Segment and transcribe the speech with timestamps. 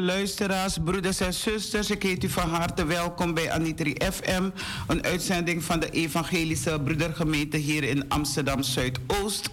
[0.00, 1.90] luisteraars, broeders en zusters.
[1.90, 4.50] Ik heet u van harte welkom bij Anitri FM.
[4.86, 9.50] Een uitzending van de Evangelische Broedergemeente hier in Amsterdam Zuidoost.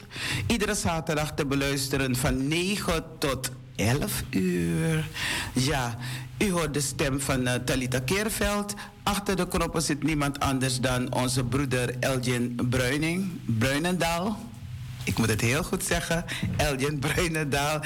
[0.48, 5.07] Iedere zaterdag te beluisteren van 9 tot 11 uur.
[5.54, 5.98] Ja,
[6.38, 8.74] u hoort de stem van uh, Talita Keerveld.
[9.04, 14.39] Achter de knoppen zit niemand anders dan onze broeder Elgin Bruining, Bruinendaal.
[15.04, 16.25] Ik moet het heel goed zeggen.
[16.57, 17.81] Elgin Bruinendaal.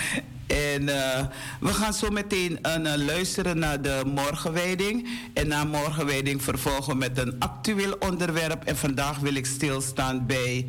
[0.51, 1.25] En uh,
[1.59, 5.07] we gaan zo meteen uh, luisteren naar de morgenwijding.
[5.33, 8.63] En na morgenwijding vervolgen met een actueel onderwerp.
[8.63, 10.67] En vandaag wil ik stilstaan bij,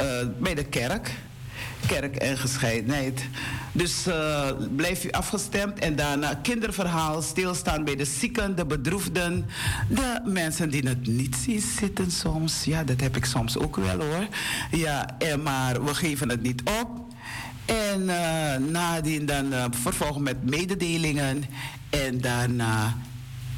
[0.00, 0.06] uh,
[0.38, 1.10] bij de kerk.
[1.86, 3.28] Kerk en gescheidenheid.
[3.72, 4.06] Dus
[4.76, 5.78] blijf u afgestemd.
[5.78, 9.46] En daarna kinderverhaal, stilstaan bij de zieken, de bedroefden.
[9.88, 12.64] De mensen die het niet zien zitten soms.
[12.64, 14.26] Ja, dat heb ik soms ook wel hoor.
[14.70, 17.09] Ja, en, maar we geven het niet op.
[17.70, 21.44] En uh, nadien dan uh, vervolgen met mededelingen.
[21.90, 22.96] En daarna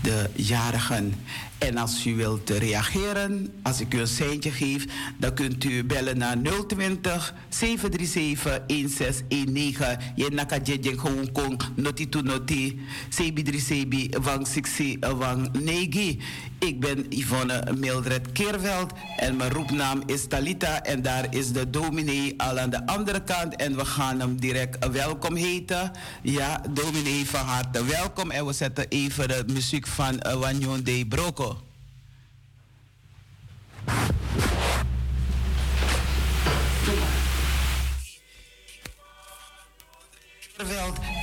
[0.02, 1.14] de jarigen.
[1.62, 4.84] En als u wilt reageren, als ik u een seintje geef,
[5.18, 6.36] dan kunt u bellen naar
[6.66, 9.98] 020 737 1619.
[10.14, 16.20] Je naka jejeng Hong Kong, noti to noti, sebi 3 sebi, wang 6 wang negi.
[16.58, 22.34] Ik ben Yvonne Mildred Keerveld en mijn roepnaam is Talita en daar is de dominee
[22.36, 25.90] al aan de andere kant en we gaan hem direct welkom heten.
[26.22, 31.06] Ja, dominee van harte welkom en we zetten even de muziek van uh, Wanyon de
[31.08, 31.51] Broko.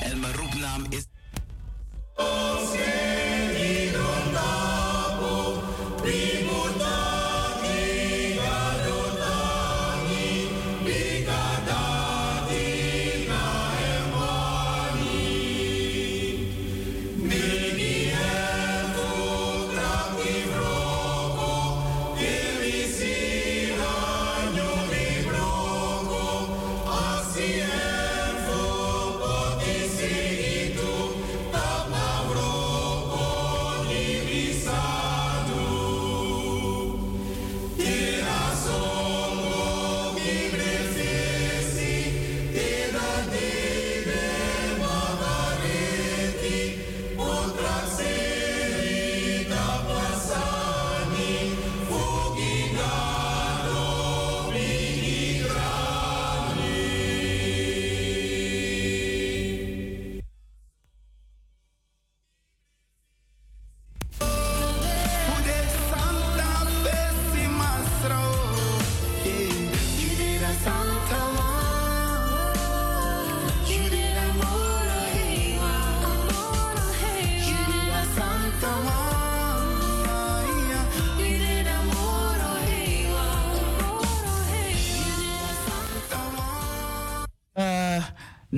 [0.04, 1.06] En mijn roepnaam is.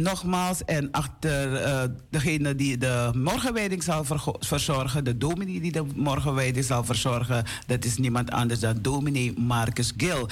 [0.01, 4.05] Nogmaals, en achter uh, degene die de morgenwijding zal
[4.39, 9.93] verzorgen, de dominee die de morgenwijding zal verzorgen, dat is niemand anders dan dominee Marcus
[9.97, 10.29] Gil.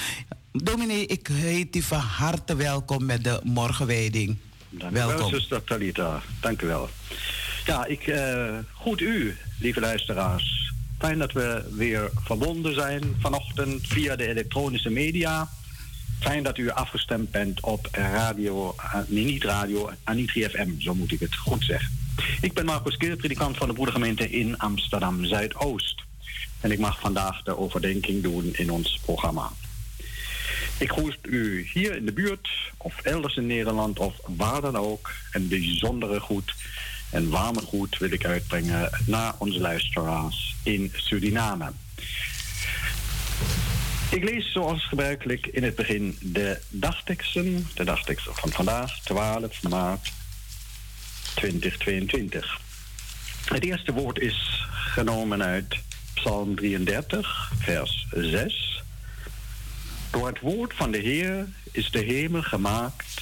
[0.51, 4.37] Dominee, ik heet u van harte welkom met de morgenwijding.
[4.69, 5.17] Dank welkom.
[5.17, 6.21] wel, zuster Talita.
[6.41, 6.89] Dank u wel.
[7.65, 10.73] Ja, ik uh, goed u, lieve luisteraars.
[10.97, 15.49] Fijn dat we weer verbonden zijn vanochtend via de elektronische media.
[16.19, 21.19] Fijn dat u afgestemd bent op radio, eh, niet radio, Anitri FM, zo moet ik
[21.19, 21.97] het goed zeggen.
[22.41, 26.03] Ik ben Marcus Keer, predikant van de broedergemeente in Amsterdam Zuidoost.
[26.61, 29.51] En ik mag vandaag de overdenking doen in ons programma.
[30.77, 35.11] Ik groet u hier in de buurt of elders in Nederland of waar dan ook
[35.31, 36.55] een bijzondere goed
[37.09, 41.71] en warme goed wil ik uitbrengen naar onze luisteraars in Suriname.
[44.09, 47.67] Ik lees zoals gebruikelijk in het begin de dagteksten.
[47.73, 50.11] De dagteksten van vandaag, 12 maart
[51.35, 52.59] 2022.
[53.45, 55.79] Het eerste woord is genomen uit
[56.13, 58.83] Psalm 33, vers 6.
[60.11, 63.21] Door het woord van de Heer is de hemel gemaakt,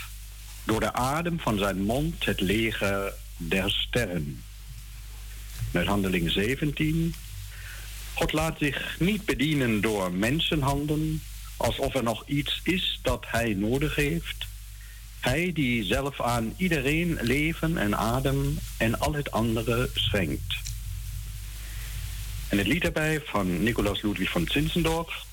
[0.64, 4.44] door de adem van zijn mond het leger der sterren.
[5.72, 7.14] Met handeling 17,
[8.18, 11.22] God laat zich niet bedienen door mensenhanden,
[11.58, 14.46] alsof er nog iets is dat hij nodig heeft.
[15.20, 20.56] Hij die zelf aan iedereen leven en adem en al het andere schenkt.
[22.48, 25.26] En het lied daarbij van Nicolaas Ludwig van Zinzendorf.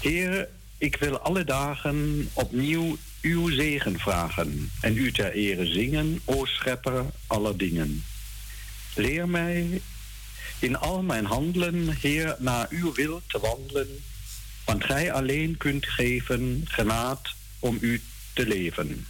[0.00, 6.44] Heer, ik wil alle dagen opnieuw uw zegen vragen en u ter ere zingen, o
[6.44, 8.04] schepper aller dingen.
[8.94, 9.80] Leer mij
[10.60, 14.02] in al mijn handelen, Heer, naar uw wil te wandelen,
[14.64, 18.02] want gij alleen kunt geven genaad om u
[18.32, 19.06] te leven.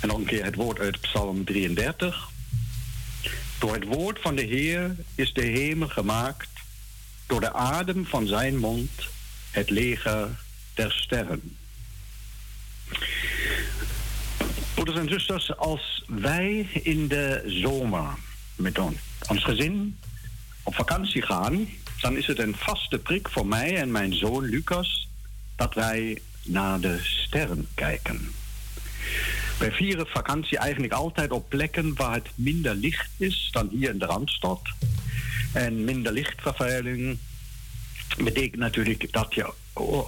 [0.00, 2.28] En nog een keer het woord uit Psalm 33.
[3.58, 6.50] Door het woord van de Heer is de hemel gemaakt,
[7.26, 8.90] door de adem van zijn mond
[9.50, 10.28] het leger
[10.74, 11.56] der sterren.
[14.74, 18.24] Broeders en zusters, als wij in de zomer
[18.56, 18.78] met
[19.28, 19.98] ons gezin
[20.62, 21.68] op vakantie gaan,
[22.00, 25.08] dan is het een vaste prik voor mij en mijn zoon Lucas
[25.56, 28.32] dat wij naar de sterren kijken.
[29.58, 33.98] Wij vieren vakantie eigenlijk altijd op plekken waar het minder licht is dan hier in
[33.98, 34.60] de Randstad.
[35.52, 37.18] En minder lichtvervuiling
[38.16, 39.52] betekent natuurlijk dat je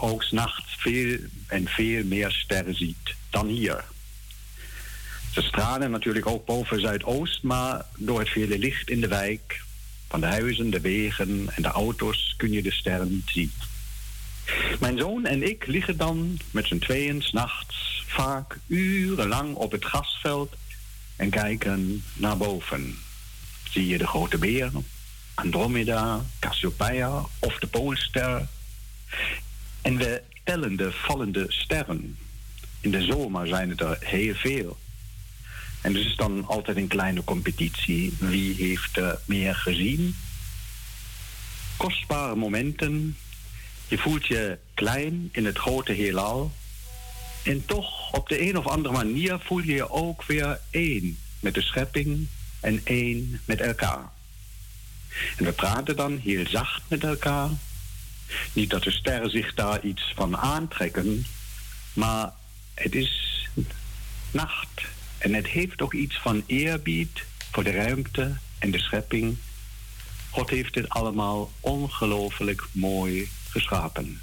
[0.00, 3.84] ook s'nachts veel en veel meer sterren ziet dan hier.
[5.30, 9.60] Ze stralen natuurlijk ook boven Zuidoost, maar door het vele licht in de wijk
[10.08, 13.52] Van de huizen, de wegen en de auto's kun je de sterren zien.
[14.80, 20.54] Mijn zoon en ik liggen dan met z'n tweeën s'nachts vaak urenlang op het gasveld
[21.16, 22.98] en kijken naar boven.
[23.70, 24.70] Zie je de grote beer,
[25.34, 28.46] Andromeda, Cassiopeia of de Poolster.
[29.82, 32.18] En we tellen de vallende sterren.
[32.80, 34.78] In de zomer zijn het er heel veel.
[35.80, 38.16] En dus is dan altijd een kleine competitie.
[38.18, 40.16] Wie heeft er meer gezien?
[41.76, 43.16] Kostbare momenten.
[43.88, 46.52] Je voelt je klein in het grote heelal.
[47.42, 51.54] En toch, op de een of andere manier voel je je ook weer één met
[51.54, 52.26] de schepping
[52.60, 54.10] en één met elkaar.
[55.36, 57.48] En we praten dan heel zacht met elkaar.
[58.52, 61.26] Niet dat de sterren zich daar iets van aantrekken,
[61.92, 62.32] maar
[62.74, 63.46] het is
[64.30, 64.68] nacht.
[65.18, 69.36] En het heeft ook iets van eerbied voor de ruimte en de schepping.
[70.30, 74.20] God heeft dit allemaal ongelooflijk mooi geschapen.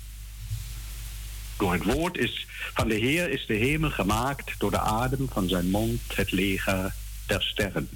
[1.57, 5.47] Door het woord is, van de Heer is de hemel gemaakt, door de adem van
[5.47, 6.93] zijn mond het leger
[7.25, 7.89] der sterren.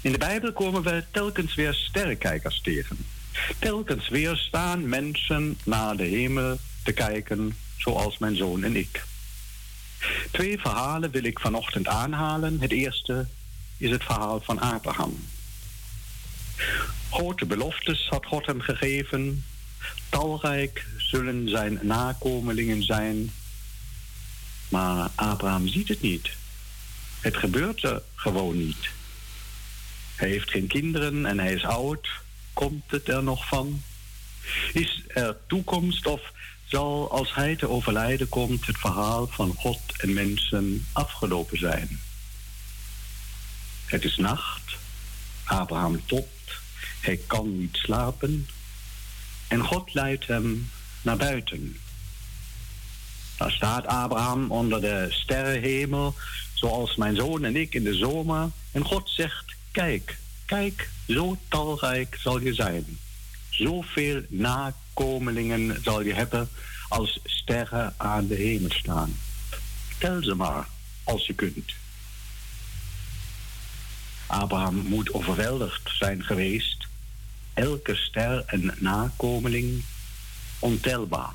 [0.00, 2.96] In de Bijbel komen we telkens weer sterrenkijkers tegen.
[3.58, 9.04] Telkens weer staan mensen naar de hemel te kijken, zoals mijn zoon en ik.
[10.30, 12.60] Twee verhalen wil ik vanochtend aanhalen.
[12.60, 13.26] Het eerste
[13.76, 15.26] is het verhaal van Abraham.
[17.10, 19.44] Grote beloftes had God hem gegeven.
[20.08, 23.32] Talrijk zullen zijn nakomelingen zijn.
[24.68, 26.30] Maar Abraham ziet het niet.
[27.20, 28.88] Het gebeurt er gewoon niet.
[30.16, 32.08] Hij heeft geen kinderen en hij is oud.
[32.52, 33.82] Komt het er nog van?
[34.72, 36.20] Is er toekomst of
[36.68, 42.00] zal als hij te overlijden komt het verhaal van God en mensen afgelopen zijn?
[43.84, 44.76] Het is nacht.
[45.44, 46.60] Abraham topt.
[47.00, 48.46] Hij kan niet slapen.
[49.48, 50.70] En God leidt hem
[51.02, 51.76] naar buiten.
[53.36, 56.14] Daar staat Abraham onder de sterrenhemel,
[56.54, 58.50] zoals mijn zoon en ik in de zomer.
[58.72, 62.98] En God zegt: Kijk, kijk, zo talrijk zal je zijn.
[63.50, 64.22] Zoveel
[64.98, 66.48] nakomelingen zal je hebben
[66.88, 69.16] als sterren aan de hemel staan.
[69.98, 70.66] Tel ze maar,
[71.04, 71.72] als je kunt.
[74.26, 76.86] Abraham moet overweldigd zijn geweest.
[77.54, 79.84] Elke ster en nakomeling
[80.58, 81.34] ontelbaar.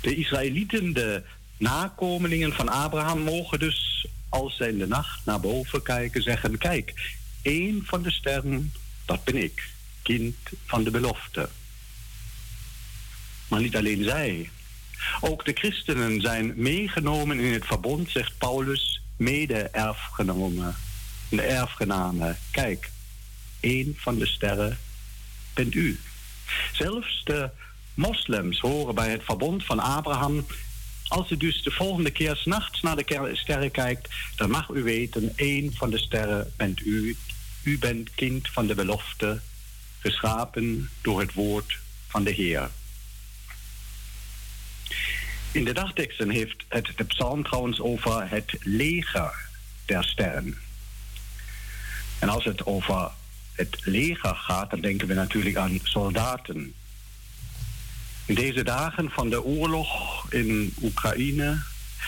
[0.00, 1.22] De Israëlieten, de
[1.56, 7.14] nakomelingen van Abraham, mogen dus als zij in de nacht naar boven kijken, zeggen: Kijk,
[7.42, 8.72] één van de sterren,
[9.04, 9.70] dat ben ik,
[10.02, 11.48] kind van de belofte.
[13.48, 14.50] Maar niet alleen zij.
[15.20, 20.76] Ook de christenen zijn meegenomen in het verbond, zegt Paulus, mede-erfgenomen.
[21.28, 22.38] De erfgenamen.
[22.50, 22.90] Kijk,
[23.60, 24.78] één van de sterren
[25.54, 26.00] bent u.
[26.72, 27.50] Zelfs de
[27.94, 30.44] moslims horen bij het verbond van Abraham
[31.12, 35.32] als u dus de volgende keer s'nachts naar de sterren kijkt, dan mag u weten,
[35.36, 37.16] één van de sterren bent u.
[37.62, 39.40] U bent kind van de belofte,
[40.02, 41.78] geschapen door het woord
[42.08, 42.70] van de Heer.
[45.52, 49.34] In de dagteksten heeft het de psalm trouwens over het leger
[49.84, 50.58] der sterren.
[52.18, 53.10] En als het over
[53.52, 56.74] het leger gaat, dan denken we natuurlijk aan soldaten.
[58.26, 59.90] In deze dagen van de oorlog
[60.30, 61.62] in Oekraïne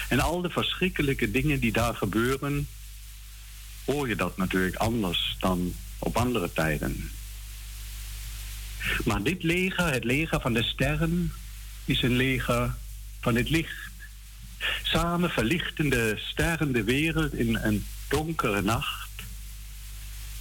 [0.08, 2.68] en al de verschrikkelijke dingen die daar gebeuren,
[3.84, 7.10] hoor je dat natuurlijk anders dan op andere tijden.
[9.04, 11.32] Maar dit leger, het leger van de sterren,
[11.84, 12.74] is een leger
[13.20, 13.90] van het licht.
[14.82, 19.10] Samen verlichten de sterren de wereld in een donkere nacht.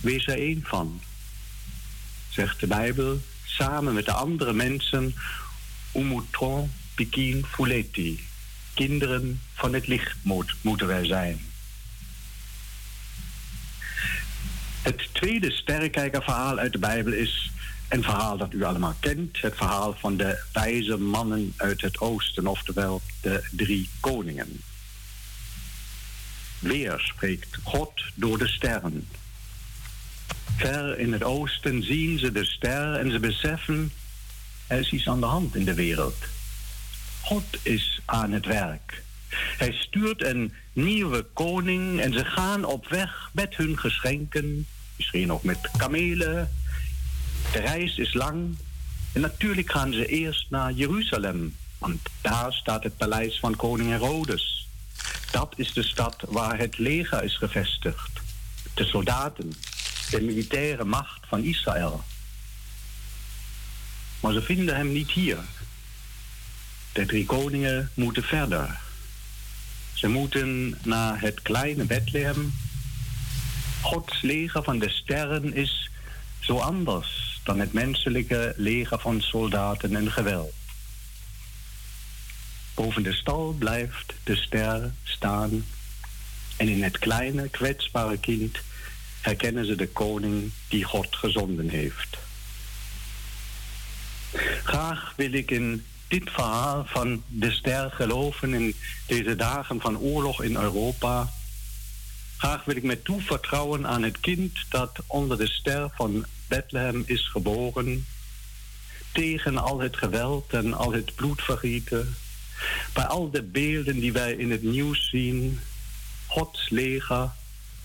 [0.02, 1.02] Wees er één van,
[2.30, 5.16] zegt de Bijbel, samen met de andere mensen
[5.96, 8.28] Umutron Pikin Fuleti.
[8.74, 10.16] Kinderen van het licht
[10.62, 11.42] moeten wij zijn.
[14.82, 17.52] Het tweede sterrenkijkerverhaal uit de Bijbel is
[17.94, 19.42] een verhaal dat u allemaal kent.
[19.42, 24.62] Het verhaal van de wijze mannen uit het oosten, oftewel de drie koningen.
[26.60, 29.08] Weer spreekt God door de sterren.
[30.58, 33.92] Ver in het oosten zien ze de ster en ze beseffen
[34.68, 36.16] er is iets aan de hand in de wereld.
[37.22, 39.04] God is aan het werk.
[39.58, 45.44] Hij stuurt een nieuwe koning en ze gaan op weg met hun geschenken, misschien ook
[45.44, 46.52] met kamelen.
[47.54, 48.58] De reis is lang
[49.12, 54.68] en natuurlijk gaan ze eerst naar Jeruzalem, want daar staat het paleis van koning Herodes.
[55.32, 58.22] Dat is de stad waar het leger is gevestigd.
[58.74, 59.54] de soldaten,
[60.10, 62.04] de militaire macht van Israël.
[64.20, 65.38] Maar ze vinden hem niet hier.
[66.92, 68.80] De drie koningen moeten verder.
[69.94, 72.54] Ze moeten naar het kleine Bethlehem.
[73.82, 75.90] Gods leger van de sterren is
[76.40, 80.54] zo anders dan het menselijke leger van soldaten en geweld.
[82.74, 85.66] Boven de stal blijft de ster staan
[86.58, 88.58] en in het kleine, kwetsbare kind
[89.22, 92.18] herkennen ze de koning die God gezonden heeft.
[94.64, 98.76] Graag wil ik in dit verhaal van de ster geloven in
[99.08, 101.34] deze dagen van oorlog in Europa.
[102.38, 107.28] Graag wil ik met toevertrouwen aan het kind dat onder de ster van Bethlehem is
[107.28, 108.06] geboren.
[109.12, 112.16] Tegen al het geweld en al het bloedvergieten.
[112.94, 115.60] Bij al de beelden die wij in het nieuws zien.
[116.28, 117.32] Gods leger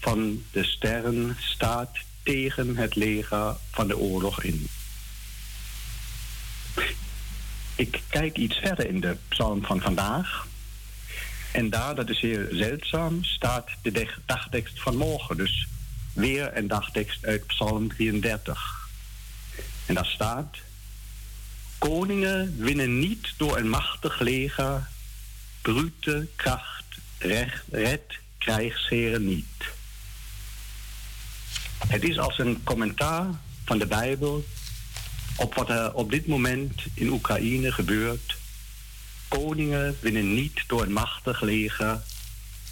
[0.00, 4.66] van de sterren staat tegen het leger van de oorlog in.
[7.74, 10.46] Ik kijk iets verder in de psalm van vandaag.
[11.52, 15.36] En daar, dat is heel zeldzaam, staat de dagtekst van morgen.
[15.36, 15.68] Dus
[16.18, 18.88] weer een dagtekst uit Psalm 33.
[19.86, 20.56] En daar staat:
[21.78, 24.88] Koningen winnen niet door een machtig leger,
[25.62, 26.84] brute kracht,
[27.18, 29.64] recht, red krijgsheren niet.
[31.86, 33.26] Het is als een commentaar
[33.64, 34.44] van de Bijbel
[35.36, 38.36] op wat er op dit moment in Oekraïne gebeurt.
[39.28, 42.02] Koningen winnen niet door een machtig leger,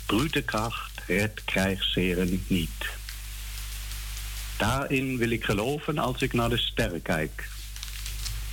[0.06, 2.95] brute kracht redt krijgsheren niet.
[4.56, 7.48] Daarin wil ik geloven als ik naar de sterren kijk.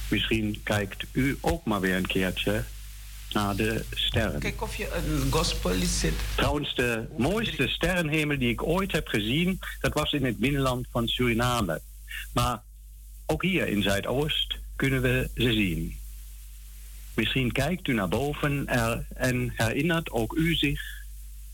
[0.10, 2.63] Misschien kijkt u ook maar weer een keertje
[3.31, 4.39] naar de sterren.
[4.39, 6.13] Kijk of je een gospelist zit.
[6.35, 11.07] Trouwens, de mooiste sterrenhemel die ik ooit heb gezien, dat was in het binnenland van
[11.07, 11.81] Suriname.
[12.33, 12.61] Maar
[13.25, 15.98] ook hier in Zuidoost kunnen we ze zien.
[17.13, 18.68] Misschien kijkt u naar boven
[19.16, 20.81] en herinnert ook u zich,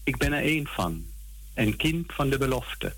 [0.04, 1.06] ik ben er één van,
[1.54, 2.96] een kind van de belofte.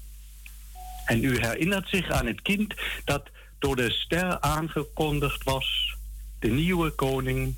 [1.11, 2.73] En u herinnert zich aan het kind
[3.05, 5.95] dat door de ster aangekondigd was,
[6.39, 7.55] de nieuwe koning,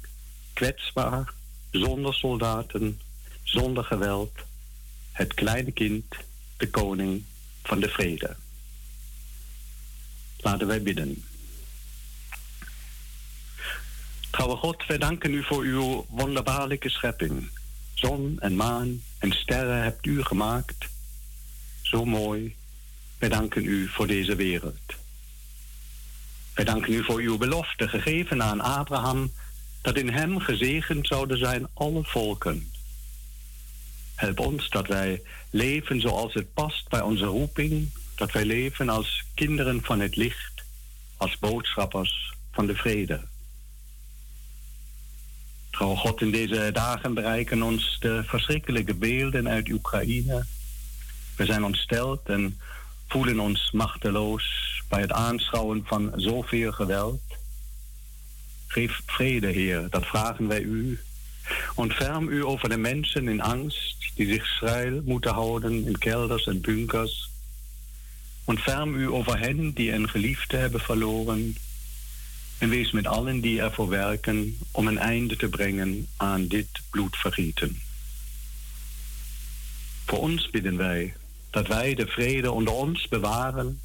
[0.53, 1.33] kwetsbaar,
[1.71, 2.99] zonder soldaten,
[3.43, 4.31] zonder geweld,
[5.11, 6.05] het kleine kind,
[6.57, 7.23] de koning
[7.63, 8.35] van de vrede.
[10.37, 11.23] Laten wij bidden.
[14.31, 17.49] Trouwe God, wij danken u voor uw wonderbaarlijke schepping.
[17.93, 20.87] Zon en maan en sterren hebt u gemaakt.
[21.81, 22.55] Zo mooi.
[23.23, 24.95] Wij danken u voor deze wereld.
[26.53, 29.31] Wij danken u voor uw belofte gegeven aan Abraham
[29.81, 32.71] dat in hem gezegend zouden zijn alle volken.
[34.15, 39.23] Help ons dat wij leven zoals het past bij onze roeping, dat wij leven als
[39.33, 40.63] kinderen van het licht,
[41.17, 43.21] als boodschappers van de vrede.
[45.69, 50.45] Trouw God, in deze dagen bereiken ons de verschrikkelijke beelden uit Oekraïne.
[51.35, 52.59] We zijn ontsteld en
[53.13, 54.45] voelen ons machteloos
[54.89, 57.21] bij het aanschouwen van zoveel geweld.
[58.67, 60.99] Geef vrede, Heer, dat vragen wij u.
[61.75, 66.61] Ontferm u over de mensen in angst die zich schuil moeten houden in kelders en
[66.61, 67.29] bunkers.
[68.43, 71.55] Ontferm u over hen die een geliefde hebben verloren.
[72.57, 77.81] En wees met allen die ervoor werken om een einde te brengen aan dit bloedvergieten.
[80.05, 81.13] Voor ons bidden wij
[81.53, 83.81] dat wij de vrede onder ons bewaren,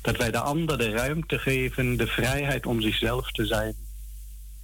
[0.00, 3.74] dat wij de ander de ruimte geven de vrijheid om zichzelf te zijn,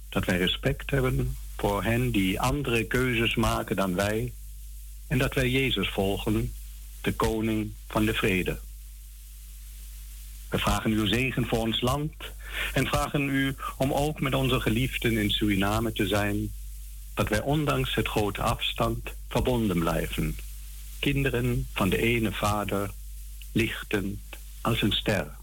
[0.09, 4.33] dat wij respect hebben voor hen die andere keuzes maken dan wij
[5.07, 6.53] en dat wij Jezus volgen,
[7.01, 8.59] de koning van de vrede.
[10.49, 12.13] We vragen uw zegen voor ons land
[12.73, 16.51] en vragen u om ook met onze geliefden in Suriname te zijn,
[17.13, 20.35] dat wij ondanks het grote afstand verbonden blijven.
[20.99, 22.91] Kinderen van de ene vader,
[23.51, 24.19] lichtend
[24.61, 25.35] als een ster.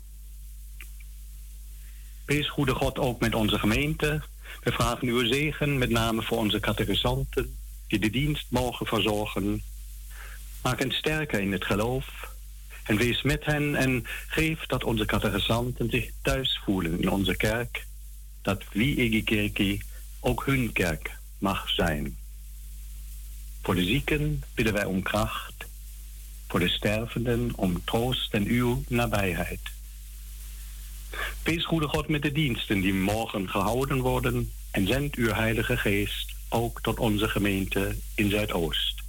[2.24, 4.22] Wees goede God ook met onze gemeente.
[4.62, 7.56] We vragen uw zegen met name voor onze catechisanten
[7.88, 9.62] die de dienst mogen verzorgen.
[10.62, 12.32] Maak hen sterker in het geloof
[12.84, 17.86] en wees met hen en geef dat onze catechisanten zich thuis voelen in onze kerk.
[18.42, 19.82] Dat wie Egi
[20.20, 22.16] ook hun kerk mag zijn.
[23.64, 25.64] Voor de zieken bidden wij om kracht.
[26.48, 29.60] Voor de stervenden om troost en uw nabijheid.
[31.42, 36.32] Wees goede God met de diensten die morgen gehouden worden en zend uw Heilige Geest
[36.48, 39.02] ook tot onze gemeente in Zuidoost.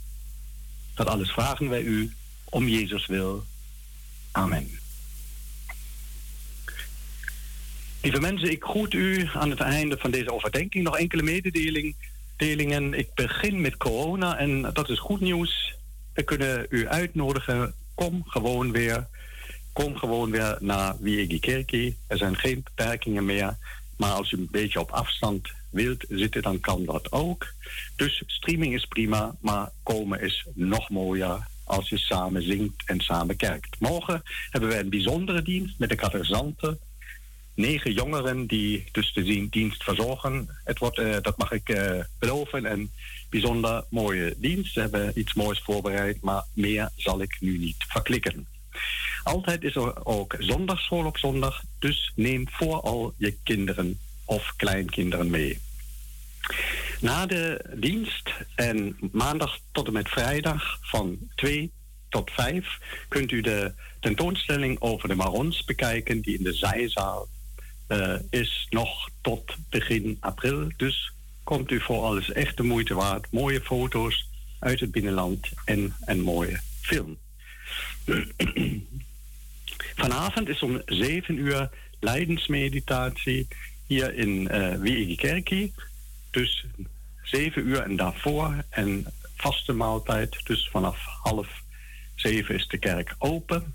[0.93, 2.13] Dat alles vragen wij u
[2.43, 3.45] om Jezus wil
[4.31, 4.79] Amen.
[8.01, 10.83] Lieve mensen, ik groet u aan het einde van deze overdenking.
[10.83, 11.23] Nog enkele
[12.37, 12.93] mededelingen.
[12.93, 15.75] Ik begin met corona en dat is goed nieuws.
[16.13, 17.73] We kunnen u uitnodigen.
[17.93, 19.07] Kom gewoon weer.
[19.73, 21.97] Kom gewoon weer naar Wiegi Kerkie.
[22.07, 23.57] Er zijn geen beperkingen meer.
[23.97, 27.47] Maar als u een beetje op afstand wilt zitten, dan kan dat ook.
[27.95, 33.35] Dus streaming is prima, maar komen is nog mooier als je samen zingt en samen
[33.35, 33.79] kerkt.
[33.79, 36.79] Morgen hebben wij een bijzondere dienst met de katerzanten.
[37.55, 40.49] Negen jongeren die dus de dienst verzorgen.
[40.63, 42.91] Het wordt, uh, dat mag ik uh, beloven, een
[43.29, 44.73] bijzonder mooie dienst.
[44.73, 48.47] Ze hebben iets moois voorbereid, maar meer zal ik nu niet verklikken.
[49.23, 55.59] Altijd is er ook zondagschool op zondag, dus neem vooral je kinderen of kleinkinderen mee.
[56.99, 61.71] Na de dienst en maandag tot en met vrijdag van 2
[62.09, 67.27] tot 5 kunt u de tentoonstelling over de marons bekijken die in de zijzaal
[68.29, 70.67] is nog tot begin april.
[70.77, 71.11] Dus
[71.43, 73.31] komt u voor alles echt de moeite waard.
[73.31, 77.17] Mooie foto's uit het binnenland en een mooie film.
[79.95, 81.69] Vanavond is om 7 uur
[81.99, 83.47] leidensmeditatie
[83.87, 84.49] hier in
[84.85, 85.71] uh.
[86.31, 86.65] Dus
[87.23, 90.39] 7 uur en daarvoor en vaste maaltijd.
[90.43, 91.63] Dus vanaf half
[92.15, 93.73] zeven is de kerk open.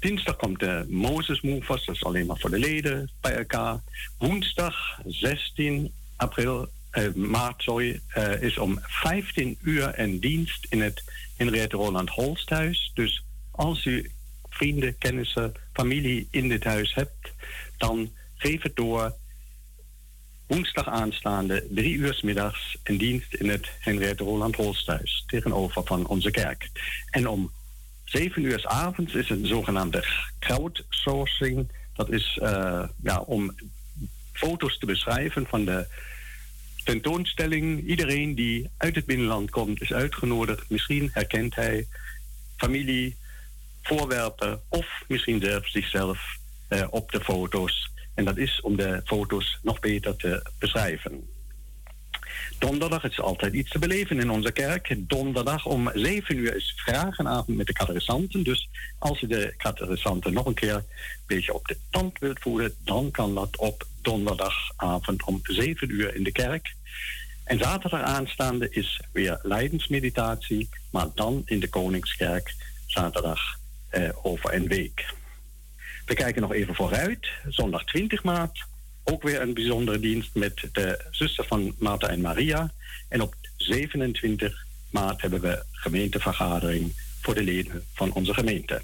[0.00, 3.80] Dinsdag komt de Moses Movers, dat is alleen maar voor de leden bij elkaar.
[4.18, 11.04] Woensdag 16 april, eh, maart uh, is om 15 uur een dienst in het
[11.36, 12.90] Henriette Roland Holsthuis.
[12.94, 14.10] Dus als u
[14.48, 17.32] vrienden, kennissen, familie in dit huis hebt,
[17.76, 19.14] dan geef het door.
[20.46, 26.30] Woensdag aanstaande, drie uur middags, een dienst in het Henriette Roland Holsthuis tegenover van onze
[26.30, 26.70] kerk.
[27.10, 27.52] En om
[28.12, 30.04] zeven uur avonds is een zogenaamde
[30.38, 31.72] crowdsourcing.
[31.94, 33.54] Dat is uh, ja, om
[34.32, 35.86] foto's te beschrijven van de
[36.84, 37.86] tentoonstelling.
[37.86, 40.70] Iedereen die uit het binnenland komt is uitgenodigd.
[40.70, 41.86] Misschien herkent hij
[42.56, 43.16] familie,
[43.82, 46.18] voorwerpen of misschien zelfs zichzelf
[46.68, 47.90] uh, op de foto's.
[48.14, 51.28] En dat is om de foto's nog beter te beschrijven.
[52.58, 54.94] Donderdag is altijd iets te beleven in onze kerk.
[54.98, 58.42] Donderdag om 7 uur is vragenavond met de katechisanten.
[58.42, 58.68] Dus
[58.98, 60.84] als je de katechisanten nog een keer een
[61.26, 66.22] beetje op de tand wilt voelen, dan kan dat op donderdagavond om 7 uur in
[66.22, 66.74] de kerk.
[67.44, 72.54] En zaterdag aanstaande is weer leidensmeditatie, maar dan in de Koningskerk
[72.86, 73.40] zaterdag
[73.88, 75.14] eh, over een week.
[76.06, 77.28] We kijken nog even vooruit.
[77.48, 78.70] Zondag 20 maart
[79.04, 82.72] ook weer een bijzondere dienst met de zuster van Marta en Maria.
[83.08, 88.82] En op 27 maart hebben we gemeentevergadering voor de leden van onze gemeente.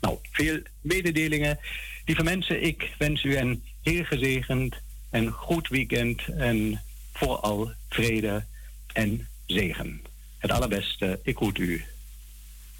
[0.00, 1.58] Nou, veel mededelingen.
[2.04, 4.76] Lieve mensen, ik wens u een heel gezegend
[5.10, 8.44] en goed weekend en vooral vrede
[8.92, 10.02] en zegen.
[10.38, 11.84] Het allerbeste, ik groet u.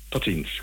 [0.09, 0.63] Tot ziens.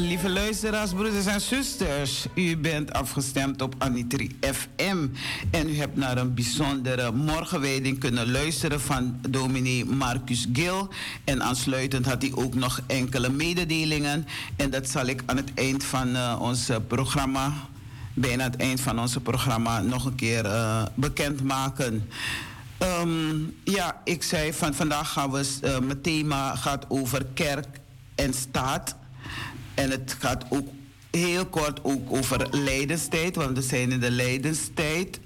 [0.00, 2.26] Lieve luisteraars, broeders en zusters.
[2.34, 5.06] U bent afgestemd op Anitri FM.
[5.50, 10.88] En u hebt naar een bijzondere morgenwijding kunnen luisteren van dominee Marcus Gil.
[11.24, 14.26] En aansluitend had hij ook nog enkele mededelingen.
[14.56, 17.52] En dat zal ik aan het eind van uh, ons programma,
[18.14, 22.08] bijna het eind van ons programma, nog een keer uh, bekendmaken.
[23.00, 27.66] Um, ja, ik zei van vandaag gaan we, uh, mijn thema gaat over kerk
[28.14, 28.96] en staat.
[29.76, 30.68] En het gaat ook
[31.10, 35.20] heel kort ook over lijdenstijd, want we zijn in de lijdenstijd.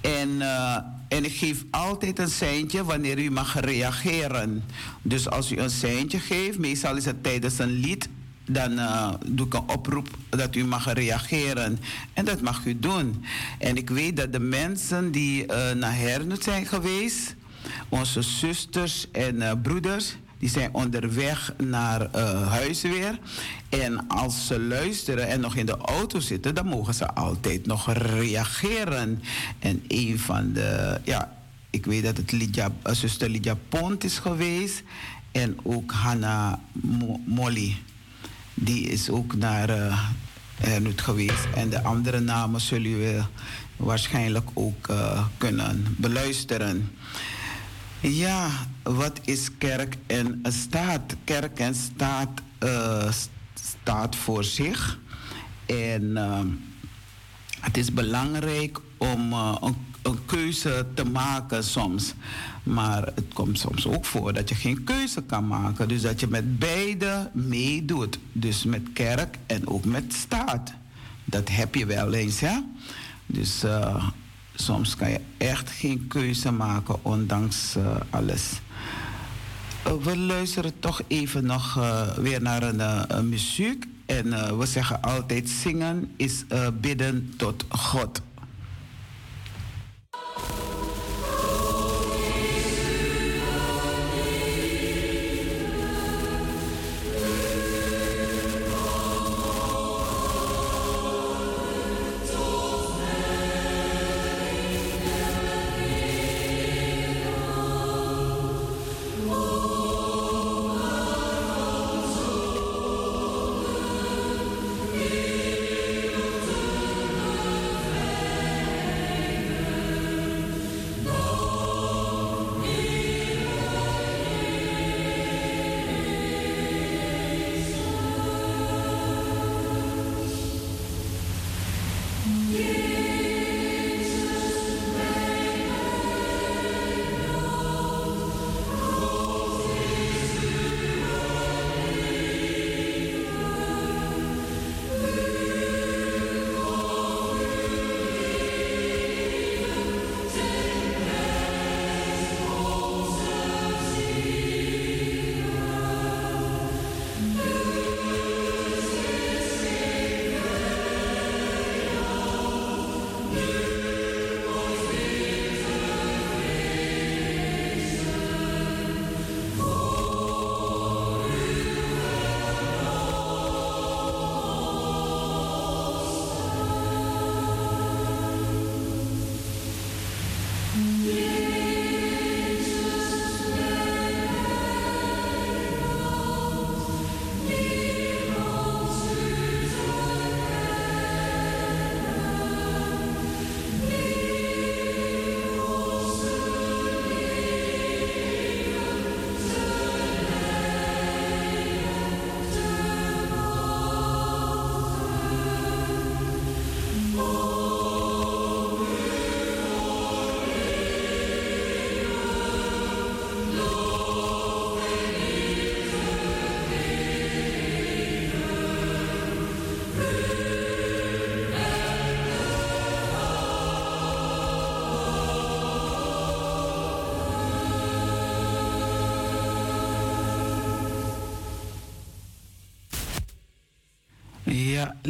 [0.00, 0.76] En, uh,
[1.08, 4.64] en ik geef altijd een seintje wanneer u mag reageren.
[5.02, 8.08] Dus als u een seintje geeft, meestal is het tijdens een lied,
[8.44, 11.78] dan uh, doe ik een oproep dat u mag reageren.
[12.12, 13.24] En dat mag u doen.
[13.58, 17.34] En ik weet dat de mensen die uh, naar Hernut zijn geweest,
[17.88, 23.18] onze zusters en broeders, die zijn onderweg naar uh, huis weer.
[23.68, 27.92] En als ze luisteren en nog in de auto zitten, dan mogen ze altijd nog
[27.92, 29.22] reageren.
[29.58, 31.32] En een van de, ja,
[31.70, 34.82] ik weet dat het Lydia, uh, zuster Lydia Pont is geweest.
[35.32, 37.76] En ook Hanna Mo Molly.
[38.54, 39.98] Die is ook naar uh,
[40.96, 41.46] geweest.
[41.54, 43.22] En de andere namen zullen we
[43.76, 44.88] waarschijnlijk ook
[45.38, 46.90] kunnen beluisteren.
[48.08, 48.50] Ja,
[48.82, 51.16] wat is kerk en staat?
[51.24, 53.10] Kerk en staat uh,
[53.54, 54.98] staat voor zich.
[55.66, 56.40] En uh,
[57.60, 62.14] het is belangrijk om uh, een, een, keuze te maken soms.
[62.62, 65.88] Maar het komt soms ook voor dat je geen keuze kan maken.
[65.88, 68.18] Dus dat je met beide meedoet.
[68.32, 70.72] Dus met kerk en ook met staat.
[71.24, 72.64] Dat heb je wel eens, ja?
[73.26, 73.64] Dus
[74.54, 78.60] soms kan je echt geen keuze maken, ondanks uh, alles.
[79.86, 83.86] Uh, we luisteren toch even nog uh, weer naar een muziek.
[84.06, 86.44] En we zeggen altijd: zingen is
[86.80, 88.20] bidden tot God.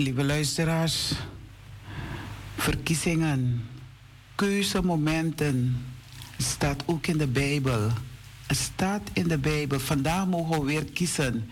[0.05, 1.13] Lieve luisteraars.
[2.57, 3.69] Verkiezingen,
[4.35, 5.85] keuzemomenten,
[6.39, 7.91] staat ook in de Bijbel.
[8.47, 9.81] Het staat in de Bijbel.
[9.81, 11.51] Vandaag mogen we weer kiezen.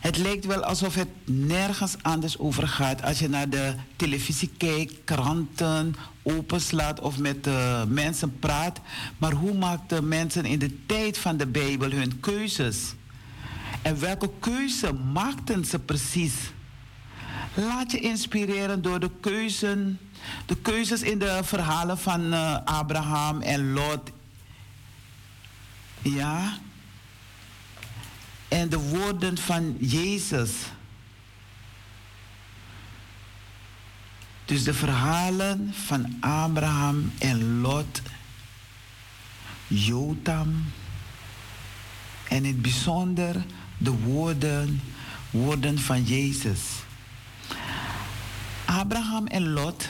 [0.00, 3.02] Het lijkt wel alsof het nergens anders over gaat.
[3.02, 8.80] Als je naar de televisie kijkt, kranten openslaat of met uh, mensen praat.
[9.18, 12.94] Maar hoe maakten mensen in de tijd van de Bijbel hun keuzes?
[13.82, 16.34] En welke keuze maakten ze precies?
[17.54, 20.00] Laat je inspireren door de keuzen,
[20.46, 24.10] de keuzes in de verhalen van uh, Abraham en Lot.
[26.02, 26.58] Ja.
[28.48, 30.50] En de woorden van Jezus.
[34.44, 38.02] Dus de verhalen van Abraham en Lot,
[39.66, 40.64] Jotam
[42.28, 43.44] en in het bijzonder
[43.78, 44.80] de woorden,
[45.30, 46.60] woorden van Jezus.
[48.78, 49.88] Abraham en Lot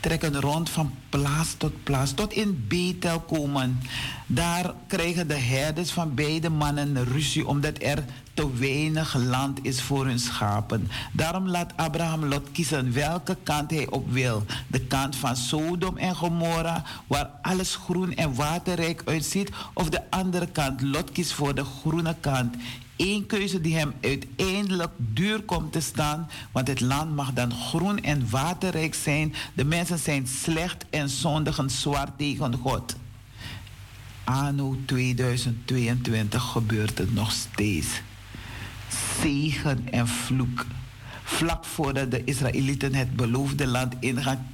[0.00, 3.80] trekken rond van plaats tot plaats, tot in Bethel komen.
[4.26, 10.06] Daar krijgen de herders van beide mannen ruzie omdat er te weinig land is voor
[10.06, 10.88] hun schapen.
[11.12, 14.44] Daarom laat Abraham Lot kiezen welke kant hij op wil.
[14.66, 20.46] De kant van Sodom en Gomorra, waar alles groen en waterrijk uitziet, of de andere
[20.46, 20.80] kant.
[20.80, 22.54] Lot kiest voor de groene kant.
[23.02, 28.02] Eén keuze die hem uiteindelijk duur komt te staan, want het land mag dan groen
[28.02, 29.34] en waterrijk zijn.
[29.54, 32.96] De mensen zijn slecht en zondigen zwaar tegen God.
[34.24, 37.88] Anno 2022 gebeurt het nog steeds.
[39.20, 40.66] Zegen en vloek.
[41.22, 44.46] Vlak voordat de Israëlieten het beloofde land ingaan,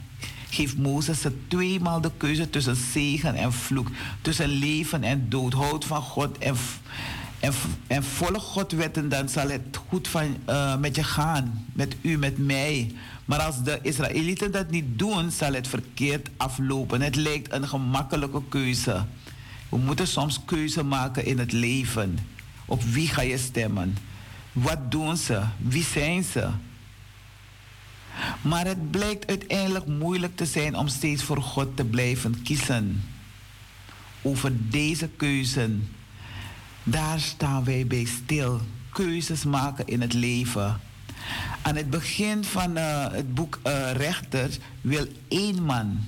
[0.50, 3.88] geeft Mozes ze tweemaal de keuze tussen zegen en vloek.
[4.22, 5.52] Tussen leven en dood.
[5.52, 6.56] Houd van God en,
[7.87, 11.66] en, volg God wetten, dan zal het goed van, uh, met je gaan.
[11.72, 12.94] Met u, met mij.
[13.24, 17.01] Maar als de Israëlieten dat niet doen, zal het verkeerd aflopen.
[17.01, 19.05] Het lijkt een gemakkelijke keuze.
[19.68, 22.18] We moeten soms keuze maken in het leven.
[22.64, 23.96] Op wie ga je stemmen?
[24.53, 25.42] Wat doen ze?
[25.59, 26.48] Wie zijn ze?
[28.40, 33.05] Maar het blijkt uiteindelijk moeilijk te zijn om steeds voor God te blijven kiezen.
[34.22, 35.88] Over deze keuzen,
[36.90, 38.61] daar staan wij bij stil.
[38.92, 40.81] Keuzes maken in het leven.
[41.62, 45.98] Aan het begin van uh, het boek uh, Rechters wil één man,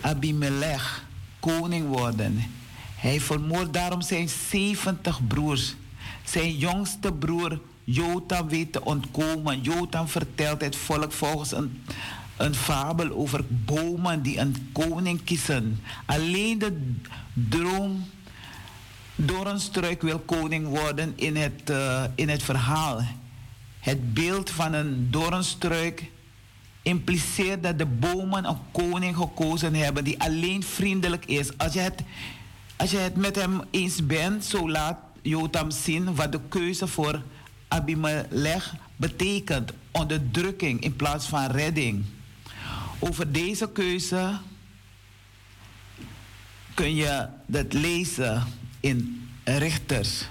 [0.00, 1.04] Abimelech,
[1.40, 2.42] koning worden.
[2.96, 5.74] Hij vermoordt daarom zijn 70 broers.
[6.24, 9.60] Zijn jongste broer Jotam weet te ontkomen.
[9.60, 11.82] Jotam vertelt het volk volgens een,
[12.36, 15.80] een fabel over bomen die een koning kiezen.
[16.06, 16.92] Alleen de
[17.32, 18.04] droom
[19.26, 23.00] door een struik wil koning worden in het, uh, in het verhaal.
[23.78, 26.10] Het beeld van een doornstruik
[26.82, 31.58] impliceert dat de bomen een koning gekozen hebben die alleen vriendelijk is.
[31.58, 32.02] Als je het,
[32.76, 37.22] als je het met hem eens bent, zo laat Jotam zien wat de keuze voor
[37.68, 39.72] Abimelech betekent.
[39.90, 42.04] Onderdrukking in plaats van redding.
[42.98, 44.38] Over deze keuze
[46.74, 48.42] kun je dat lezen
[48.80, 50.28] in Richters.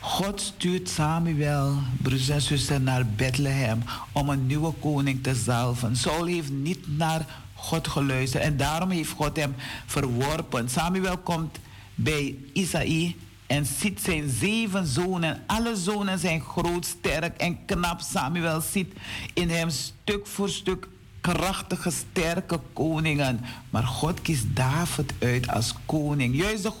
[0.00, 3.82] God stuurt Samuel, broers en zusters, naar Bethlehem
[4.12, 5.96] om een nieuwe koning te zalven.
[5.96, 9.54] Saul heeft niet naar God geluisterd en daarom heeft God hem
[9.86, 10.68] verworpen.
[10.68, 11.58] Samuel komt
[11.94, 15.42] bij Isaïe en ziet zijn zeven zonen.
[15.46, 18.00] Alle zonen zijn groot, sterk en knap.
[18.00, 18.92] Samuel ziet
[19.34, 20.88] in hem stuk voor stuk
[21.20, 23.40] krachtige, sterke koningen.
[23.70, 26.36] Maar God kiest David uit als koning.
[26.36, 26.72] Juist de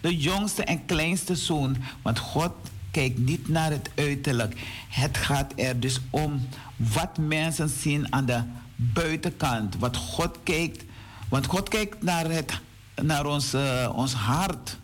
[0.00, 1.76] de jongste en kleinste zoon.
[2.02, 2.52] Want God
[2.90, 4.54] kijkt niet naar het uiterlijk.
[4.88, 8.42] Het gaat er dus om wat mensen zien aan de
[8.76, 9.76] buitenkant.
[9.78, 10.84] Wat God kijkt.
[11.28, 12.60] Want God kijkt naar, het,
[13.02, 14.78] naar ons, uh, ons hart.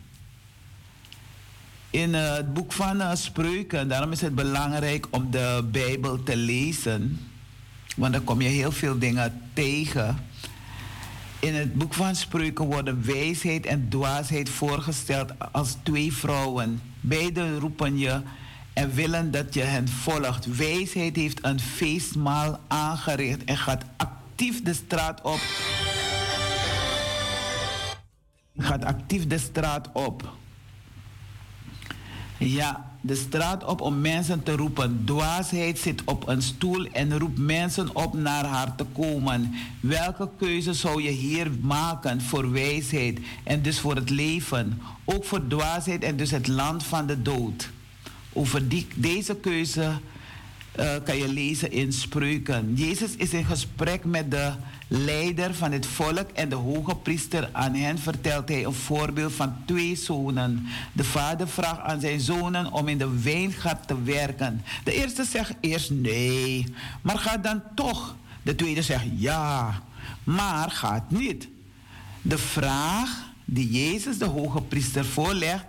[1.91, 6.37] In uh, het boek van uh, Spreuken, daarom is het belangrijk om de Bijbel te
[6.37, 7.21] lezen.
[7.97, 10.26] Want dan kom je heel veel dingen tegen.
[11.41, 16.81] In het boek van Spreuken worden wijsheid en dwaasheid voorgesteld als twee vrouwen.
[17.01, 18.21] Beiden roepen je
[18.73, 20.57] en willen dat je hen volgt.
[20.57, 25.41] Wijsheid heeft een feestmaal aangericht en gaat actief de straat op.
[28.59, 30.35] Gaat actief de straat op.
[32.39, 35.03] Ja, de straat op om mensen te roepen.
[35.05, 39.55] Dwaasheid zit op een stoel en roept mensen op naar haar te komen.
[39.81, 44.81] Welke keuze zou je hier maken voor wijsheid en dus voor het leven?
[45.05, 47.71] Ook voor dwaasheid en dus het land van de dood.
[48.33, 49.99] Over die, deze keuze
[50.81, 52.75] uh, kan je lezen in Spreuken.
[52.75, 54.53] Jezus is in gesprek met de
[54.89, 57.49] leider van het volk en de hoge priester.
[57.53, 60.67] Aan hen vertelt hij een voorbeeld van twee zonen.
[60.93, 64.63] De vader vraagt aan zijn zonen om in de wijngaard te werken.
[64.85, 68.17] De eerste zegt eerst nee, maar gaat dan toch.
[68.43, 69.83] De tweede zegt ja,
[70.25, 71.49] maar gaat niet.
[72.23, 75.65] De vraag die Jezus de hoge priester voorlegt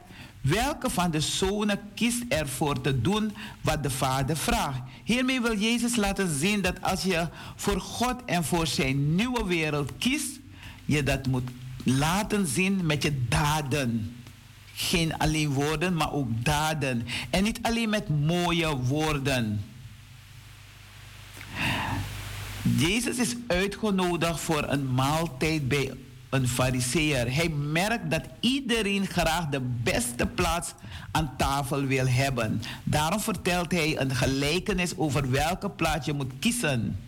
[0.48, 4.82] Welke van de zonen kiest ervoor te doen wat de vader vraagt?
[5.04, 9.92] Hiermee wil Jezus laten zien dat als je voor God en voor zijn nieuwe wereld
[9.98, 10.40] kiest,
[10.86, 11.50] je dat moet
[11.84, 14.16] laten zien met je daden.
[14.74, 17.06] Geen alleen woorden, maar ook daden.
[17.30, 19.66] En niet alleen met mooie woorden.
[22.62, 25.94] Jezus is uitgenodigd voor een maaltijd bij
[26.30, 27.34] een fariseer.
[27.34, 30.74] Hij merkt dat iedereen graag de beste plaats
[31.12, 32.62] aan tafel wil hebben.
[32.84, 37.00] Daarom vertelt hij een gelijkenis over welke plaats je moet kiezen.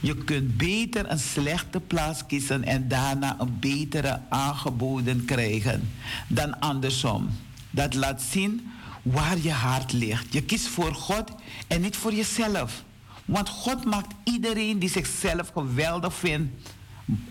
[0.00, 5.90] Je kunt beter een slechte plaats kiezen en daarna een betere aangeboden krijgen
[6.28, 7.28] dan andersom.
[7.70, 10.32] Dat laat zien waar je hart ligt.
[10.32, 11.30] Je kiest voor God
[11.66, 12.82] en niet voor jezelf.
[13.24, 16.52] Want God maakt iedereen die zichzelf geweldig vindt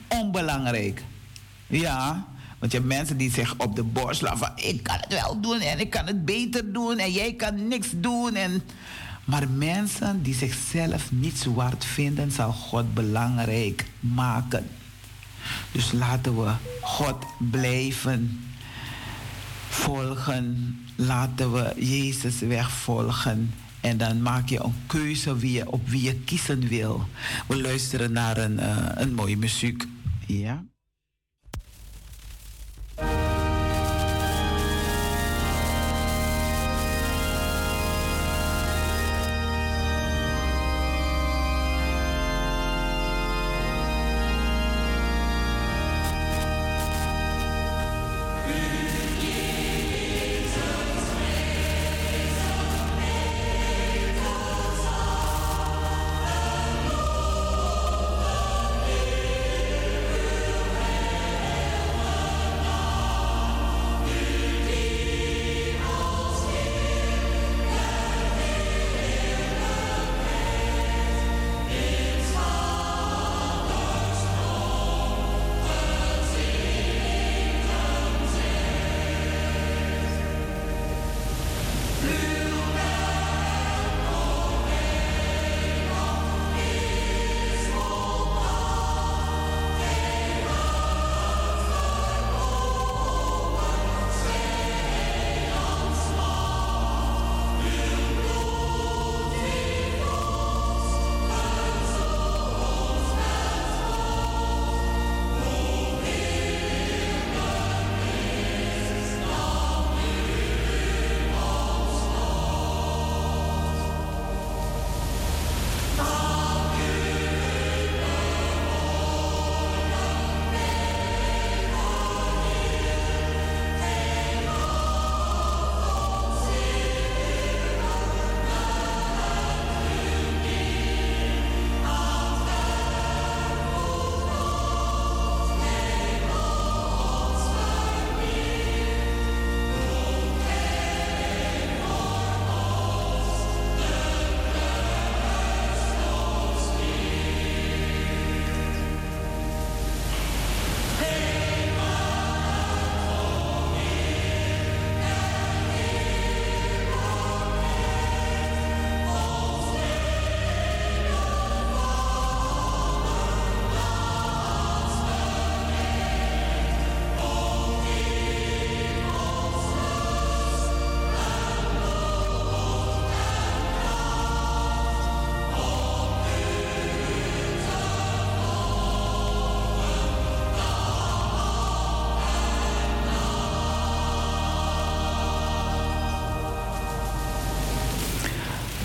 [0.07, 1.03] onbelangrijk.
[1.67, 2.25] Ja,
[2.59, 5.39] want je hebt mensen die zich op de borst slaan van ik kan het wel
[5.39, 8.35] doen en ik kan het beter doen en jij kan niks doen.
[8.35, 8.61] En...
[9.25, 14.67] Maar mensen die zichzelf niet zwart vinden, zal God belangrijk maken.
[15.71, 16.51] Dus laten we
[16.81, 18.53] God blijven
[19.69, 20.77] volgen.
[20.95, 23.53] Laten we Jezus weg volgen.
[23.83, 27.07] En dan maak je een keuze wie je, op wie je kiezen wil.
[27.47, 29.83] We luisteren naar een, uh, een mooie muziek.
[30.27, 30.63] Ja.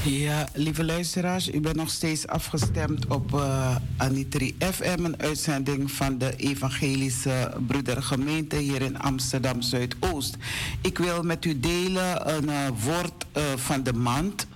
[0.09, 6.18] Ja, lieve luisteraars, u bent nog steeds afgestemd op uh, Anitri FM, een uitzending van
[6.18, 10.36] de Evangelische Broedergemeente hier in Amsterdam Zuidoost.
[10.80, 14.46] Ik wil met u delen een uh, woord uh, van de maand,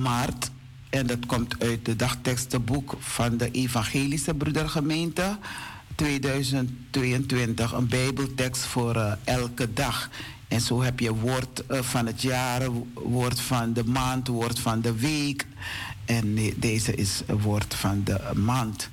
[0.00, 0.50] maart.
[0.90, 5.38] En dat komt uit de dagtekstenboek van de Evangelische Broedergemeente
[5.94, 7.72] 2022.
[7.72, 10.10] Een Bijbeltekst voor elke dag.
[10.48, 14.80] En zo heb je woord uh, van het jaar, woord van de maand, woord van
[14.80, 15.46] de week.
[16.04, 18.90] En deze is woord van de maand.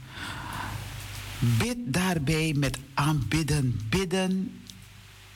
[1.39, 4.51] Bid daarbij met aanbidden, bidden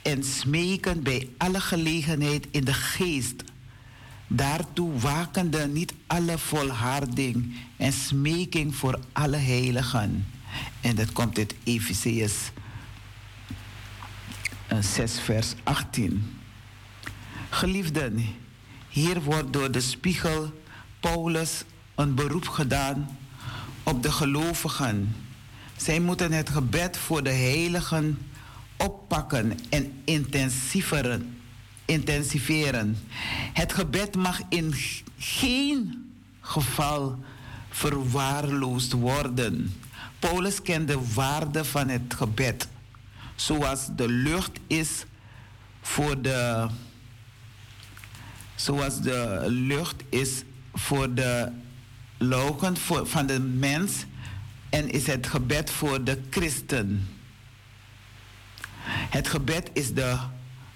[0.02, 3.44] en smeken bij alle gelegenheid in de geest.
[4.28, 10.26] Daartoe wakende niet alle volharding en smeking voor alle heiligen.
[10.82, 12.52] En dat komt uit Efeziërs
[14.68, 16.40] 6, vers 18.
[17.50, 18.26] Geliefden,
[18.90, 20.52] hier wordt door de spiegel
[21.00, 21.64] Paulus
[21.96, 23.18] een beroep gedaan
[23.84, 25.16] op de gelovigen.
[25.76, 28.18] Zij moeten het gebed voor de heiligen
[28.78, 31.38] oppakken en intensiveren.
[31.86, 32.98] intensiveren.
[33.54, 34.74] Het gebed mag in
[35.18, 36.10] geen
[36.42, 37.20] geval
[37.70, 39.74] verwaarloosd worden.
[40.20, 42.68] Paulus kent de waarde van het gebed.
[43.38, 45.06] Zoals de lucht is
[45.82, 46.68] voor de.
[48.56, 51.52] Zoals de lucht is voor de
[52.18, 52.78] logen
[53.08, 54.06] van de mens.
[54.70, 57.08] En is het gebed voor de christen.
[59.10, 60.18] Het gebed is de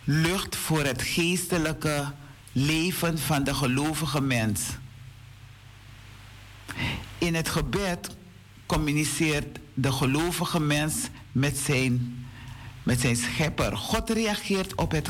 [0.04, 2.12] lucht voor het geestelijke
[2.52, 4.62] leven van de gelovige mens.
[7.18, 8.16] In het gebed
[8.66, 10.96] communiceert de gelovige mens
[11.32, 12.21] met zijn,
[12.92, 13.78] met zijn schepper.
[13.78, 15.10] God reageert op het,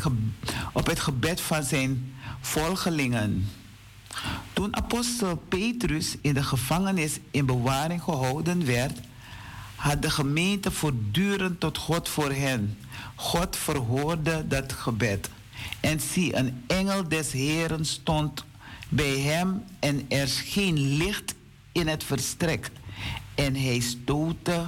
[0.73, 3.49] op het gebed van zijn volgelingen.
[4.53, 8.99] Toen apostel Petrus in de gevangenis in bewaring gehouden werd,
[9.75, 12.77] had de gemeente voortdurend tot God voor hen.
[13.15, 15.29] God verhoorde dat gebed.
[15.79, 18.45] En zie, een engel des Heren stond
[18.89, 21.35] bij hem en er scheen licht
[21.71, 22.69] in het verstrek.
[23.35, 24.65] En hij stootte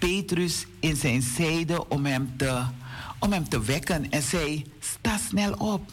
[0.00, 2.62] Petrus in zijn zijde om hem te,
[3.18, 5.92] om hem te wekken en zei: Sta snel op.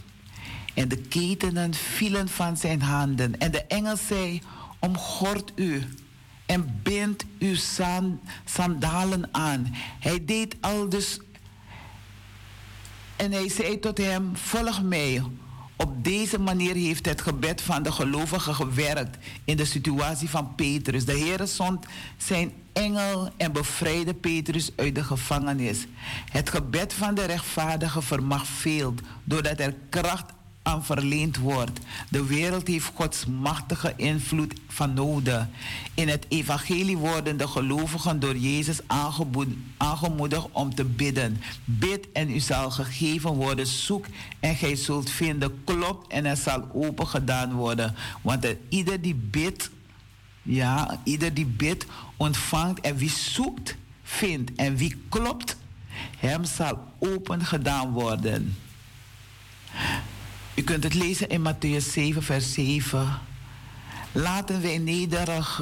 [0.73, 3.39] En de ketenen vielen van zijn handen.
[3.39, 4.41] En de engel zei:
[4.79, 5.83] Omgord u
[6.45, 7.55] en bind uw
[8.45, 9.75] sandalen aan.
[9.99, 11.19] Hij deed al dus.
[13.15, 15.23] En hij zei tot hem: Volg mij.
[15.75, 21.05] Op deze manier heeft het gebed van de gelovigen gewerkt in de situatie van Petrus.
[21.05, 21.85] De Heer zond
[22.17, 25.87] zijn engel en bevrijdde Petrus uit de gevangenis.
[26.31, 30.25] Het gebed van de rechtvaardige vermag veel, doordat er kracht
[30.67, 31.79] aan verleend wordt.
[32.09, 35.47] De wereld heeft Gods machtige invloed van nodig.
[35.93, 38.79] In het evangelie worden de gelovigen door Jezus
[39.77, 41.41] aangemoedigd om te bidden.
[41.65, 43.67] Bid en u zal gegeven worden.
[43.67, 44.05] Zoek
[44.39, 45.61] en gij zult vinden.
[45.63, 47.95] Klop en er zal open gedaan worden.
[48.21, 49.69] Want ieder die bidt,
[50.47, 51.85] ja, ieder die bidt
[52.17, 55.57] ontvangt en wie zoekt vindt en wie klopt,
[56.17, 58.57] hem zal open gedaan worden.
[60.55, 63.19] U kunt het lezen in Matthäus 7, vers 7.
[64.11, 65.61] Laten wij nederig,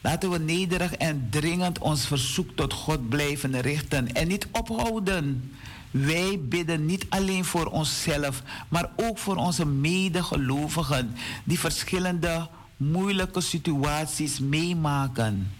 [0.00, 5.52] laten we nederig en dringend ons verzoek tot God blijven richten en niet ophouden.
[5.90, 11.14] Wij bidden niet alleen voor onszelf, maar ook voor onze medegelovigen
[11.44, 12.48] die verschillende
[12.78, 15.52] moeilijke situaties meemaken.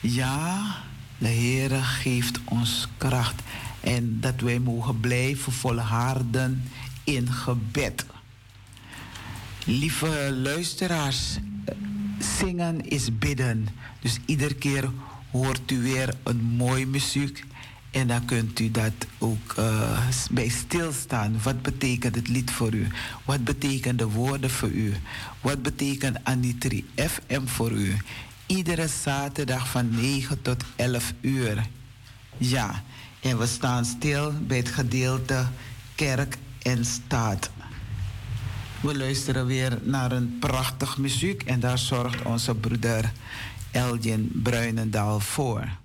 [0.00, 0.76] Ja,
[1.18, 3.42] de Heer geeft ons kracht
[3.80, 6.70] en dat wij mogen blijven volharden
[7.04, 8.06] in gebed.
[9.64, 11.38] Lieve luisteraars,
[12.38, 13.68] zingen is bidden.
[14.00, 14.90] Dus iedere keer
[15.30, 17.44] hoort u weer een mooi muziek.
[17.94, 21.42] En dan kunt u dat ook uh, bij stilstaan.
[21.42, 22.88] Wat betekent het lied voor u?
[23.24, 24.94] Wat betekenen de woorden voor u?
[25.40, 27.96] Wat betekent Anitri FM voor u?
[28.46, 31.66] Iedere zaterdag van 9 tot 11 uur.
[32.36, 32.82] Ja,
[33.20, 35.46] en we staan stil bij het gedeelte
[35.94, 37.50] kerk en staat.
[38.80, 43.12] We luisteren weer naar een prachtig muziek en daar zorgt onze broeder
[43.70, 45.82] Elgin Bruinendaal voor.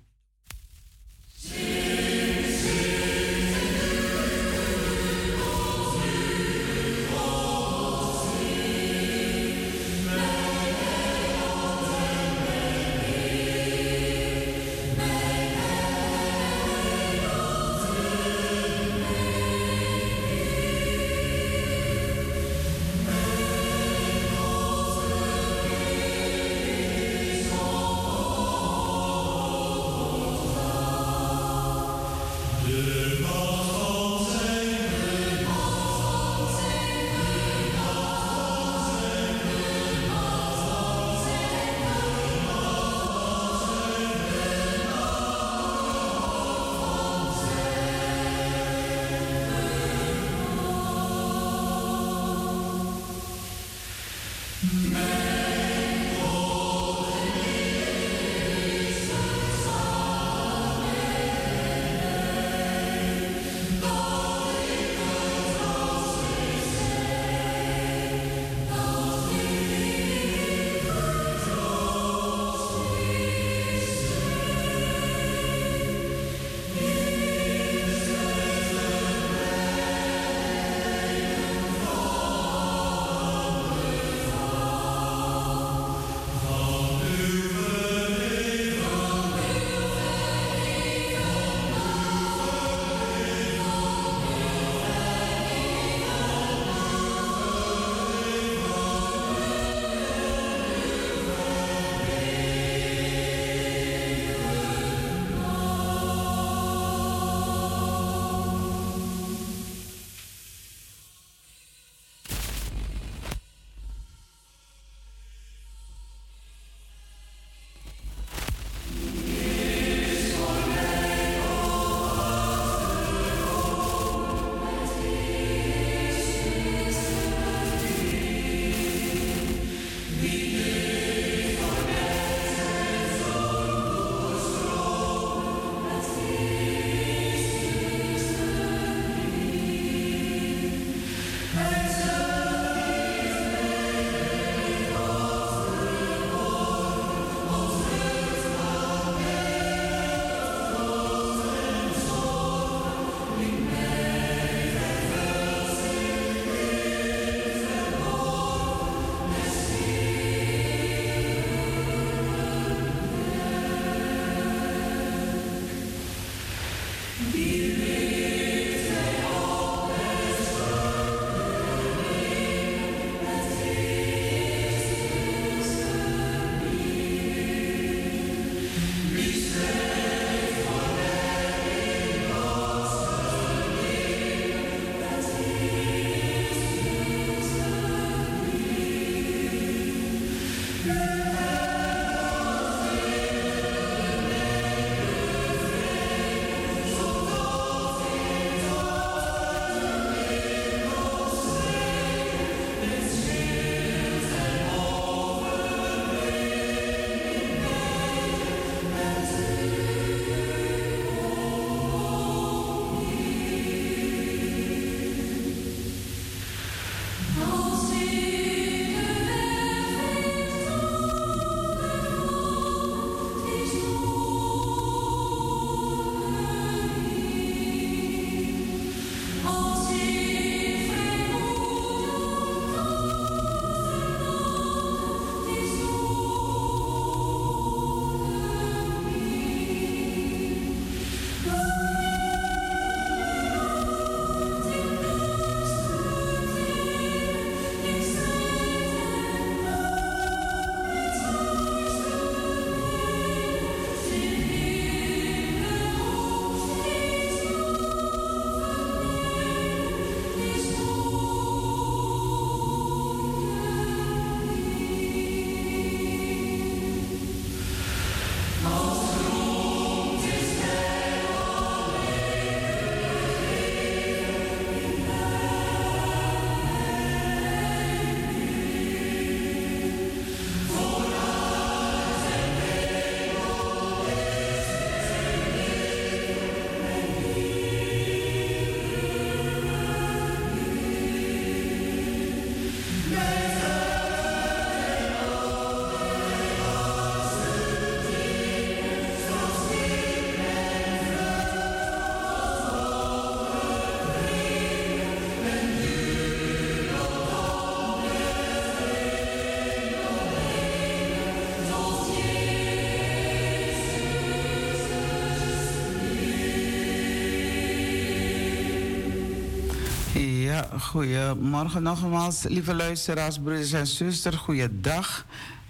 [320.80, 324.36] Goedemorgen nogmaals, lieve luisteraars, broeders en zusters.
[324.36, 325.26] Goeiedag.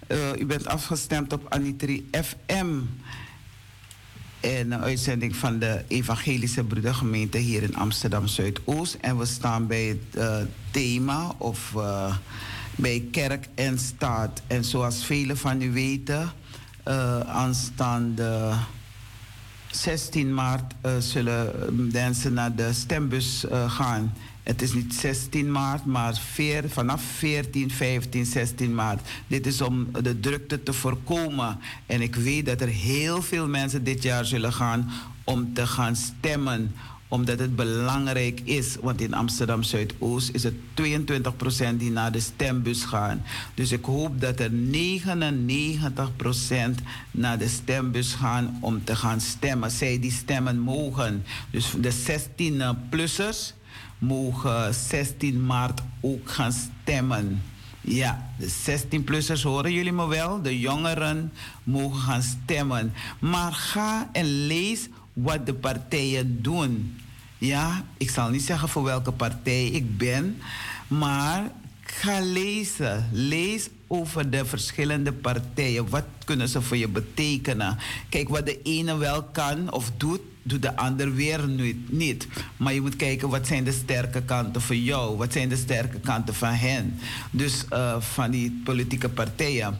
[0.07, 2.79] Uh, u bent afgestemd op Anitri FM.
[4.39, 8.97] En een uitzending van de Evangelische Broedergemeente hier in Amsterdam Zuidoost.
[9.01, 10.35] En we staan bij het uh,
[10.71, 12.15] thema of uh,
[12.75, 14.41] bij kerk en staat.
[14.47, 16.31] En zoals velen van u weten,
[17.25, 18.53] aanstaande
[19.71, 21.51] 16 maart zullen
[21.91, 24.13] mensen naar de stembus gaan.
[24.43, 26.21] Het is niet 16 maart, maar
[26.67, 29.09] vanaf 14, 15, 16 maart.
[29.27, 31.59] Dit is om de drukte te voorkomen.
[31.85, 34.91] En ik weet dat er heel veel mensen dit jaar zullen gaan
[35.23, 36.75] om te gaan stemmen
[37.11, 38.75] omdat het belangrijk is.
[38.81, 43.23] Want in Amsterdam Zuidoost is het 22% die naar de stembus gaan.
[43.53, 44.53] Dus ik hoop dat er 99%
[47.11, 49.71] naar de stembus gaan om te gaan stemmen.
[49.71, 51.23] Zij die stemmen mogen.
[51.49, 53.53] Dus de 16-plussers
[54.01, 57.41] mogen 16 maart ook gaan stemmen.
[57.81, 60.41] Ja, de 16-plussers horen jullie me wel.
[60.41, 61.33] De jongeren
[61.63, 62.93] mogen gaan stemmen.
[63.19, 66.99] Maar ga en lees wat de partijen doen.
[67.37, 70.37] Ja, ik zal niet zeggen voor welke partij ik ben,
[70.87, 73.09] maar ga lezen.
[73.11, 75.89] Lees over de verschillende partijen.
[75.89, 77.77] Wat kunnen ze voor je betekenen?
[78.09, 81.47] Kijk, wat de ene wel kan of doet, doet de ander weer
[81.87, 82.27] niet.
[82.57, 85.99] Maar je moet kijken wat zijn de sterke kanten van jou, wat zijn de sterke
[85.99, 86.99] kanten van hen.
[87.31, 89.79] Dus uh, van die politieke partijen.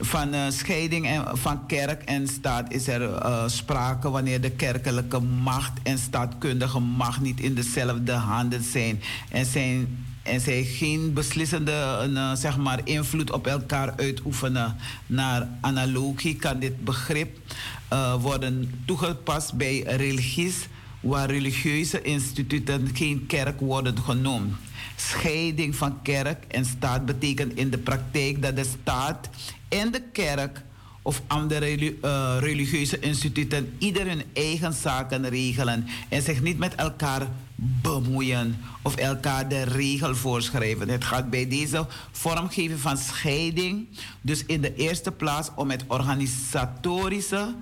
[0.00, 5.20] Van uh, scheiding en, van kerk en staat is er uh, sprake wanneer de kerkelijke
[5.20, 9.00] macht en staatkundige macht niet in dezelfde handen zijn
[9.30, 14.76] en zijn en zij geen beslissende uh, zeg maar, invloed op elkaar uitoefenen.
[15.06, 17.38] Naar analogie kan dit begrip
[17.92, 20.68] uh, worden toegepast bij religies
[21.00, 24.54] waar religieuze instituten geen kerk worden genoemd.
[24.96, 29.28] Scheiding van kerk en staat betekent in de praktijk dat de staat
[29.68, 30.62] en de kerk
[31.02, 37.28] of andere uh, religieuze instituten ieder hun eigen zaken regelen en zich niet met elkaar
[37.56, 40.88] bemoeien of elkaar de regel voorschrijven.
[40.88, 43.86] Het gaat bij deze vormgeving van scheiding
[44.20, 47.54] dus in de eerste plaats om het organisatorische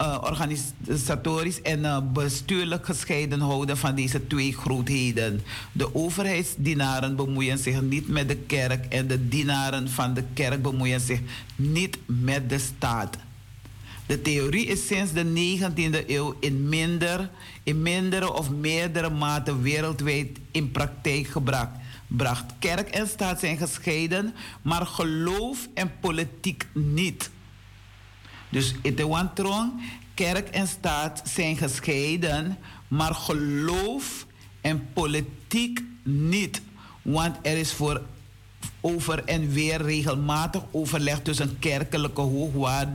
[0.00, 5.42] uh, organisatorisch en uh, bestuurlijk gescheiden houden van deze twee grootheden.
[5.72, 11.00] De overheidsdienaren bemoeien zich niet met de kerk en de dienaren van de kerk bemoeien
[11.00, 11.20] zich
[11.56, 13.16] niet met de staat.
[14.06, 17.30] De theorie is sinds de 19e eeuw in, minder,
[17.62, 21.70] in mindere of meerdere mate wereldwijd in praktijk gebracht.
[22.06, 22.44] Bracht.
[22.58, 27.30] Kerk en staat zijn gescheiden, maar geloof en politiek niet.
[28.48, 29.80] Dus Itewantron,
[30.14, 34.26] kerk en staat zijn gescheiden, maar geloof
[34.60, 36.62] en politiek niet.
[37.02, 38.02] Want er is voor
[38.80, 42.88] over en weer regelmatig overleg tussen kerkelijke hoogwaard,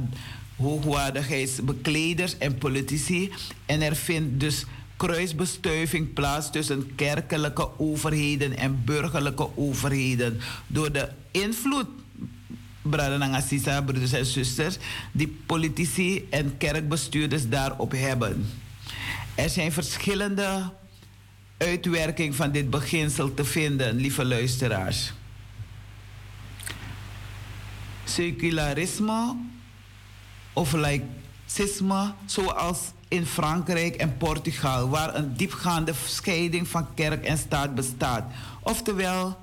[0.62, 3.32] hoogwaardigheidsbekleders en politici.
[3.66, 4.66] En er vindt dus
[4.98, 10.40] kruisbestuiving plaats tussen kerkelijke overheden en burgerlijke overheden.
[10.68, 11.88] Door de invloed
[12.82, 14.78] broeders en zusters,
[15.12, 18.46] die politici en kerkbestuurders daarop hebben.
[19.36, 20.72] Er zijn verschillende
[21.58, 25.14] uitwerkingen van dit beginsel te vinden, lieve luisteraars.
[28.04, 29.36] Secularisme
[30.54, 37.76] of laïcisme, zoals in Frankrijk en Portugal, waar een diepgaande scheiding van kerk en staat
[37.76, 38.24] bestaat.
[38.62, 39.38] Oftewel,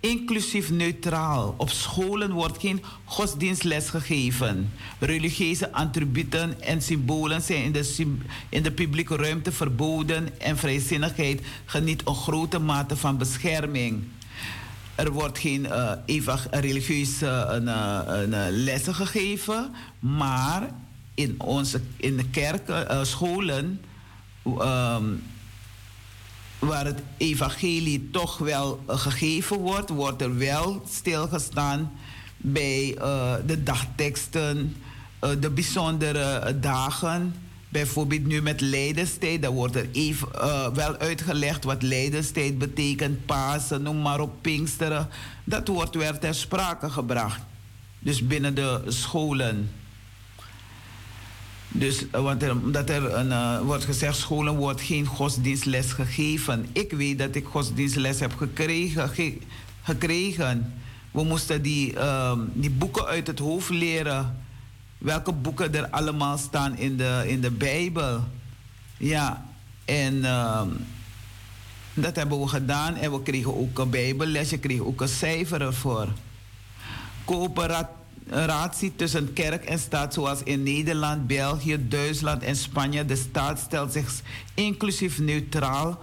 [0.00, 1.54] inclusief neutraal.
[1.56, 4.72] Op scholen wordt geen godsdienstles gegeven.
[4.98, 8.16] Religieuze attributen en symbolen zijn in de,
[8.48, 14.02] in de publieke ruimte verboden en vrijzinnigheid geniet een grote mate van bescherming.
[14.94, 15.92] Er wordt geen uh,
[16.50, 20.70] religieuze uh, uh, lessen gegeven, maar
[21.14, 23.80] in, onze, in de kerken, scholen
[24.46, 25.22] um,
[26.58, 31.92] waar het evangelie toch wel gegeven wordt, wordt er wel stilgestaan
[32.36, 32.94] bij
[33.46, 34.76] de dagteksten,
[35.38, 37.34] de bijzondere dagen.
[37.74, 40.28] Bijvoorbeeld nu met Leidenstijd, dan wordt er even,
[40.74, 45.08] wel uitgelegd wat Leidenstijd betekent, Pasen, noem maar op, Pinksteren.
[45.44, 47.40] Dat wordt weer ter sprake gebracht.
[47.98, 49.70] Dus binnen de scholen.
[51.68, 52.56] Dus, eh, want er,
[52.90, 56.66] er een, uh, wordt gezegd, scholen wordt geen godsdienstles gegeven.
[56.72, 59.08] Ik weet dat ik godsdienstles heb gekregen.
[59.08, 59.38] Ge
[59.82, 60.74] gekregen.
[61.10, 64.43] We moesten die, uh, die boeken uit het hoofd leren.
[65.04, 68.24] Welke boeken er allemaal staan in de, in de Bijbel.
[68.96, 69.46] Ja,
[69.84, 70.62] en, uh,
[71.94, 76.08] Dat hebben we gedaan en we kregen ook een bijbellesje, kregen ook een cijfer ervoor.
[77.24, 83.04] Coöperatie tussen kerk en staat zoals in Nederland, België, Duitsland en Spanje.
[83.04, 84.20] De staat stelt zich
[84.54, 86.02] inclusief neutraal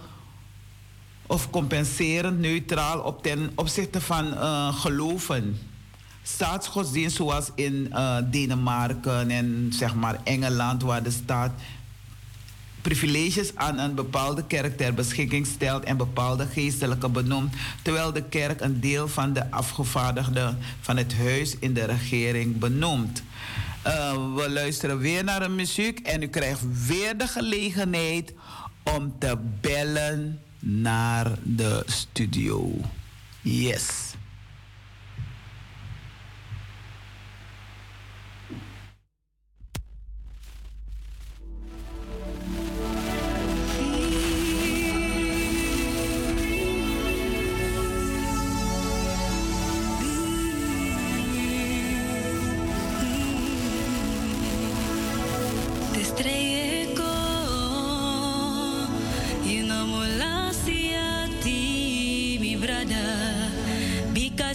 [1.26, 5.71] of compenserend neutraal op ten opzichte van uh, geloven.
[6.22, 11.52] Staatsgodsdienst zoals in uh, Denemarken en zeg maar Engeland, waar de staat
[12.82, 18.60] privileges aan een bepaalde kerk ter beschikking stelt en bepaalde geestelijke benoemt, terwijl de kerk
[18.60, 23.22] een deel van de afgevaardigden van het huis in de regering benoemt.
[23.86, 28.32] Uh, we luisteren weer naar een muziek en u krijgt weer de gelegenheid
[28.82, 32.74] om te bellen naar de studio.
[33.40, 34.11] Yes.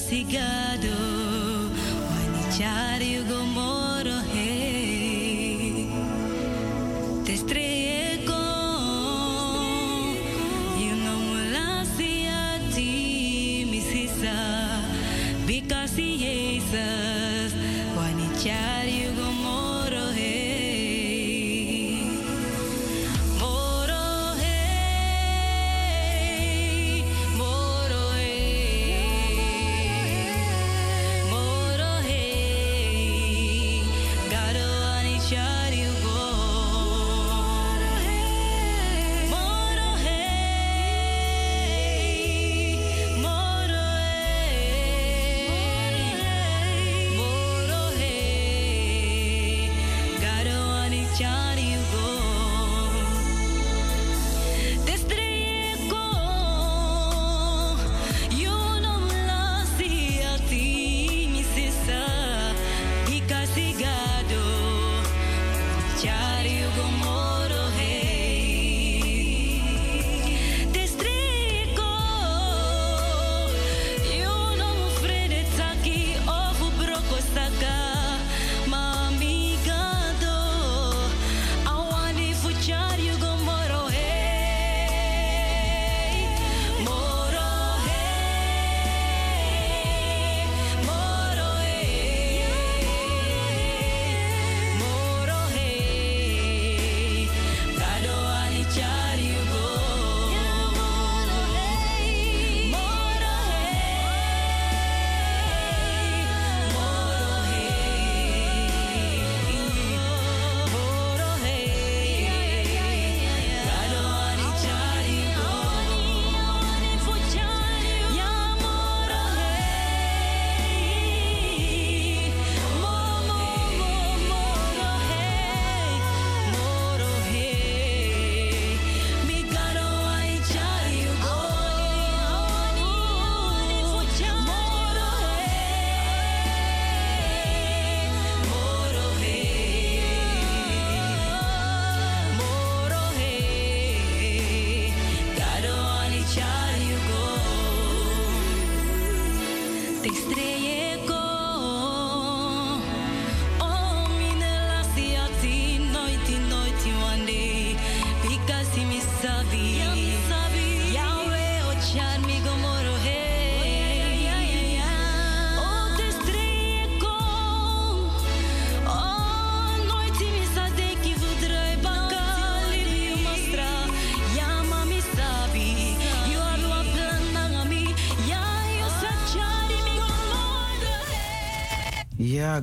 [0.07, 0.76] Cigar.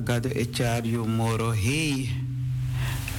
[0.03, 1.51] Gade Echario Moro.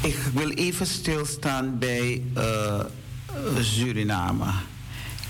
[0.03, 2.85] Ik wil even stilstaan bij uh,
[3.61, 4.45] Suriname.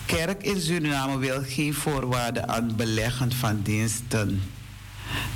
[0.06, 4.42] Kerk in Suriname wil geen voorwaarden aan beleggen van diensten.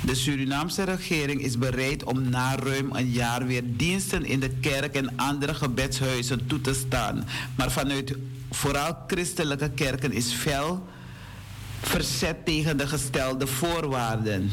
[0.05, 4.95] De Surinaamse regering is bereid om na ruim een jaar weer diensten in de kerk
[4.95, 7.27] en andere gebedshuizen toe te staan.
[7.55, 8.15] Maar vanuit
[8.51, 10.87] vooral christelijke kerken is fel
[11.81, 14.51] verzet tegen de gestelde voorwaarden.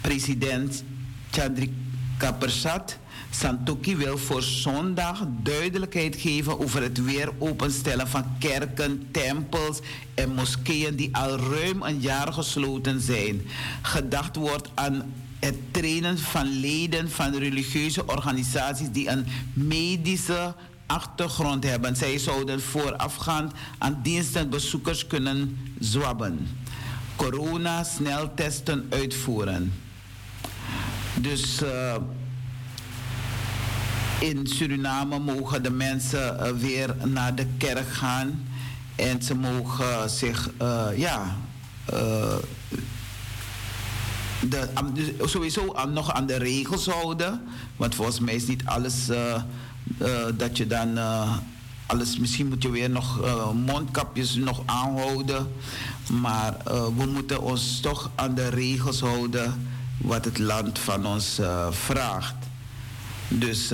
[0.00, 0.84] President
[1.30, 2.98] Chandrika Persat
[3.30, 9.80] Santoki wil voor zondag duidelijkheid geven over het weer openstellen van kerken, tempels
[10.14, 13.42] en moskeeën die al ruim een jaar gesloten zijn.
[13.82, 20.54] Gedacht wordt aan het trainen van leden van religieuze organisaties die een medische
[20.86, 21.96] achtergrond hebben.
[21.96, 26.48] Zij zouden voorafgaand aan diensten bezoekers kunnen zwabben.
[27.16, 29.72] Corona-sneltesten uitvoeren.
[31.20, 31.94] Dus uh,
[34.20, 38.46] in Suriname mogen de mensen uh, weer naar de kerk gaan.
[38.96, 41.36] En ze mogen zich, uh, ja,
[44.40, 47.42] de, um, sowieso nog aan de regels houden.
[47.76, 49.06] Want volgens mij is niet alles
[50.34, 50.98] dat je dan
[51.86, 53.20] alles, misschien moet je weer nog
[53.54, 55.52] mondkapjes nog aanhouden.
[56.10, 56.56] Maar
[56.96, 59.67] we moeten ons toch aan de regels houden
[59.98, 62.34] wat het land van ons uh, vraagt.
[63.28, 63.72] Dus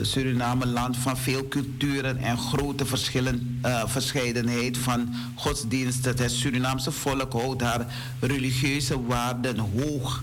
[0.00, 6.16] Suriname, land van veel culturen en grote verschillen, verscheidenheid van godsdiensten.
[6.16, 7.86] Het Surinaamse volk houdt haar
[8.20, 10.22] religieuze waarden hoog.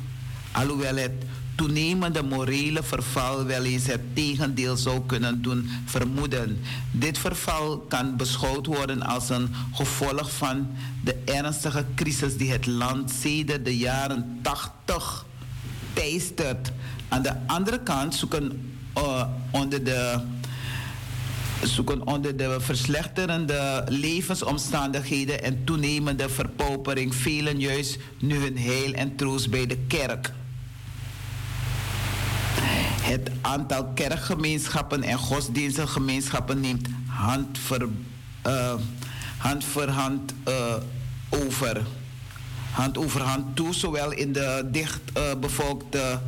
[0.51, 1.11] Alhoewel het
[1.55, 6.59] toenemende morele verval wel eens het tegendeel zou kunnen doen vermoeden.
[6.91, 10.67] Dit verval kan beschouwd worden als een gevolg van
[11.03, 15.25] de ernstige crisis die het land sedert de jaren 80
[17.07, 20.19] Aan de andere kant zoeken uh, onder de
[21.63, 29.49] zoeken onder de verslechterende levensomstandigheden en toenemende verpaupering velen juist nu hun heil en troost
[29.49, 30.33] bij de kerk.
[33.01, 37.89] Het aantal kerkgemeenschappen en godsdienstengemeenschappen neemt hand voor,
[38.47, 38.73] uh,
[39.37, 40.75] hand, voor hand uh,
[41.29, 41.81] over.
[42.71, 46.19] Hand over hand toe, zowel in de dicht uh, bevolkte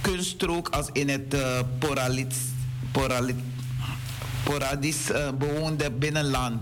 [0.00, 2.34] kunststrook als in het uh, poralit,
[4.42, 6.60] poradisch bewoonde binnenland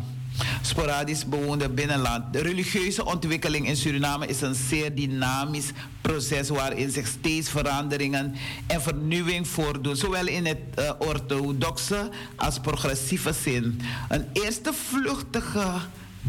[0.60, 2.32] sporadisch bewoonde binnenland.
[2.32, 8.34] De religieuze ontwikkeling in Suriname is een zeer dynamisch proces waarin zich steeds veranderingen
[8.66, 10.58] en vernieuwing voordoen, zowel in het
[10.98, 13.80] orthodoxe als progressieve zin.
[14.08, 15.72] Een eerste vluchtige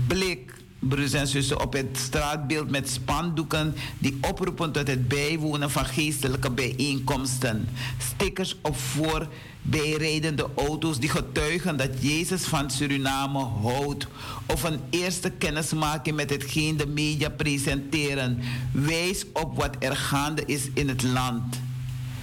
[0.07, 5.85] blik broers en zussen, op het straatbeeld met spandoeken die oproepen tot het bijwonen van
[5.85, 7.67] geestelijke bijeenkomsten.
[7.97, 9.27] Stickers op voor
[9.61, 14.07] bijrijdende auto's die getuigen dat Jezus van Suriname houdt.
[14.45, 18.39] Of een eerste kennismaking met hetgeen de media presenteren.
[18.71, 21.59] Wijs op wat er gaande is in het land.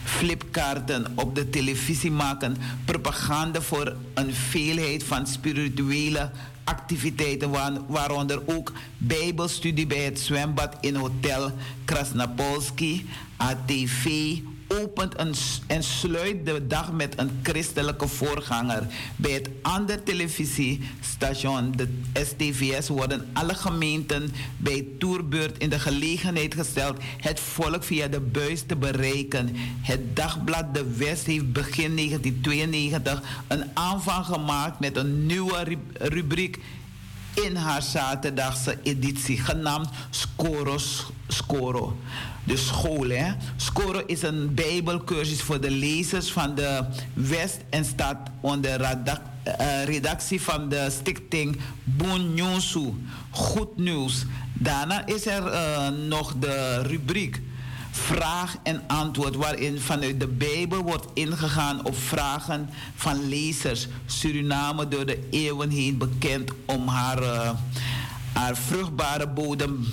[0.04, 2.56] Flipkaarten op de televisie maken.
[2.84, 6.30] Propaganda voor een veelheid van spirituele
[6.68, 7.50] activiteiten,
[7.86, 11.52] waaronder ook bijbelstudie bij het zwembad in Hotel
[11.84, 14.36] Krasnapolski, ATV,
[14.68, 15.14] opent
[15.66, 18.86] en sluit de dag met een christelijke voorganger.
[19.16, 26.96] Bij het andere televisiestation, de STVS, worden alle gemeenten bij toerbeurt in de gelegenheid gesteld
[27.16, 29.50] het volk via de buis te bereiken.
[29.80, 36.58] Het dagblad De West heeft begin 1992 een aanvang gemaakt met een nieuwe rubriek
[37.34, 41.96] in haar zaterdagse editie genaamd Scoros Scoro.
[42.48, 43.32] De school, hè.
[43.56, 46.84] Scoro is een bijbelcursus voor de lezers van de
[47.14, 52.92] West en staat onder uh, redactie van de stichting Bonjosu.
[53.30, 54.24] Goed nieuws.
[54.52, 57.40] Daarna is er uh, nog de rubriek
[57.90, 63.86] vraag en antwoord, waarin vanuit de Bijbel wordt ingegaan op vragen van lezers.
[64.06, 67.22] Suriname door de eeuwen heen bekend om haar,
[68.32, 69.86] haar vruchtbare bodem.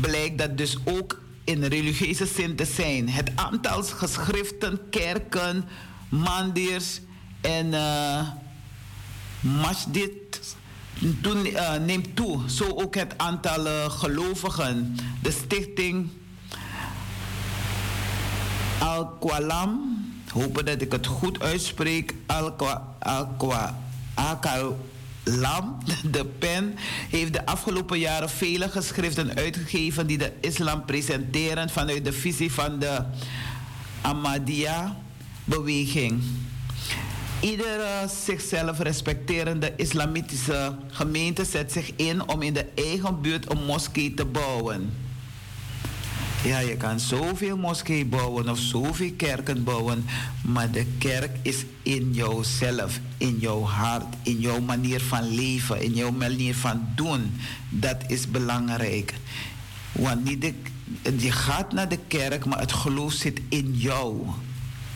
[0.00, 3.08] Blijkt dat dus ook in religieuze zin te zijn.
[3.08, 5.64] Het aantal geschriften, kerken,
[6.08, 7.00] mandirs
[7.40, 8.28] en uh,
[9.40, 10.10] masjid
[11.22, 12.50] uh, neemt toe.
[12.50, 14.96] Zo ook het aantal uh, gelovigen.
[15.22, 16.08] De stichting
[18.78, 23.74] Al-Qalam, hopen dat ik het goed uitspreek, Al-Qalam,
[26.10, 26.74] de pen,
[27.10, 32.78] heeft de afgelopen jaren vele geschriften uitgegeven die de islam presenteren vanuit de visie van
[32.78, 33.02] de
[34.00, 36.22] Ahmadiyya-beweging.
[37.40, 44.14] Iedere zichzelf respecterende islamitische gemeente zet zich in om in de eigen buurt een moskee
[44.14, 45.05] te bouwen.
[46.46, 50.04] Ja, je kan zoveel moskee bouwen of zoveel kerken bouwen,
[50.42, 55.94] maar de kerk is in jouzelf, in jouw hart, in jouw manier van leven, in
[55.94, 57.32] jouw manier van doen.
[57.68, 59.14] Dat is belangrijk.
[59.92, 60.54] Want niet de,
[61.18, 64.26] je gaat naar de kerk, maar het geloof zit in jou.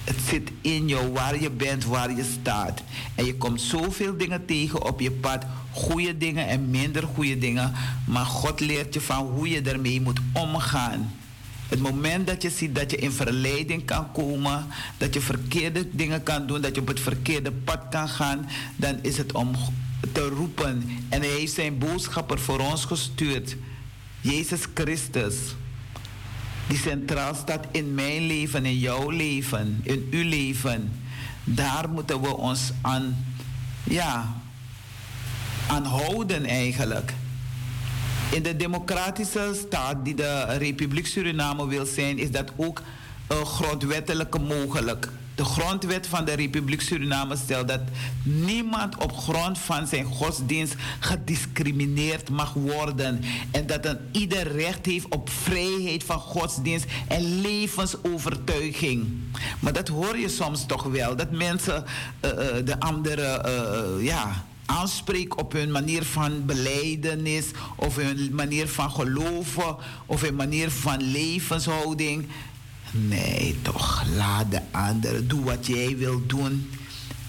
[0.05, 2.83] Het zit in jou waar je bent, waar je staat.
[3.15, 5.45] En je komt zoveel dingen tegen op je pad.
[5.71, 7.73] Goede dingen en minder goede dingen.
[8.05, 11.19] Maar God leert je van hoe je ermee moet omgaan.
[11.71, 14.67] Het moment dat je ziet dat je in verleiding kan komen,
[14.97, 18.99] dat je verkeerde dingen kan doen, dat je op het verkeerde pad kan gaan, dan
[19.03, 19.51] is het om
[20.13, 20.85] te roepen.
[21.09, 23.57] En hij heeft zijn boodschapper voor ons gestuurd.
[24.21, 25.35] Jezus Christus.
[26.67, 30.93] Die centraal staat in mijn leven, in jouw leven, in uw leven.
[31.45, 33.27] Daar moeten we ons aan,
[33.85, 34.35] ja,
[35.67, 37.15] aan houden eigenlijk.
[38.31, 42.83] In de democratische staat die de Republiek Suriname wil zijn, is dat ook
[43.33, 45.09] uh, grondwettelijk mogelijk.
[45.35, 47.81] De grondwet van de Republiek Suriname stelt dat
[48.23, 53.21] niemand op grond van zijn godsdienst gediscrimineerd mag worden.
[53.51, 59.09] En dat een ieder recht heeft op vrijheid van godsdienst en levensovertuiging.
[59.61, 61.17] Maar dat hoor je soms toch wel.
[61.17, 61.85] Dat mensen
[62.25, 63.43] uh, uh, de andere,
[64.01, 67.47] ja aanspreek op hun manier van beleidenis
[67.77, 72.27] of hun manier van geloven of hun manier van levenshouding.
[72.91, 75.29] Nee, toch, laat de ander.
[75.29, 76.71] Doe wat jij wil doen.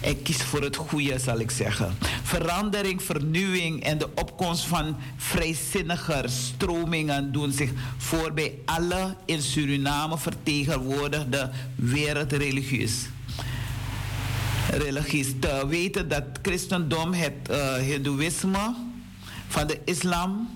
[0.01, 1.95] En kies voor het goede, zal ik zeggen.
[2.23, 10.17] Verandering, vernieuwing en de opkomst van vrijzinnige stromingen doen zich voor bij alle in Suriname
[10.17, 13.07] vertegenwoordigde wereldreligieus
[14.71, 15.33] religies.
[15.39, 18.75] Te weten dat christendom, het uh, hindoeïsme
[19.47, 20.49] van de islam,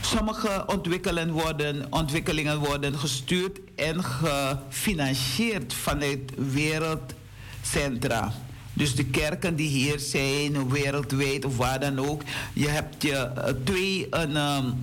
[0.00, 8.32] sommige ontwikkelingen worden, ontwikkelingen worden gestuurd en gefinancierd vanuit wereldcentra.
[8.72, 12.22] Dus de kerken die hier zijn, wereldwijd of waar dan ook.
[12.52, 14.74] Je hebt je uh, twee een, um,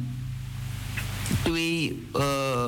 [1.43, 2.65] twee, uh,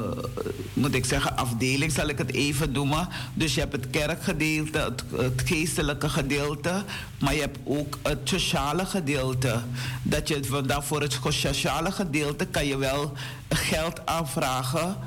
[0.74, 3.08] moet ik zeggen, afdelingen, zal ik het even noemen.
[3.34, 6.84] Dus je hebt het kerkgedeelte, het, geestelijke gedeelte,
[7.20, 9.62] maar je hebt ook het sociale gedeelte.
[10.04, 13.14] Dat je vandaag voor het sociale gedeelte kan je wel
[13.50, 14.98] geld aanvragen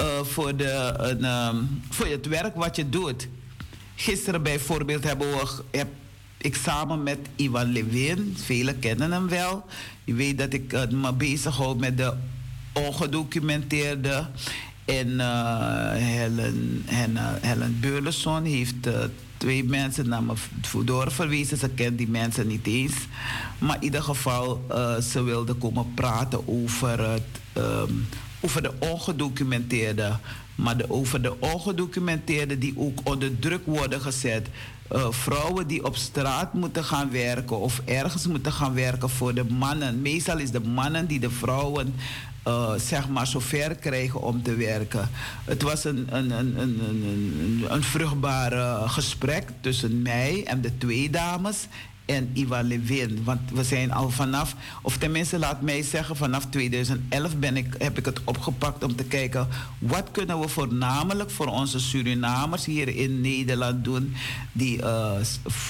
[0.00, 0.94] uh, voor, de,
[1.52, 3.28] um, voor het werk wat je doet.
[3.94, 5.88] Gisteren bijvoorbeeld hebben we, heb
[6.38, 9.66] ik samen met Ivan Levin, velen kennen hem wel.
[10.04, 12.14] Je weet dat ik uh, me bezig hou met de
[12.86, 14.26] ongedocumenteerde.
[14.84, 18.94] En uh, Helen, Helen, Helen Beurleson heeft uh,
[19.36, 20.34] twee mensen naar me
[20.84, 21.58] doorverwezen.
[21.58, 22.94] Ze kent die mensen niet eens.
[23.58, 24.64] Maar in ieder geval,
[25.10, 27.22] ze wilde komen praten over, het,
[27.56, 28.08] um,
[28.40, 30.18] over de ongedocumenteerde.
[30.54, 34.48] Maar de, over de ongedocumenteerde die ook onder druk worden gezet.
[34.92, 39.44] Uh, vrouwen die op straat moeten gaan werken of ergens moeten gaan werken voor de
[39.44, 40.02] mannen.
[40.02, 41.94] Meestal is de mannen die de vrouwen
[42.48, 45.10] uh, zeg maar zover krijgen om te werken.
[45.44, 51.10] Het was een, een, een, een, een, een vruchtbaar gesprek tussen mij en de twee
[51.10, 51.66] dames
[52.08, 53.20] en Iva Levin.
[53.24, 57.98] Want we zijn al vanaf, of tenminste laat mij zeggen, vanaf 2011 ben ik, heb
[57.98, 59.48] ik het opgepakt om te kijken
[59.78, 64.14] wat kunnen we voornamelijk voor onze Surinamers hier in Nederland doen,
[64.52, 65.12] die uh,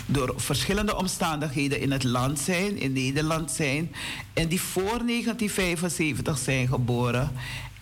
[0.06, 3.92] door verschillende omstandigheden in het land zijn, in Nederland zijn,
[4.32, 7.30] en die voor 1975 zijn geboren.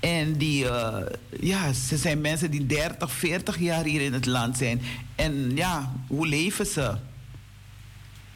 [0.00, 0.96] En die, uh,
[1.40, 4.80] ja, ze zijn mensen die 30, 40 jaar hier in het land zijn.
[5.14, 6.94] En ja, hoe leven ze?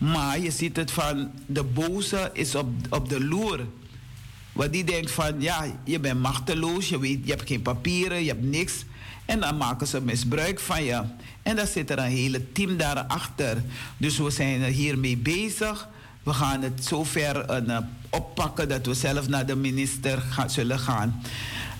[0.01, 3.66] Maar je ziet het van de boze is op, op de loer.
[4.52, 8.28] Want die denkt van ja, je bent machteloos, je, weet, je hebt geen papieren, je
[8.28, 8.85] hebt niks.
[9.24, 11.02] En dan maken ze misbruik van je.
[11.43, 13.62] En dan zit er een hele team daarachter.
[13.97, 15.89] Dus we zijn er hiermee bezig.
[16.22, 17.78] We gaan het zover uh,
[18.10, 21.22] oppakken dat we zelf naar de minister gaan, zullen gaan.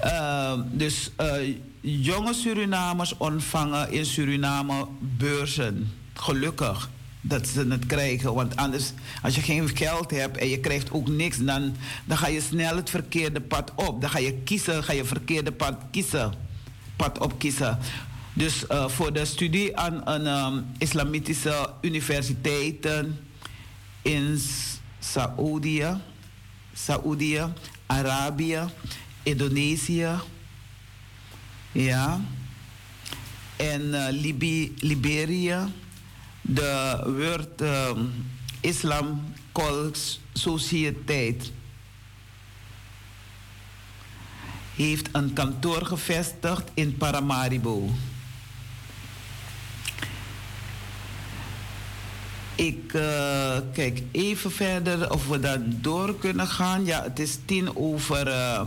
[0.05, 5.93] Uh, dus uh, jonge Surinamers ontvangen in Suriname beurzen.
[6.15, 6.89] Gelukkig
[7.21, 8.35] dat ze het krijgen.
[8.35, 8.93] Want anders,
[9.23, 12.77] als je geen geld hebt en je krijgt ook niks, dan, dan ga je snel
[12.77, 14.01] het verkeerde pad op.
[14.01, 16.33] Dan ga je kiezen, ga je verkeerde pad kiezen.
[16.97, 17.79] Pad op kiezen.
[18.33, 23.19] Dus uh, voor de studie aan een um, islamitische universiteiten
[24.03, 24.41] in
[24.99, 25.97] Saoedië,
[26.73, 27.47] Saoedië,
[27.87, 28.61] Arabië,
[29.23, 30.09] Indonesië,
[31.73, 32.21] ja,
[33.57, 35.57] en uh, Libi Liberië
[36.41, 38.31] de World um,
[38.61, 41.53] Islam Calls Sociëteit
[44.77, 47.91] heeft een kantoor gevestigd in Paramaribo.
[52.55, 56.85] Ik uh, kijk even verder of we dan door kunnen gaan.
[56.85, 58.61] Ja, het is tien over, uh,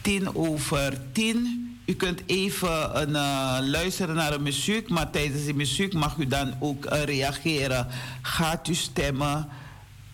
[0.00, 1.71] tien over tien.
[1.92, 6.26] U kunt even een, uh, luisteren naar de muziek, maar tijdens die muziek mag u
[6.26, 7.86] dan ook uh, reageren.
[8.22, 9.48] Gaat u stemmen?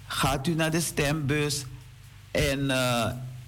[0.06, 1.64] Gaat u naar de stembus?
[2.30, 3.06] En, uh,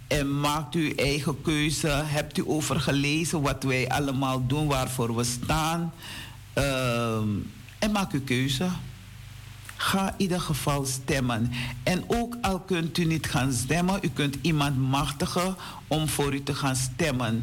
[0.09, 1.89] en maakt u eigen keuze?
[1.89, 5.93] Hebt u over gelezen wat wij allemaal doen, waarvoor we staan?
[6.53, 7.29] Ehm,
[7.79, 8.69] en maak uw keuze.
[9.77, 11.53] Ga in ieder geval stemmen.
[11.83, 16.43] En ook al kunt u niet gaan stemmen, u kunt iemand machtigen om voor u
[16.43, 17.43] te gaan stemmen.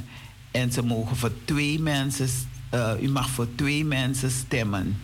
[0.57, 2.29] En ze mogen voor twee mensen,
[2.73, 4.97] uh, u mag voor twee mensen stemmen.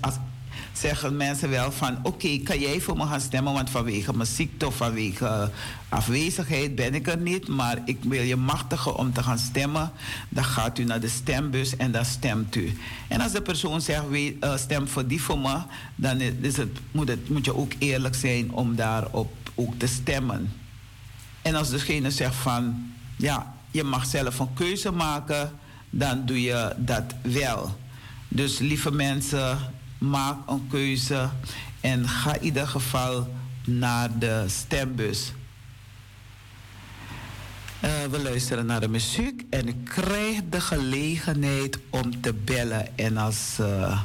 [0.00, 0.18] Als
[0.72, 4.66] zeggen mensen wel van oké, kan jij voor me gaan stemmen, want vanwege mijn ziekte
[4.66, 5.50] of vanwege
[5.88, 9.92] afwezigheid ben ik er niet, maar ik wil je machtigen om te gaan stemmen.
[10.28, 12.78] Dan gaat u naar de stembus en dan stemt u.
[13.08, 15.58] En als de persoon zegt, uh, stem voor die voor me,
[15.94, 20.52] dan is het, moet, moet je ook eerlijk zijn om daarop ook te stemmen.
[21.42, 25.52] En als degene zegt van, ja, je mag zelf een keuze maken,
[25.90, 27.76] dan doe je dat wel.
[28.28, 29.58] Dus lieve mensen,
[30.02, 31.30] maak een keuze
[31.80, 33.28] en ga in ieder geval
[33.64, 35.32] naar de stembus.
[37.84, 42.98] Uh, we luisteren naar de muziek en ik krijg de gelegenheid om te bellen.
[42.98, 44.02] En als uh,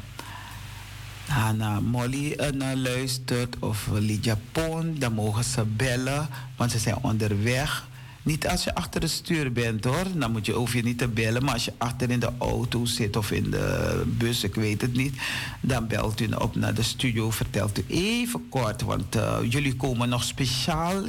[1.81, 7.87] Molly uh, luistert of Lydia Poon, dan mogen ze bellen, want ze zijn onderweg.
[8.27, 11.07] Niet als je achter het stuur bent hoor, dan moet je, hoef je niet te
[11.07, 11.43] bellen.
[11.43, 14.93] Maar als je achter in de auto zit of in de bus, ik weet het
[14.93, 15.15] niet,
[15.61, 18.81] dan belt u op naar de studio, vertelt u even kort.
[18.81, 21.03] Want uh, jullie komen nog speciaal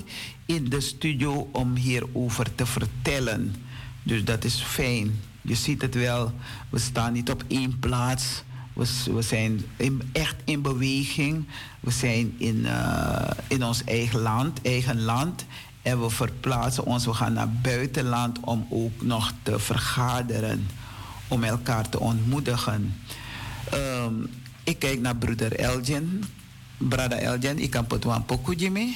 [0.46, 3.54] in de studio om hierover te vertellen.
[4.02, 5.20] Dus dat is fijn.
[5.42, 6.32] Je ziet het wel,
[6.70, 8.42] we staan niet op één plaats.
[8.72, 9.64] We, we zijn
[10.12, 11.44] echt in beweging.
[11.80, 15.44] We zijn in, uh, in ons eigen land, eigen land.
[15.88, 20.68] En we verplaatsen ons, we gaan naar buitenland om ook nog te vergaderen,
[21.28, 23.02] om elkaar te ontmoedigen.
[23.74, 24.30] Um,
[24.64, 26.24] ik kijk naar broeder Elgin.
[26.76, 28.94] Brada Elgin, ik kan het een pokoe Jimmy.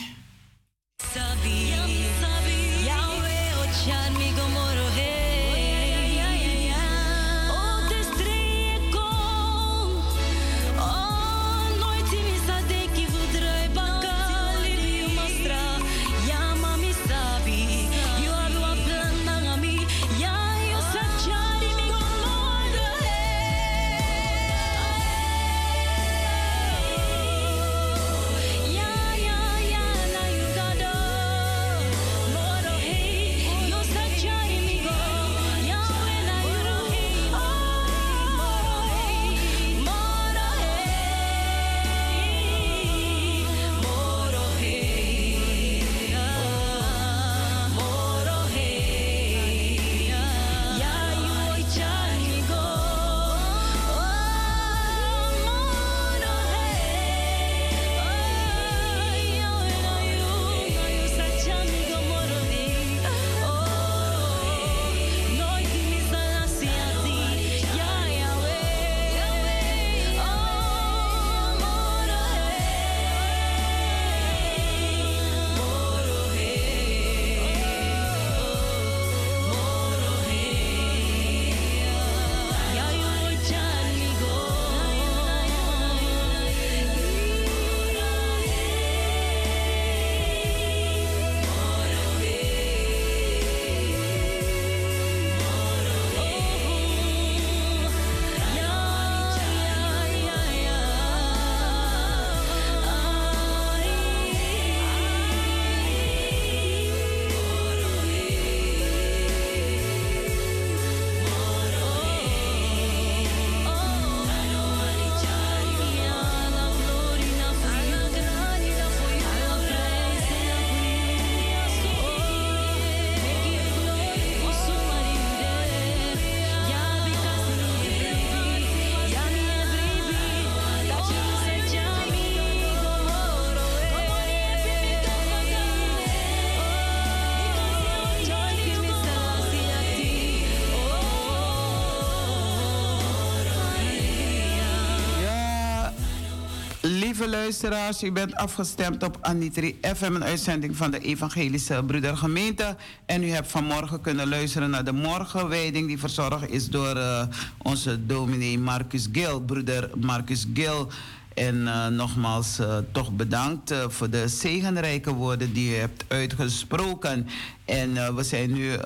[147.22, 152.76] Lieve luisteraars, u bent afgestemd op Anitri FM, een uitzending van de Evangelische Broedergemeente.
[153.06, 157.22] En u hebt vanmorgen kunnen luisteren naar de morgenwijding, die verzorgd is door uh,
[157.58, 160.90] onze dominee Marcus Gil, broeder Marcus Gil.
[161.34, 167.26] En uh, nogmaals, uh, toch bedankt voor de zegenrijke woorden die u hebt uitgesproken.
[167.64, 168.76] En we zijn nu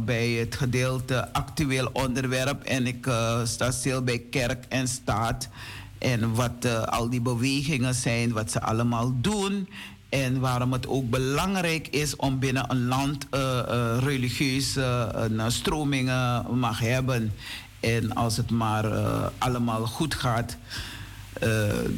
[0.00, 2.62] bij het gedeelte actueel onderwerp.
[2.62, 3.06] En ik
[3.44, 5.48] sta stil bij kerk en staat.
[6.02, 9.68] En wat uh, al die bewegingen zijn, wat ze allemaal doen.
[10.08, 15.14] En waarom het ook belangrijk is om binnen een land uh, uh, religieuze
[15.48, 17.32] stromingen mag hebben.
[17.80, 18.84] En als het maar
[19.38, 20.56] allemaal goed gaat,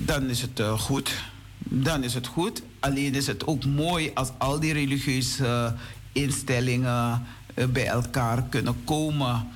[0.05, 1.15] dan is het goed.
[1.59, 2.63] Dan is het goed.
[2.81, 5.75] Alleen is het ook mooi als al die religieuze
[6.13, 7.23] instellingen
[7.55, 9.49] bij elkaar kunnen komen.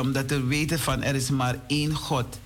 [0.00, 2.38] Omdat we weten van er is maar één God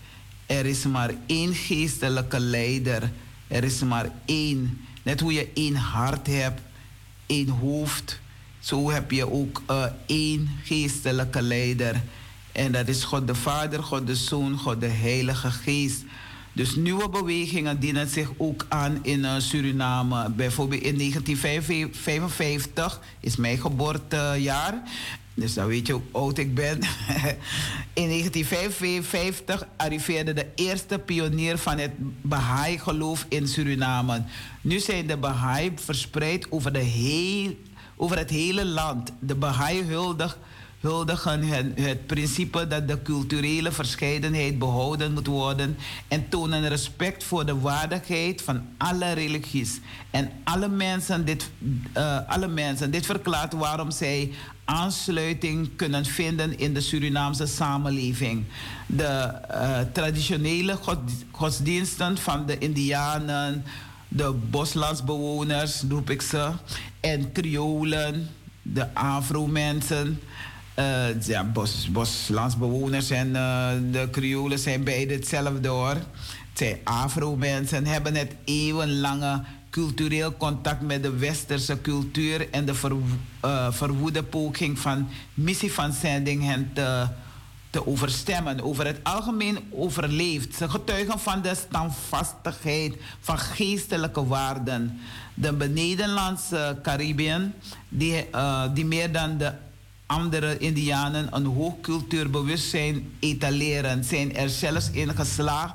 [0.50, 3.10] er is maar één geestelijke leider.
[3.48, 4.80] Er is maar één.
[5.02, 6.60] Net hoe je één hart hebt,
[7.26, 8.20] één hoofd.
[8.58, 12.02] Zo heb je ook uh, één geestelijke leider.
[12.52, 16.04] En dat is God de Vader, God de Zoon, God de Heilige Geest.
[16.52, 20.30] Dus nieuwe bewegingen dienen zich ook aan in uh, Suriname.
[20.30, 24.82] Bijvoorbeeld in 1955 is mijn geboortejaar.
[25.40, 26.78] Dus dan weet je hoe oud ik ben.
[28.02, 31.90] In 1955 arriveerde de eerste pionier van het
[32.22, 34.22] Baha'i-geloof in Suriname.
[34.60, 37.56] Nu zijn de Baha'i verspreid over, de heel,
[37.96, 39.12] over het hele land.
[39.18, 40.38] De Baha'i huldig,
[40.80, 41.42] huldigen
[41.74, 45.76] het, principe dat de culturele verscheidenheid behouden moet worden
[46.08, 49.80] en tonen respect voor de waardigheid van alle religies
[50.10, 51.24] en alle mensen.
[51.24, 51.50] Dit,
[51.96, 52.90] uh, alle mensen.
[52.90, 54.32] dit verklaart waarom zij
[54.70, 58.44] aansluiting kunnen vinden in de Surinaamse samenleving.
[58.86, 60.98] De uh, traditionele god,
[61.30, 63.64] godsdiensten van de Indianen,
[64.08, 66.50] de boslandsbewoners, noem ik ze,
[67.00, 68.28] en Kriolen,
[68.62, 70.20] de Afro-mensen.
[70.78, 75.96] Uh, ja, bos, boslandsbewoners en uh, de Kriolen zijn beide hetzelfde hoor.
[76.54, 82.92] Zij Afro-mensen hebben het eeuwenlange cultureel contact met de westerse cultuur en de ver,
[83.44, 87.06] uh, verwoede poging van missie van zending hen te,
[87.70, 88.60] te overstemmen.
[88.60, 90.54] Over het algemeen overleefd.
[90.54, 95.00] Ze getuigen van de standvastigheid van geestelijke waarden.
[95.34, 97.52] De benedenlandse Caribbean,
[97.88, 99.52] die, uh, die meer dan de
[100.06, 105.74] andere Indianen een hoog cultuurbewustzijn etaleren, zijn er zelfs in geslaagd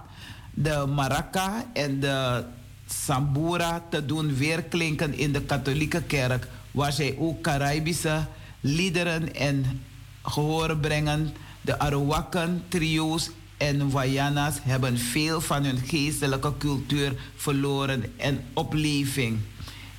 [0.53, 2.43] de maraca en de
[2.85, 8.25] Sambura te doen weerklinken in de katholieke kerk, waar zij ook Caribische
[8.59, 9.81] liederen en
[10.23, 11.33] gehoor brengen.
[11.61, 19.39] De Arawakan, trio's en Wayanas hebben veel van hun geestelijke cultuur verloren en opleving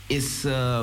[0.07, 0.83] is, uh,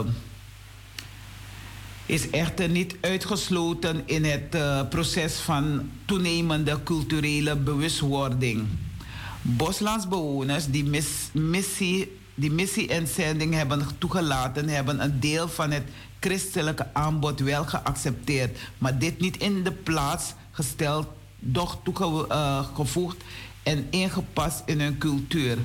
[2.05, 8.67] is echter niet uitgesloten in het uh, proces van toenemende culturele bewustwording.
[9.43, 15.83] Boslandsbewoners die mis, missie, die missie en zending hebben toegelaten, hebben een deel van het
[16.19, 21.07] christelijke aanbod wel geaccepteerd, maar dit niet in de plaats gesteld,
[21.39, 23.17] doch toegevoegd
[23.63, 25.57] en ingepast in hun cultuur.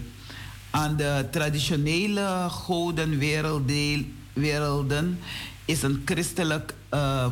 [0.71, 5.19] Aan de traditionele godenwerelden
[5.65, 7.27] is een christelijk uh,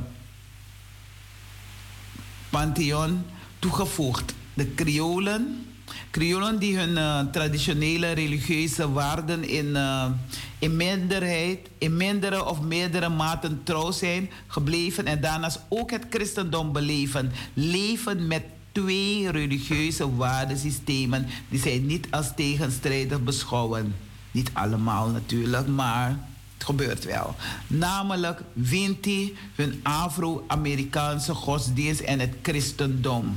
[2.50, 3.24] pantheon
[3.58, 4.34] toegevoegd.
[4.54, 5.66] De Kriolen,
[6.10, 10.06] Kriolen die hun uh, traditionele religieuze waarden in, uh,
[10.58, 16.72] in minderheid, in mindere of meerdere maten trouw zijn gebleven en daarnaast ook het christendom
[16.72, 18.42] beleven, leven met
[18.72, 23.94] twee religieuze waardesystemen die zij niet als tegenstrijdig beschouwen.
[24.30, 26.08] Niet allemaal natuurlijk, maar
[26.54, 27.34] het gebeurt wel.
[27.66, 33.36] Namelijk Winti, hun Afro-Amerikaanse godsdienst en het christendom.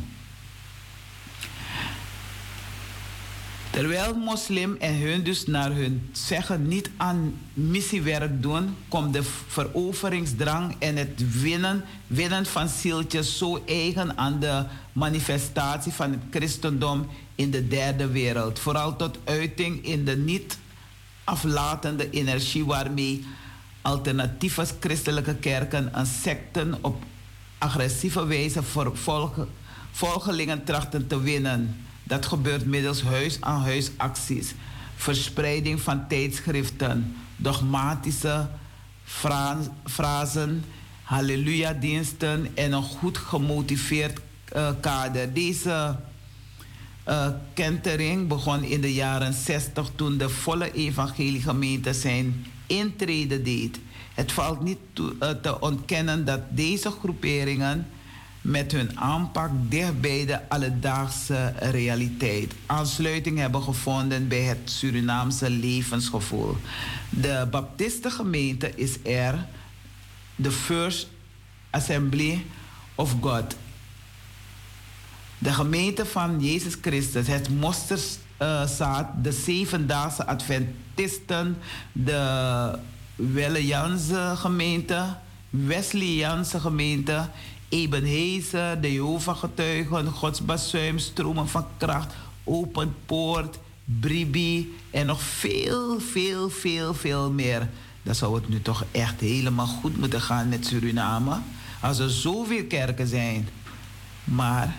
[3.79, 10.75] Terwijl moslim en hun dus naar hun zeggen niet aan missiewerk doen, komt de veroveringsdrang
[10.79, 17.51] en het winnen, winnen van zieltjes zo eigen aan de manifestatie van het christendom in
[17.51, 18.59] de derde wereld.
[18.59, 20.57] Vooral tot uiting in de niet
[21.23, 23.25] aflatende energie waarmee
[23.81, 27.03] alternatieve christelijke kerken en secten op
[27.57, 28.61] agressieve wijze
[29.91, 31.87] volgelingen trachten te winnen.
[32.09, 34.53] Dat gebeurt middels huis-aan-huis acties,
[34.95, 38.47] verspreiding van tijdschriften, dogmatische
[39.83, 40.63] frasen,
[41.03, 44.19] halleluja-diensten en een goed gemotiveerd
[44.55, 45.33] uh, kader.
[45.33, 45.99] Deze
[47.07, 53.79] uh, kentering begon in de jaren 60 toen de volle evangeliegemeente zijn intrede deed.
[54.13, 57.87] Het valt niet uh, te ontkennen dat deze groeperingen
[58.41, 66.57] met hun aanpak dicht bij de alledaagse realiteit aansluiting hebben gevonden bij het Surinaamse levensgevoel.
[67.09, 69.45] De Baptistengemeente is er,
[70.35, 71.07] de First
[71.69, 72.45] Assembly
[72.95, 73.55] of God.
[75.37, 81.57] De gemeente van Jezus Christus, het Mosterzaad, de Zevendaagse Adventisten,
[81.91, 82.79] de
[83.15, 85.15] Welejanse gemeente,
[85.49, 87.29] Wesleyanse gemeente,
[87.69, 92.13] Ebenhezer, de Jehovah-getuigen, Gods bazuim, stromen van kracht,
[92.43, 93.59] Open Poort,
[93.99, 97.69] Bribi en nog veel, veel, veel, veel meer.
[98.03, 101.37] Dan zou het nu toch echt helemaal goed moeten gaan met Suriname.
[101.81, 103.49] Als er zoveel kerken zijn.
[104.23, 104.75] Maar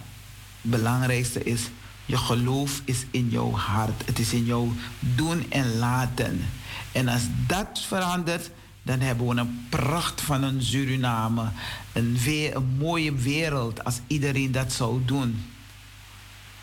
[0.60, 1.68] het belangrijkste is,
[2.06, 4.06] je geloof is in jouw hart.
[4.06, 6.40] Het is in jouw doen en laten.
[6.92, 8.50] En als dat verandert,
[8.82, 11.48] dan hebben we een pracht van een Suriname.
[11.92, 15.42] Een, een mooie wereld als iedereen dat zou doen.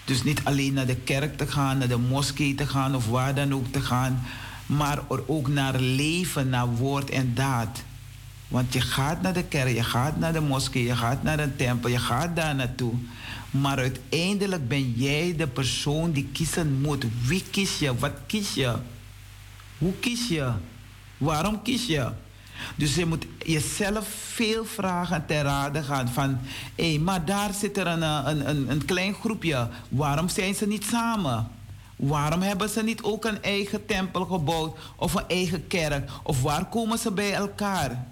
[0.06, 3.36] Dus niet alleen naar de kerk te gaan, naar de moskee te gaan of waar
[3.36, 4.24] dan ook te gaan,
[4.66, 7.84] maar er ook naar leven, naar woord en daad.
[8.48, 11.56] Want je gaat naar de kerk, je gaat naar de moskee, je gaat naar een
[11.56, 12.94] tempel, je gaat daar naartoe.
[13.52, 17.06] Maar uiteindelijk ben jij de persoon die kiezen moet.
[17.26, 17.96] Wie kies je?
[17.96, 18.76] Wat kies je?
[19.78, 20.52] Hoe kies je?
[21.18, 22.10] Waarom kies je?
[22.76, 26.40] Dus je moet jezelf veel vragen ter rade gaan van...
[26.76, 29.68] hé, hey, maar daar zit er een, een, een, een klein groepje.
[29.90, 31.48] Waarom zijn ze niet samen?
[31.96, 36.10] Waarom hebben ze niet ook een eigen tempel gebouwd of een eigen kerk?
[36.24, 38.06] Of waar komen ze bij elkaar?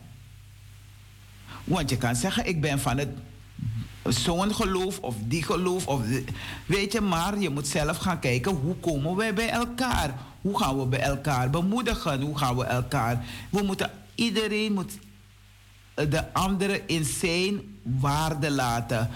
[1.64, 3.10] Want je kan zeggen, ik ben van het
[4.10, 5.88] zo'n geloof of die geloof.
[5.88, 6.02] Of
[6.66, 10.14] weet je, maar je moet zelf gaan kijken hoe komen wij bij elkaar?
[10.42, 12.22] Hoe gaan we bij elkaar bemoedigen?
[12.22, 13.26] Hoe gaan we elkaar?
[13.50, 14.92] We moeten, iedereen moet
[15.94, 19.10] de andere in zijn waarde laten.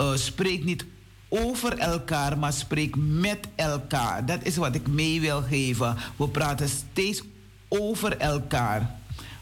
[0.00, 0.84] Uh, spreek niet
[1.28, 4.26] over elkaar, maar spreek met elkaar.
[4.26, 5.96] Dat is wat ik mee wil geven.
[6.16, 7.22] We praten steeds
[7.68, 8.99] over elkaar.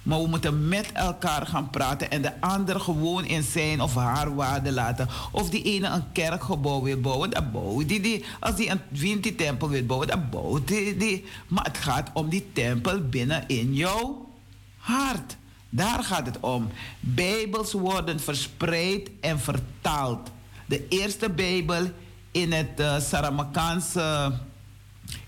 [0.08, 4.34] Maar we moeten met elkaar gaan praten en de ander gewoon in zijn of haar
[4.34, 5.08] waarde laten.
[5.32, 8.24] Of die ene een kerkgebouw wil bouwen, dat bouwt die, die.
[8.40, 11.24] Als die een Vinti-tempel wil bouwen, dat bouwt die, die.
[11.46, 14.28] Maar het gaat om die tempel binnen in jouw
[14.76, 15.36] hart.
[15.68, 16.68] Daar gaat het om.
[17.00, 20.30] Bijbels worden verspreid en vertaald.
[20.66, 21.90] De eerste Bijbel
[22.30, 22.92] in het uh,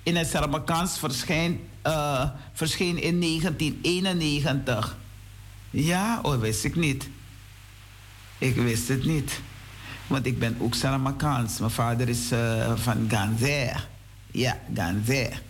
[0.04, 4.96] het Saramakaans verschijnt uh, verscheen in 1991.
[5.70, 7.08] Ja, oh, wist ik niet.
[8.38, 9.40] Ik wist het niet.
[10.06, 11.58] Want ik ben ook Saramakaans.
[11.58, 13.88] Mijn vader is uh, van Ganzer.
[14.30, 15.42] Ja, Ganzer.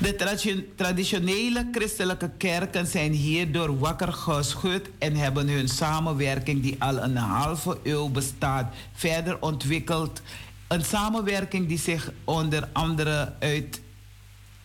[0.00, 7.16] De traditionele christelijke kerken zijn hierdoor wakker geschud en hebben hun samenwerking, die al een
[7.16, 10.22] halve eeuw bestaat, verder ontwikkeld.
[10.68, 13.80] Een samenwerking die zich onder andere uit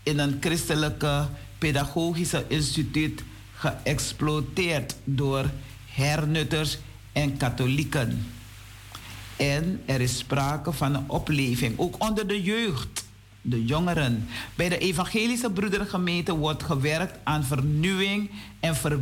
[0.06, 1.28] in een christelijke
[1.58, 3.24] pedagogische instituut
[3.54, 5.50] geëxploiteerd door
[5.86, 6.78] hernutters
[7.12, 8.26] en katholieken.
[9.36, 13.06] En er is sprake van een opleving, ook onder de jeugd,
[13.42, 14.28] de jongeren.
[14.56, 19.00] Bij de evangelische broedergemeente wordt gewerkt aan vernieuwing en, ver,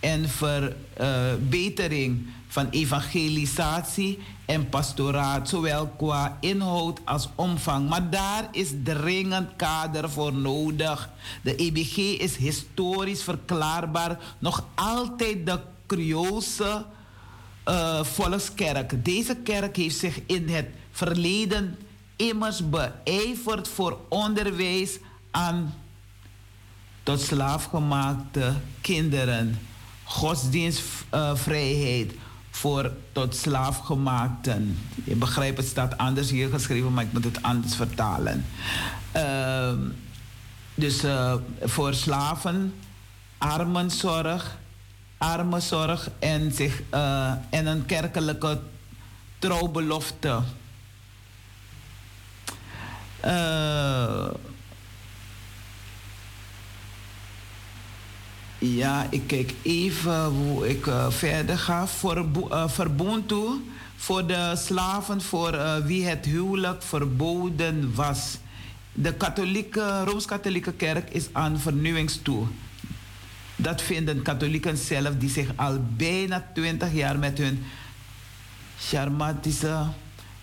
[0.00, 7.88] en verbetering van evangelisatie en pastoraat, zowel qua inhoud als omvang.
[7.88, 11.10] Maar daar is dringend kader voor nodig.
[11.42, 16.84] De EBG is historisch verklaarbaar nog altijd de Creoolse
[17.68, 19.04] uh, volkskerk.
[19.04, 21.78] Deze kerk heeft zich in het verleden
[22.16, 24.98] immers beijverd voor onderwijs
[25.30, 25.74] aan
[27.02, 29.58] tot slaafgemaakte kinderen,
[30.04, 32.12] godsdienstvrijheid.
[32.54, 34.78] Voor tot slaafgemaakten.
[35.04, 38.44] Je begrijpt, het staat anders hier geschreven, maar ik moet het anders vertalen.
[39.16, 39.72] Uh,
[40.74, 42.74] dus uh, voor slaven,
[43.38, 44.56] armenzorg,
[45.18, 48.60] armenzorg en, zich, uh, en een kerkelijke
[49.38, 50.40] trouwbelofte.
[58.64, 61.86] Ja, ik kijk even hoe ik uh, verder ga.
[61.86, 63.60] Voor uh, Verbonto,
[63.96, 68.38] voor de slaven voor uh, wie het huwelijk verboden was.
[68.92, 72.46] De katholieke, Rooms-Katholieke kerk is aan vernieuwingstoe.
[73.56, 77.64] Dat vinden katholieken zelf die zich al bijna twintig jaar met hun
[78.78, 79.86] charmatische,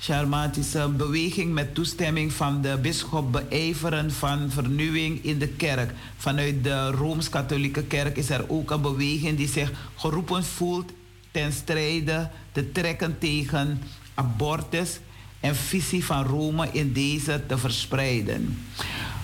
[0.03, 5.93] Charmatische beweging met toestemming van de bisschop beijveren van vernieuwing in de kerk.
[6.17, 10.91] Vanuit de Rooms-Katholieke Kerk is er ook een beweging die zich geroepen voelt
[11.31, 13.81] ten strijde te trekken tegen
[14.13, 14.99] abortus
[15.39, 18.57] en visie van Rome in deze te verspreiden.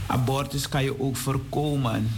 [0.06, 2.10] Abortus kan je ook voorkomen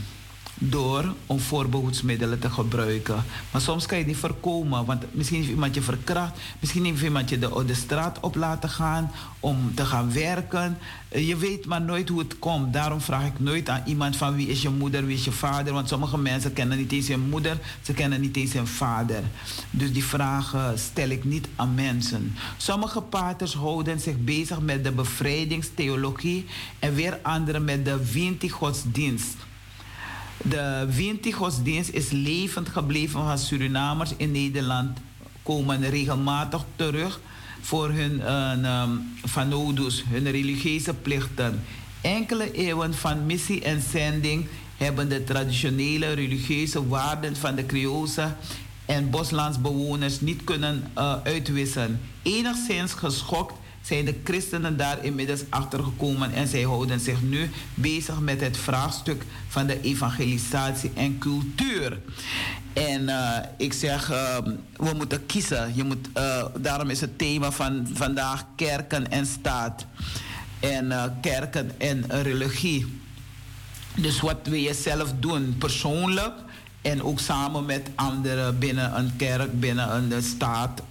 [0.59, 3.23] door om voorbehoedsmiddelen te gebruiken.
[3.51, 7.01] Maar soms kan je het niet voorkomen, want misschien heeft iemand je verkracht, misschien heeft
[7.01, 10.77] iemand je de, de straat op laten gaan om te gaan werken.
[11.09, 12.73] Je weet maar nooit hoe het komt.
[12.73, 15.73] Daarom vraag ik nooit aan iemand van wie is je moeder, wie is je vader,
[15.73, 19.23] want sommige mensen kennen niet eens hun moeder, ze kennen niet eens hun vader.
[19.69, 22.35] Dus die vragen stel ik niet aan mensen.
[22.57, 26.45] Sommige paters houden zich bezig met de bevrijdingstheologie
[26.79, 29.47] en weer anderen met de Vinti-godsdienst.
[30.43, 34.97] De Vinti-godsdienst is levend gebleven van Surinamers in Nederland.
[35.43, 37.19] Komen regelmatig terug
[37.61, 39.61] voor hun uh,
[40.09, 41.63] hun religieuze plichten.
[42.01, 44.47] Enkele eeuwen van missie en zending
[44.77, 48.35] hebben de traditionele religieuze waarden van de Creoolse
[48.85, 51.99] en Boslandsbewoners niet kunnen uh, uitwissen.
[52.21, 53.58] Enigszins geschokt
[53.89, 59.23] zijn de christenen daar inmiddels achtergekomen en zij houden zich nu bezig met het vraagstuk
[59.47, 61.99] van de evangelisatie en cultuur.
[62.73, 64.37] En uh, ik zeg, uh,
[64.75, 65.71] we moeten kiezen.
[65.75, 69.85] Je moet, uh, daarom is het thema van vandaag kerken en staat.
[70.59, 73.01] En kerken en religie.
[73.95, 76.33] Dus wat wil je zelf doen, persoonlijk
[76.81, 80.81] en ook samen met anderen binnen een kerk, binnen een staat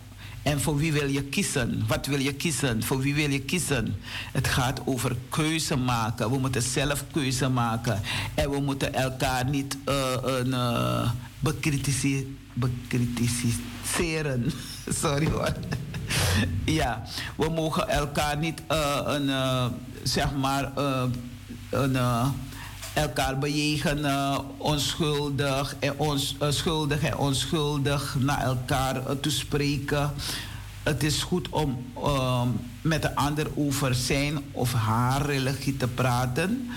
[0.49, 1.85] en voor wie wil je kiezen?
[1.87, 2.83] Wat wil je kiezen?
[2.83, 3.97] Voor wie wil je kiezen?
[4.33, 6.31] Het gaat over keuze maken.
[6.31, 8.01] We moeten zelf keuze maken.
[8.35, 12.37] En we moeten elkaar niet uh, bekritiseren.
[15.03, 15.53] Sorry hoor.
[16.65, 17.03] ja,
[17.37, 19.31] we mogen elkaar niet uh, een,
[20.03, 20.73] zeg maar,
[21.71, 21.97] een
[22.99, 30.13] elkaar bejegenen, onschuldig en ons, uh, schuldig en onschuldig naar elkaar uh, toespreken.
[30.83, 31.93] Het is goed om
[32.81, 36.71] met de ander over zijn of haar religie te praten.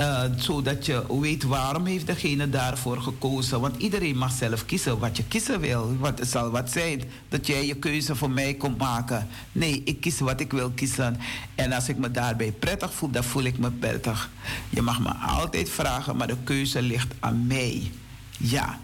[0.00, 3.60] Uh, zodat je weet waarom heeft degene daarvoor gekozen.
[3.60, 5.96] Want iedereen mag zelf kiezen wat je kiezen wil.
[5.98, 9.28] Want zal wat zijn dat jij je keuze voor mij komt maken.
[9.52, 11.16] Nee, ik kies wat ik wil kiezen.
[11.54, 14.30] En als ik me daarbij prettig voel, dan voel ik me prettig.
[14.70, 17.90] Je mag me altijd vragen, maar de keuze ligt aan mij.
[18.38, 18.78] Ja.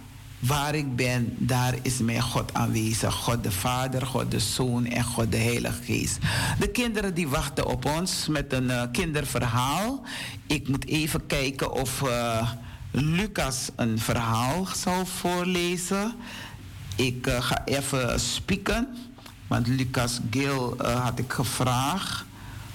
[0.46, 3.14] Waar ik ben, daar is mijn God aanwezig.
[3.14, 6.18] God de Vader, God de Zoon en God de Heilige Geest.
[6.58, 10.02] De kinderen die wachten op ons met een uh, kinderverhaal.
[10.46, 12.50] Ik moet even kijken of uh,
[12.90, 16.14] Lucas een verhaal zal voorlezen.
[16.96, 18.88] Ik uh, ga even spieken.
[19.46, 22.24] Want Lucas Gil had ik gevraagd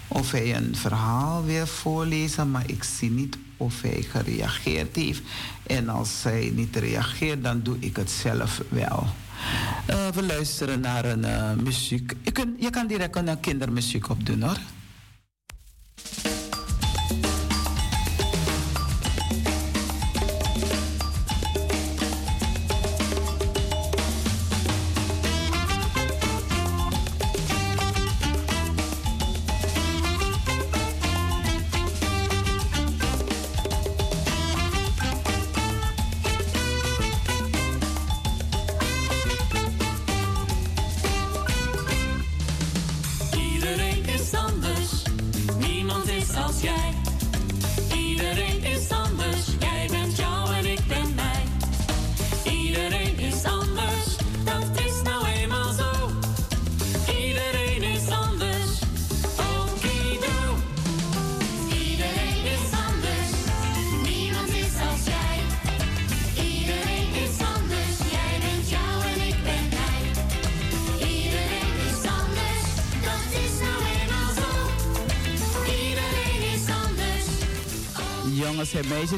[0.08, 2.52] of hij een verhaal wil voorlezen.
[2.52, 5.22] Maar ik zie niet of hij gereageerd heeft.
[5.68, 9.08] En als hij niet reageert, dan doe ik het zelf wel.
[9.90, 12.14] Uh, we luisteren naar een uh, muziek.
[12.22, 14.58] Je, kun, je kan direct een kindermuziek opdoen hoor.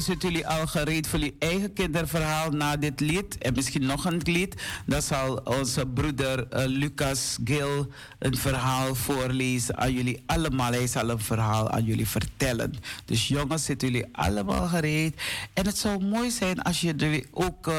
[0.03, 3.37] Zitten jullie al gereed voor jullie eigen kinderverhaal na dit lied?
[3.37, 4.55] En misschien nog een lied.
[4.85, 10.71] Dan zal onze broeder uh, Lucas Gil een verhaal voorlezen aan jullie allemaal.
[10.71, 12.73] Hij zal een verhaal aan jullie vertellen.
[13.05, 15.21] Dus jongens, zitten jullie allemaal gereed?
[15.53, 17.75] En het zou mooi zijn als je ook uh,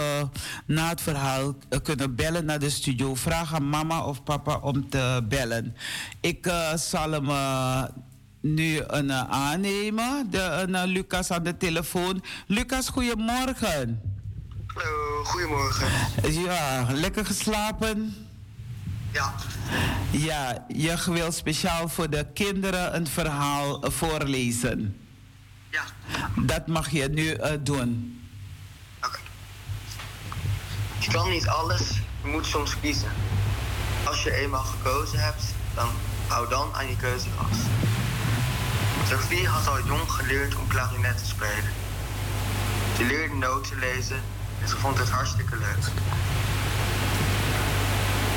[0.66, 3.14] na het verhaal uh, kunnen bellen naar de studio.
[3.14, 5.76] Vraag aan mama of papa om te bellen.
[6.20, 7.28] Ik zal hem
[8.44, 10.30] nu een uh, aannemen.
[10.30, 12.24] De, uh, Lucas aan de telefoon.
[12.46, 14.00] Lucas, goedemorgen.
[14.66, 15.86] Hallo, goedemorgen.
[16.30, 18.14] Ja, lekker geslapen?
[19.12, 19.34] Ja.
[20.10, 24.96] Ja, je wil speciaal voor de kinderen een verhaal voorlezen.
[25.70, 25.84] Ja.
[26.36, 28.20] Dat mag je nu uh, doen.
[29.04, 29.18] Oké.
[30.98, 31.88] Je kan niet alles,
[32.22, 33.10] je moet soms kiezen.
[34.04, 35.44] Als je eenmaal gekozen hebt,
[35.74, 35.88] dan
[36.26, 37.62] hou dan aan je keuze vast.
[39.08, 41.72] Sophie had al jong geleerd om klarinet te spelen.
[42.96, 44.22] Ze leerde noten lezen
[44.62, 45.84] en ze vond het hartstikke leuk.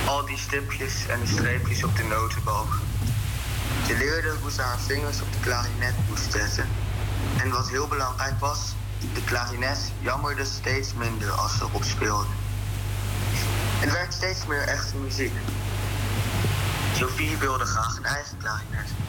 [0.06, 2.80] Al die stipjes en de streepjes op de notenbalk.
[3.88, 6.69] Ze leerde hoe ze haar vingers op de klarinet moest zetten.
[7.38, 8.60] En wat heel belangrijk was,
[9.14, 12.27] de klarinet jammerde steeds minder als ze erop speelde.
[13.80, 15.34] Het werd steeds meer echte muziek.
[16.95, 19.06] Sophie wilde graag een eigen klarinet.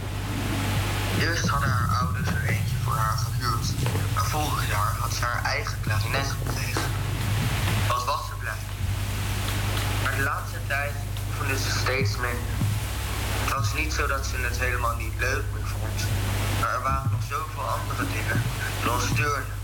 [1.20, 3.66] Eerst hadden haar ouders er eentje voor haar gehuurd,
[4.14, 6.82] maar vorig jaar had ze haar eigen klarinet gekregen.
[7.88, 8.62] Wat was ze blij.
[10.02, 10.92] Maar de laatste tijd
[11.28, 12.56] oefende ze steeds minder.
[13.40, 16.00] Het was niet zo dat ze het helemaal niet leuk meer vond,
[16.60, 18.42] maar er waren nog zoveel andere dingen,
[18.82, 19.58] zoals turnen.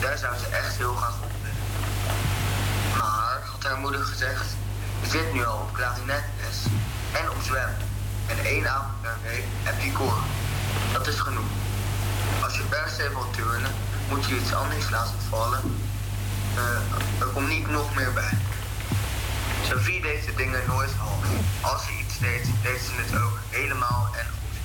[0.00, 1.66] Daar zou ze echt heel graag op willen.
[2.98, 4.46] Maar, had haar moeder gezegd,
[5.02, 6.58] je zit nu al op klarinetles
[7.12, 7.90] en op zwemmen.
[8.26, 10.22] En één avond per week heb je koor.
[10.92, 11.50] Dat is genoeg.
[12.42, 13.72] Als je per se wilt turnen,
[14.08, 15.60] moet je iets anders laten vallen.
[16.56, 18.32] Uh, er komt niet nog meer bij.
[19.68, 21.24] Sophie deed de dingen nooit half.
[21.60, 24.56] Als ze iets deed, deed ze het ook helemaal en goed.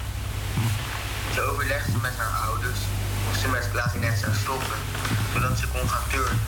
[1.34, 2.80] Ze overlegde met haar ouders
[3.30, 4.78] of ze met klarinet zou stoppen,
[5.34, 6.42] zodat ze kon gaan turnen.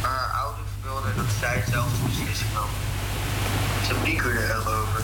[0.00, 2.70] Maar haar ouders wilden dat zij zelf de beslissing nam.
[3.86, 5.02] Ze piekerde erover.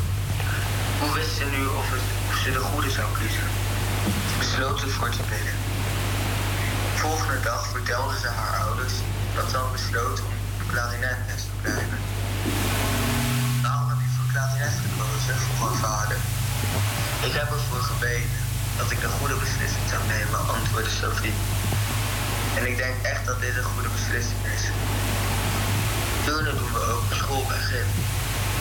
[1.01, 2.07] Hoe wist ze nu of, het,
[2.45, 3.49] ze de goede zou kiezen?
[4.39, 5.57] besloot ze voor te bidden.
[6.93, 8.95] De volgende dag vertelde ze haar ouders
[9.37, 10.67] dat ze had besloten om de
[11.51, 11.99] te blijven.
[13.63, 15.35] Waarom heb je voor klarinet gekozen?
[15.45, 16.19] vroeg haar vader.
[17.29, 18.31] Ik heb ervoor gebeden
[18.79, 21.37] dat ik de goede beslissing zou nemen, antwoordde Sophie.
[22.59, 24.65] En ik denk echt dat dit een goede beslissing is.
[26.25, 27.89] Turnen doen we ook school Gym.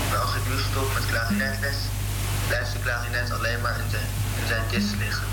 [0.09, 1.79] Maar als ik nu stop met klarinetles,
[2.49, 4.09] blijft de klarinet alleen maar in zijn,
[4.41, 5.27] in zijn kist liggen.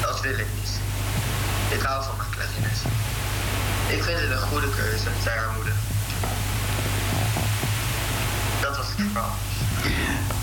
[0.00, 0.72] Dat wil ik niet.
[1.76, 2.78] Ik hou van mijn klarinet.
[3.88, 5.72] Ik vind het een goede keuze, zei haar moeder.
[8.60, 9.34] Dat was het verhaal.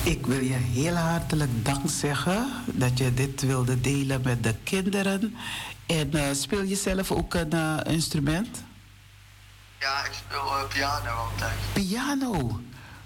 [0.03, 5.35] Ik wil je heel hartelijk dank zeggen dat je dit wilde delen met de kinderen.
[5.85, 8.63] En uh, speel je zelf ook een uh, instrument?
[9.79, 11.53] Ja, ik speel uh, piano altijd.
[11.73, 12.61] Piano?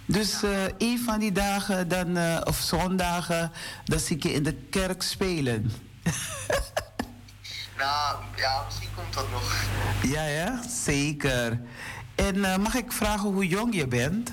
[0.08, 0.70] Dus ja.
[0.78, 3.52] een van die dagen, dan, of zondagen,
[3.84, 5.72] dan zie ik je in de kerk spelen.
[7.78, 9.66] nou, ja, misschien komt dat nog.
[10.02, 11.62] Ja, ja, zeker.
[12.16, 14.30] En mag ik vragen hoe jong je bent?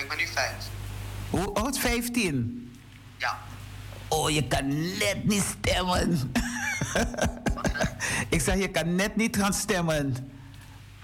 [0.00, 0.72] ik ben nu 15.
[1.30, 1.78] Hoe oud?
[1.78, 2.72] 15?
[3.16, 3.38] Ja.
[4.08, 6.32] Oh, je kan net niet stemmen.
[8.34, 10.16] ik zeg, je kan net niet gaan stemmen.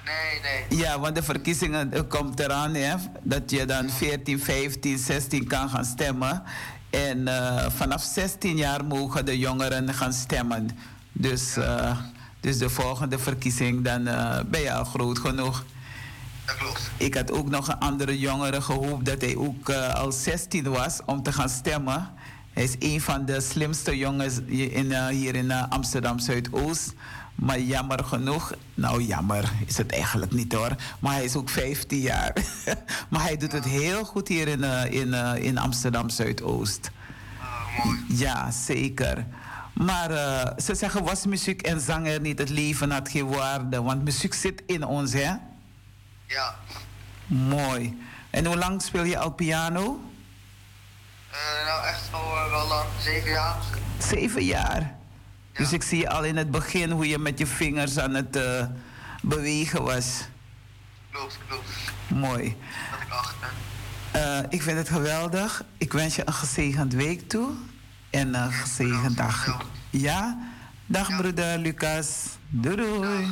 [0.09, 0.79] Nee, nee.
[0.79, 2.95] Ja, want de verkiezingen komt eraan, hè?
[3.23, 6.43] Dat je dan 14, 15, 16 kan gaan stemmen.
[6.91, 10.71] En uh, vanaf 16 jaar mogen de jongeren gaan stemmen.
[11.13, 11.99] Dus, uh,
[12.41, 15.65] dus de volgende verkiezing, dan uh, ben je al groot genoeg.
[16.45, 16.91] Dat klopt.
[16.97, 21.23] Ik had ook nog een andere jongere gehoopt dat hij ook al 16 was om
[21.23, 22.09] te gaan stemmen.
[22.53, 26.95] Hij is een van de slimste jongens in, hier in Amsterdam Zuidoost.
[27.39, 30.75] Maar jammer genoeg, nou jammer is het eigenlijk niet hoor.
[30.99, 32.33] Maar hij is ook 15 jaar.
[33.11, 36.91] maar hij doet het heel goed hier in, uh, in, uh, in Amsterdam Zuidoost.
[37.85, 38.05] Mooi.
[38.09, 39.27] Ja, zeker.
[39.73, 43.83] Maar uh, ze zeggen, was muziek en zang er niet, het leven had geen waarde.
[43.83, 45.33] Want muziek zit in ons, hè?
[46.27, 46.55] Ja.
[47.27, 48.03] Mooi.
[48.31, 50.01] En hoe lang speel je al piano?
[51.65, 52.87] nou, echt al wel lang.
[53.01, 53.57] Zeven jaar.
[53.99, 54.98] Zeven jaar?
[55.59, 58.65] Dus ik zie al in het begin hoe je met je vingers aan het uh,
[59.23, 60.25] bewegen was.
[61.11, 61.71] Klopt, klopt.
[62.09, 62.57] Mooi.
[62.91, 63.37] Dat ik
[64.13, 64.21] ben.
[64.21, 65.65] Uh, ik vind het geweldig.
[65.79, 67.51] Ik wens je een gezegend week toe.
[68.11, 69.65] En een gezegend dag.
[69.91, 70.39] Ja?
[70.87, 71.17] Dag ja.
[71.17, 72.27] broeder Lucas.
[72.49, 73.27] Doei doei.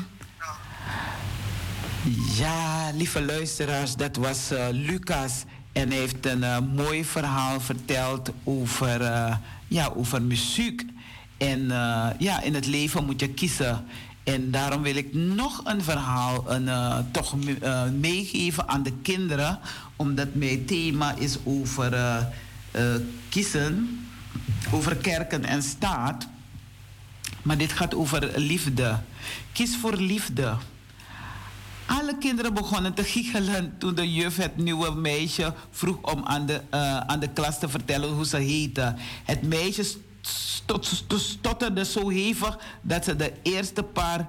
[2.37, 2.91] Ja.
[2.95, 5.45] lieve luisteraars, dat was uh, Lucas.
[5.73, 9.01] En hij heeft een mooi verhaal verteld over,
[9.69, 10.85] ja, over muziek.
[11.37, 13.85] En uh, ja, in het leven moet je kiezen.
[14.25, 19.59] En daarom wil ik nog een verhaal een, uh, toch uh, meegeven aan de kinderen.
[19.97, 21.97] Omdat mijn thema is over
[23.29, 24.01] kiezen.
[24.73, 26.27] Over kerken en staat.
[27.43, 28.99] Maar dit gaat over liefde.
[29.53, 30.57] Kies voor liefde.
[31.87, 36.61] Alle kinderen begonnen te giechelen toen de juf het nieuwe meisje vroeg om aan de,
[37.07, 38.95] aan de klas te vertellen hoe ze heette.
[39.25, 39.85] Het meisje
[41.17, 44.29] stotterde zo hevig dat ze de eerste paar,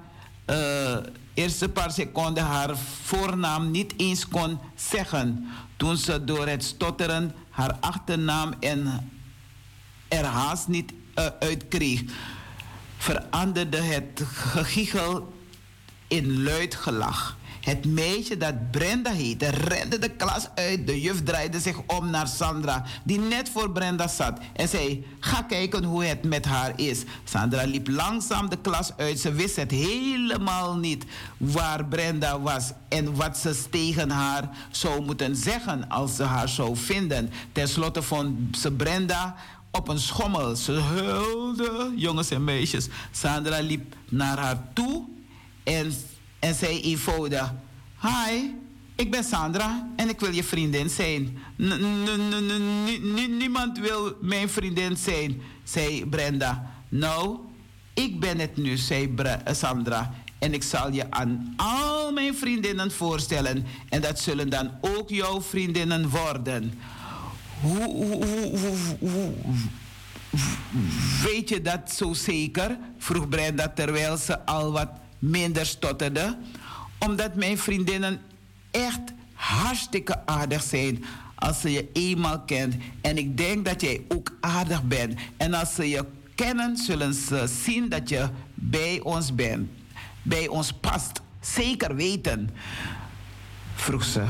[0.49, 0.98] uh,
[1.34, 5.48] eerste paar seconden haar voornaam niet eens kon zeggen.
[5.78, 9.10] Toen ze door het stotteren haar achternaam en
[10.07, 12.02] er haast niet uh, uitkreeg,
[12.98, 15.34] veranderde het gegiegel
[16.07, 17.38] in luid gelach.
[17.68, 20.88] Het meisje dat Brenda heette rende de klas uit.
[20.88, 25.41] De juf draaide zich om naar Sandra, die net voor Brenda zat, en zei: Ga
[25.41, 27.03] kijken hoe het met haar is.
[27.23, 29.19] Sandra liep langzaam de klas uit.
[29.19, 31.06] Ze wist het helemaal niet
[31.38, 36.76] waar Brenda was en wat ze tegen haar zou moeten zeggen als ze haar zou
[36.76, 37.30] vinden.
[37.52, 39.35] Ten slotte vond ze Brenda
[39.72, 40.56] op een schommel.
[40.56, 42.88] Ze huilde, jongens en meisjes.
[43.11, 45.03] Sandra liep naar haar toe
[45.64, 45.94] en
[46.39, 47.53] en zei eenvoudig:
[48.01, 48.49] Hi,
[48.95, 51.38] ik ben Sandra en ik wil je vriendin zijn.
[53.38, 56.72] Niemand wil mijn vriendin zijn, zei Brenda.
[56.89, 57.38] Nou,
[57.93, 59.14] ik ben het nu, zei
[59.51, 60.14] Sandra.
[60.39, 63.65] En ik zal je aan al mijn vriendinnen voorstellen.
[63.89, 66.73] En dat zullen dan ook jouw vriendinnen worden.
[71.23, 72.77] Weet je dat zo zeker?
[72.97, 74.89] vroeg Brenda terwijl ze al wat
[75.19, 76.38] minder stotterde.
[76.99, 78.22] Omdat mijn vriendinnen
[78.72, 81.03] echt hartstikke aardig zijn
[81.35, 82.76] als ze je eenmaal kent.
[83.02, 85.19] En ik denk dat jij ook aardig bent.
[85.38, 89.69] En als ze je kennen, zullen ze zien dat je bij ons bent.
[90.22, 91.22] Bij ons past.
[91.39, 92.49] Zeker weten.
[93.76, 94.23] Vroeg ze.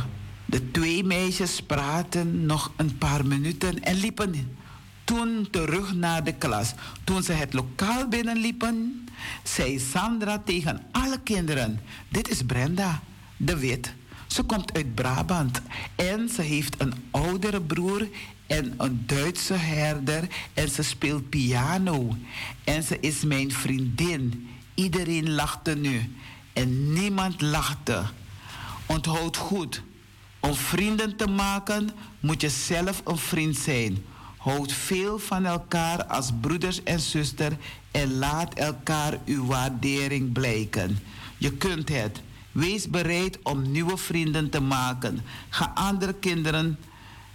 [0.45, 4.57] De twee meisjes praten nog een paar minuten en liepen
[5.03, 6.73] toen terug naar de klas.
[7.03, 9.06] Toen ze het lokaal binnenliepen,
[9.43, 11.79] zei Sandra tegen alle kinderen:
[12.09, 13.01] Dit is Brenda,
[13.37, 13.93] de Wit.
[14.27, 15.61] Ze komt uit Brabant
[15.95, 18.07] en ze heeft een oudere broer
[18.47, 22.15] en een Duitse herder en ze speelt piano.
[22.63, 24.49] En ze is mijn vriendin.
[24.73, 26.15] Iedereen lachte nu
[26.53, 28.03] en niemand lachte.
[28.85, 29.81] Onthoud goed,
[30.39, 31.89] om vrienden te maken
[32.19, 33.97] moet je zelf een vriend zijn.
[34.47, 37.55] Houd veel van elkaar als broeders en zusters
[37.91, 40.99] en laat elkaar uw waardering blijken.
[41.37, 42.21] Je kunt het.
[42.51, 45.21] Wees bereid om nieuwe vrienden te maken.
[45.49, 46.77] Ga andere kinderen,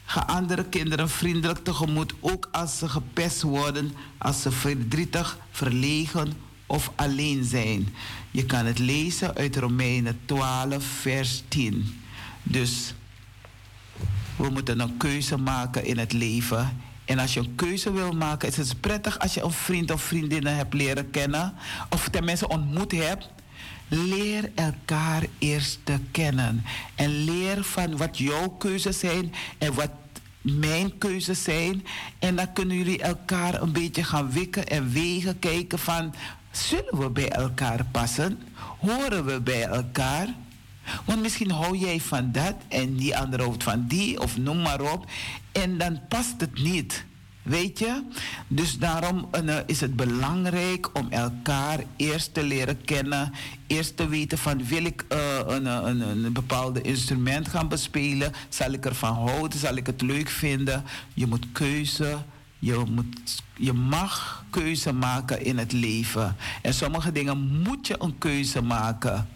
[0.05, 6.33] ga andere kinderen vriendelijk tegemoet, ook als ze gepest worden, als ze verdrietig, verlegen
[6.67, 7.95] of alleen zijn.
[8.31, 12.01] Je kan het lezen uit Romeinen 12, vers 10.
[12.43, 12.95] Dus
[14.37, 18.49] we moeten een keuze maken in het leven en als je een keuze wil maken,
[18.49, 21.55] is het prettig als je een vriend of vriendinnen hebt leren kennen.
[21.91, 23.29] Of tenminste ontmoet hebt.
[23.89, 26.65] Leer elkaar eerst te kennen.
[26.95, 29.91] En leer van wat jouw keuzes zijn en wat
[30.41, 31.87] mijn keuzes zijn.
[32.19, 35.39] En dan kunnen jullie elkaar een beetje gaan wikken en wegen.
[35.39, 36.15] Kijken van,
[36.51, 38.39] zullen we bij elkaar passen?
[38.79, 40.29] Horen we bij elkaar?
[41.05, 44.81] Want misschien hou jij van dat en die andere houdt van die of noem maar
[44.81, 45.11] op.
[45.53, 47.05] En dan past het niet.
[47.43, 48.03] Weet je?
[48.49, 53.33] Dus daarom uh, is het belangrijk om elkaar eerst te leren kennen.
[53.67, 58.33] Eerst te weten van wil ik uh, een, een, een bepaalde instrument gaan bespelen?
[58.49, 59.59] Zal ik ervan houden?
[59.59, 60.85] Zal ik het leuk vinden?
[61.15, 62.19] Je moet keuze.
[62.59, 66.37] Je, moet, je mag keuze maken in het leven.
[66.63, 69.29] En sommige dingen moet je een keuze maken.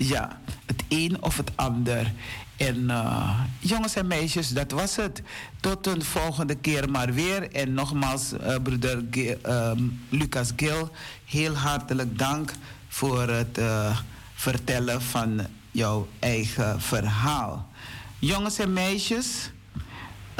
[0.00, 2.12] Ja, het een of het ander.
[2.56, 5.22] En uh, jongens en meisjes, dat was het.
[5.60, 7.52] Tot een volgende keer maar weer.
[7.52, 9.70] En nogmaals, uh, broeder uh,
[10.08, 10.90] Lucas Gil,
[11.24, 12.52] heel hartelijk dank
[12.88, 13.98] voor het uh,
[14.34, 17.68] vertellen van jouw eigen verhaal.
[18.18, 19.50] Jongens en meisjes,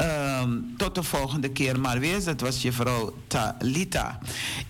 [0.01, 2.23] um, tot de volgende keer maar weer.
[2.23, 4.19] Dat was je vrouw Talita.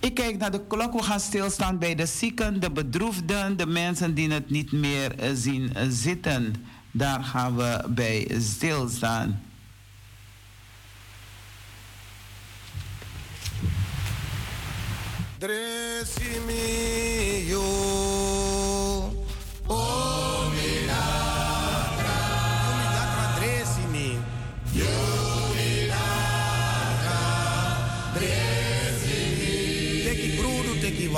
[0.00, 0.92] Ik kijk naar de klok.
[0.92, 5.72] We gaan stilstaan bij de zieken, de bedroefden, de mensen die het niet meer zien
[5.88, 6.54] zitten.
[6.90, 9.42] Daar gaan we bij stilstaan.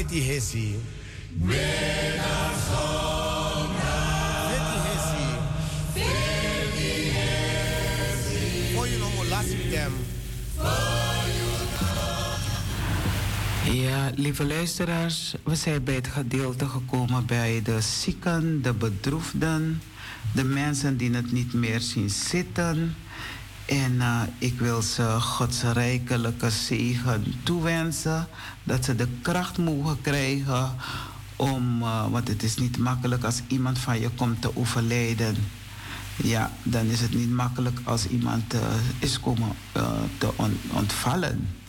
[0.00, 0.76] fiti hesi.
[1.36, 3.80] Mena zonder
[4.48, 5.28] fiti hesi.
[5.92, 8.74] Fiti hesi.
[8.74, 9.58] Voor je nog een lastig
[13.72, 19.82] Ja, lieve luisteraars, we zijn bij het gedeelte gekomen bij de zieken, de bedroefden,
[20.34, 22.94] de mensen die het niet meer zien zitten.
[23.70, 28.28] En uh, ik wil ze Gods rijkelijke zegen toewensen,
[28.64, 30.74] dat ze de kracht mogen krijgen
[31.36, 35.36] om, uh, want het is niet makkelijk als iemand van je komt te overlijden.
[36.16, 38.60] Ja, dan is het niet makkelijk als iemand uh,
[38.98, 39.52] is komen
[40.18, 41.59] te on ontvallen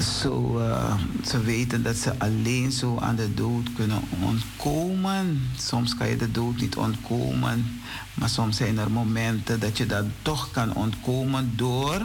[0.00, 0.94] zo, uh,
[1.26, 5.50] ze weten dat ze alleen zo aan de dood kunnen ontkomen.
[5.56, 7.80] Soms kan je de dood niet ontkomen,
[8.14, 12.00] maar soms zijn er momenten dat je dat toch kan ontkomen door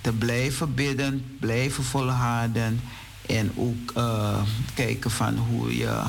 [0.00, 2.80] te blijven bidden, blijven volharden
[3.26, 4.42] en ook uh,
[4.74, 6.02] kijken van hoe je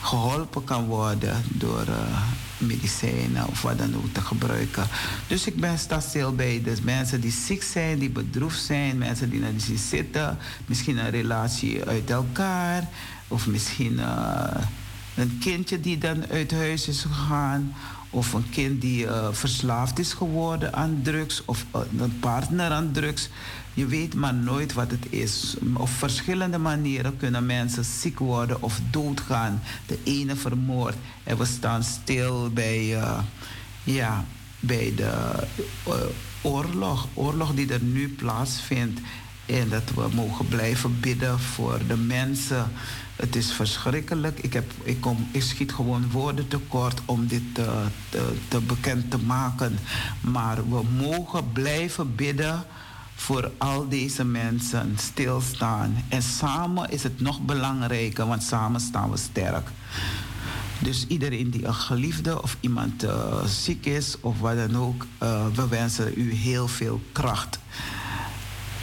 [0.00, 2.22] geholpen kan worden door uh,
[2.58, 4.86] medicijnen of wat dan ook te gebruiken.
[5.26, 9.40] Dus ik ben stil bij dus mensen die ziek zijn, die bedroefd zijn, mensen die
[9.40, 12.88] naar die zitten, misschien een relatie uit elkaar
[13.28, 14.44] of misschien uh,
[15.14, 17.74] een kindje die dan uit huis is gegaan
[18.10, 23.28] of een kind die uh, verslaafd is geworden aan drugs of een partner aan drugs.
[23.76, 25.56] Je weet maar nooit wat het is.
[25.74, 29.62] Op verschillende manieren kunnen mensen ziek worden of doodgaan.
[29.86, 30.94] De ene vermoord.
[31.24, 33.18] En we staan stil bij, uh,
[33.84, 34.24] ja,
[34.60, 35.12] bij de
[35.88, 35.94] uh,
[36.42, 37.08] oorlog.
[37.14, 39.00] Oorlog die er nu plaatsvindt.
[39.46, 42.70] En dat we mogen blijven bidden voor de mensen.
[43.16, 44.38] Het is verschrikkelijk.
[44.38, 47.86] Ik, heb, ik, kom, ik schiet gewoon woorden tekort om dit te,
[48.48, 49.78] te bekend te maken.
[50.20, 52.66] Maar we mogen blijven bidden
[53.16, 56.04] voor al deze mensen stilstaan.
[56.08, 59.68] En samen is het nog belangrijker, want samen staan we sterk.
[60.78, 65.46] Dus iedereen die een geliefde of iemand uh, ziek is of wat dan ook, uh,
[65.54, 67.58] we wensen u heel veel kracht.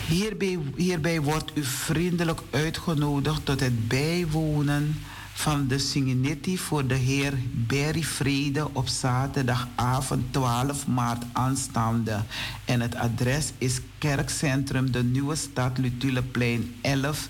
[0.08, 5.02] Hierbij, hierbij wordt u vriendelijk uitgenodigd tot het bijwonen
[5.34, 12.24] van de Singinetti voor de heer Berry Vrede op zaterdagavond 12 maart aanstaande.
[12.66, 17.30] En het adres is Kerkcentrum De Nieuwe Stad Lutuleplein 11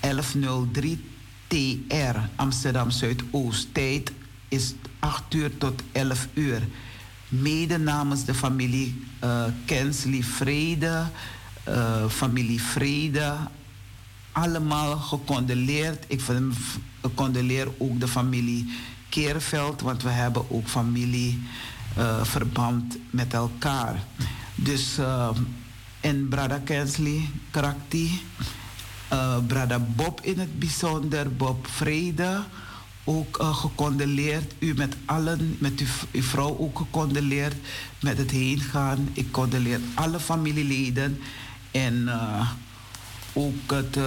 [0.00, 1.04] 1103
[1.46, 3.74] TR Amsterdam Zuidoost.
[3.74, 4.12] Tijd
[4.48, 6.62] is 8 uur tot 11 uur.
[7.28, 11.06] Mede namens de familie uh, Kensley Vrede,
[11.68, 13.34] uh, familie Vrede,
[14.32, 16.04] allemaal gecondoleerd.
[16.08, 16.20] Ik
[17.14, 18.68] condoleer ook de familie
[19.08, 24.04] Keerveld, want we hebben ook familieverband uh, met elkaar.
[24.54, 25.28] Dus uh,
[26.00, 28.20] en Brada Kensley, Krakti,
[29.12, 32.42] uh, Brada Bob in het bijzonder, Bob Vrede,
[33.04, 34.54] ook gecondoleerd.
[34.58, 37.56] U met allen, met uw, uw, vrouw ook gecondoleerd
[38.00, 39.08] met het heen gaan.
[39.12, 41.20] Ik condoleer alle familieleden
[41.70, 42.08] en
[43.32, 43.98] ook het,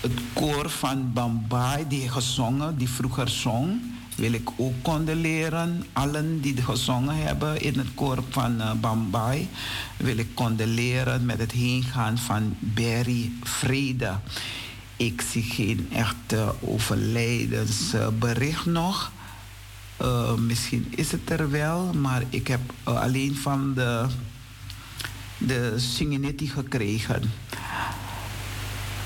[0.00, 3.80] het koor van Bambai die gezongen, die vroeger zong,
[4.16, 5.84] wil ik ook condoleren.
[5.92, 9.48] Allen die gezongen hebben in het koor van uh, Bambai,
[9.96, 14.12] wil ik condoleren met het heengaan van Berry Vrede.
[14.96, 19.12] Ik zie geen echte overlijdensbericht nog.
[20.02, 24.06] Uh, misschien is het er wel, maar ik heb uh, alleen van de
[25.38, 27.22] de Singinetti gekregen.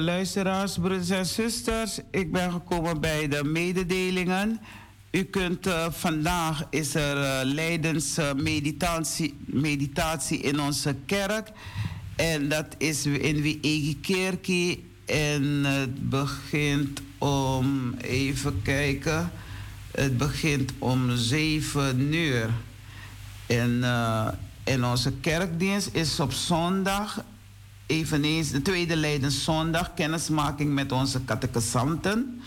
[0.00, 4.60] luisteraars, broeders en zusters, ik ben gekomen bij de mededelingen.
[5.10, 11.50] U kunt uh, vandaag is er uh, leidensmeditatie meditatie in onze kerk.
[12.16, 14.84] En dat is in Wiegi Kerkie.
[15.04, 19.30] En het begint om, even kijken,
[19.90, 22.50] het begint om 7 uur.
[23.46, 24.28] En, uh,
[24.64, 27.24] en onze kerkdienst is op zondag
[27.94, 32.42] eveneens de tweede Leidenszondag kennismaking met onze catechisanten.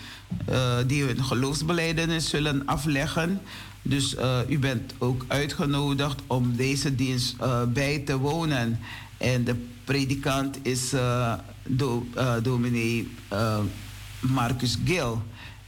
[0.49, 3.41] Uh, die hun geloofsbeleidenis zullen afleggen.
[3.81, 8.79] Dus uh, u bent ook uitgenodigd om deze dienst uh, bij te wonen.
[9.17, 10.93] En de predikant is
[11.67, 12.07] do,
[12.41, 13.07] dominee
[14.19, 15.21] Marcus Gil.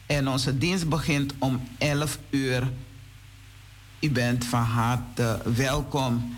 [0.06, 2.72] En onze dienst begint om 11 uur.
[4.00, 6.36] U bent van harte welkom.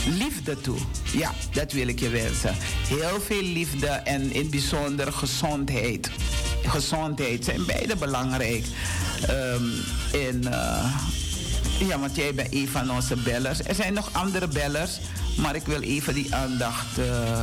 [0.06, 0.78] liefde toe.
[1.12, 2.56] Ja, dat wil ik je wensen.
[2.88, 6.12] Heel veel liefde en in bijzonder gezondheid
[6.70, 8.66] gezondheid zijn beide belangrijk.
[9.30, 9.72] Um,
[10.14, 11.00] en uh,
[11.88, 13.64] ja, want jij bent een van onze bellers.
[13.64, 15.00] Er zijn nog andere bellers,
[15.38, 17.42] maar ik wil even die aandacht uh,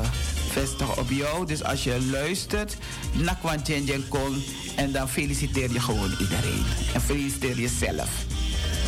[0.50, 1.46] vestigen op jou.
[1.46, 2.76] Dus als je luistert,
[3.12, 3.62] nakwan
[4.08, 4.36] Kong
[4.76, 6.64] en dan feliciteer je gewoon iedereen.
[6.94, 8.10] En feliciteer jezelf.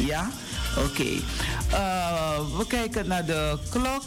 [0.06, 0.30] Ja?
[0.76, 1.02] Oké.
[1.70, 4.02] Uh, we kijken naar de klok.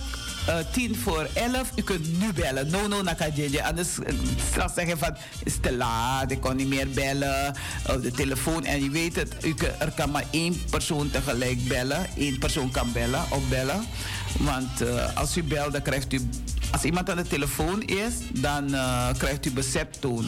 [0.50, 1.72] uh, tien voor elf.
[1.76, 2.70] U kunt nu bellen.
[2.70, 3.64] No, no, nakajetje.
[3.64, 4.06] Anders uh,
[4.50, 7.56] straks zeggen van, is te laat, ik kon niet meer bellen.
[7.90, 8.66] Op de telefoon.
[8.66, 12.06] En je weet het, u, er kan maar één persoon tegelijk bellen.
[12.18, 13.86] Eén persoon kan bellen of bellen.
[14.40, 14.70] Want
[15.16, 16.30] als u belt, dan krijgt u...
[16.72, 18.66] Als iemand aan de telefoon is, dan
[19.18, 20.26] krijgt u bezettoon.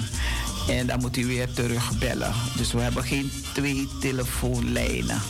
[0.69, 2.34] En dan moet u weer terugbellen.
[2.57, 5.22] Dus we hebben geen twee telefoonlijnen.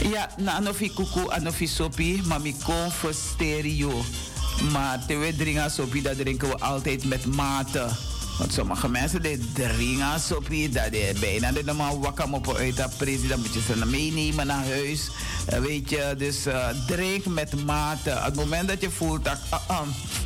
[0.00, 4.04] Ja, na anofi kuku, anofi sopi, mami kon voor stereo.
[4.72, 7.88] Maar te drinken sopi, dat drinken we altijd met mate.
[8.38, 12.92] Want sommige mensen die drinken sopi, dat is bijna de normaal wakker op uit dat.
[12.98, 15.10] Dan moet je ze meenemen naar huis.
[15.46, 18.10] Weet je, dus uh, drink met mate.
[18.10, 19.38] Het moment dat je voelt dat
[19.70, 19.80] uh,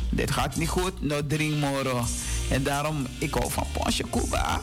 [0.09, 2.05] dit gaat niet goed, nou drink moro.
[2.49, 4.61] En daarom, ik hou van Porsche Cuba.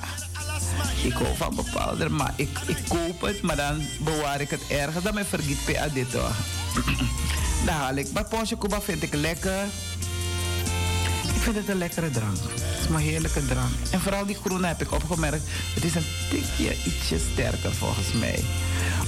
[1.03, 5.05] Ik hou van bepaalde, maar ik, ik koop het, maar dan bewaar ik het ergens.
[5.05, 6.35] Dan me vergiet pe dit hoor.
[7.67, 8.13] Dan haal ik.
[8.13, 9.67] Maar Porsche Cuba vind ik lekker.
[11.45, 12.37] Vind het een lekkere drank.
[12.37, 13.73] Het is maar heerlijke drank.
[13.91, 15.43] En vooral die groene heb ik opgemerkt.
[15.75, 18.45] Het is een tikje ietsje sterker volgens mij.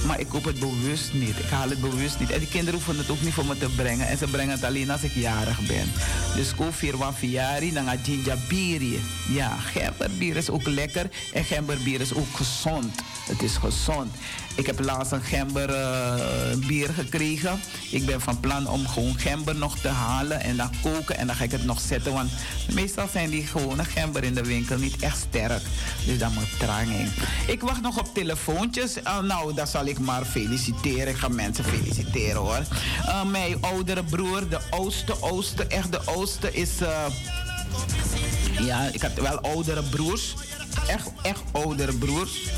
[0.05, 1.39] Maar ik koop het bewust niet.
[1.39, 2.31] Ik haal het bewust niet.
[2.31, 4.07] En die kinderen hoeven het ook niet voor me te brengen.
[4.07, 5.91] En ze brengen het alleen als ik jarig ben.
[6.35, 8.99] Dus koop vier wan fiari, dan gaat gingerbier.
[9.29, 11.09] Ja, gemberbier is ook lekker.
[11.33, 13.01] En gemberbier is ook gezond.
[13.27, 14.11] Het is gezond.
[14.57, 17.59] Ik heb laatst een gemberbier uh, gekregen.
[17.91, 21.17] Ik ben van plan om gewoon gember nog te halen en dan koken.
[21.17, 22.13] En dan ga ik het nog zetten.
[22.13, 22.31] Want
[22.73, 25.61] meestal zijn die gewone gember in de winkel niet echt sterk.
[26.05, 27.09] Dus dan moet trang in.
[27.47, 28.97] Ik wacht nog op telefoontjes.
[28.97, 31.07] Uh, nou, dat zal ik maar feliciteren.
[31.07, 32.61] Ik ga mensen feliciteren hoor.
[33.05, 36.69] Uh, mijn oudere broer, de oudste, oudste, echt de oudste is...
[38.59, 40.35] ja, ik had wel oudere broers.
[40.87, 42.49] Echt, echt oudere broers.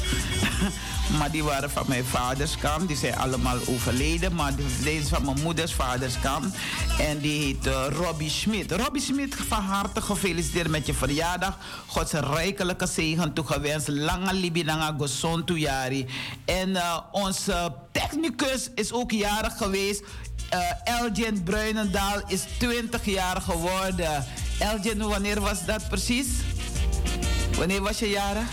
[1.18, 2.88] maar die waren van mijn vaders kant.
[2.88, 4.36] Die zijn allemaal overleden.
[4.36, 6.56] Maar deze van mijn moeders vaders kant.
[7.00, 8.72] En die heet uh, Robbie Smit.
[8.72, 11.58] Robbie Smit, van harte gefeliciteerd met je verjaardag.
[11.88, 13.88] God zijn rijkelijke zegen toegewenst.
[13.88, 16.06] Lange libinanga gozontu jari.
[16.46, 20.04] En uh, onze technicus is ook jarig geweest.
[20.54, 24.26] Uh, Elgin Bruinendaal is 20 jaar geworden.
[24.60, 26.28] Elgin, wanneer was dat precies?
[27.60, 28.48] Wanneer was je jarig?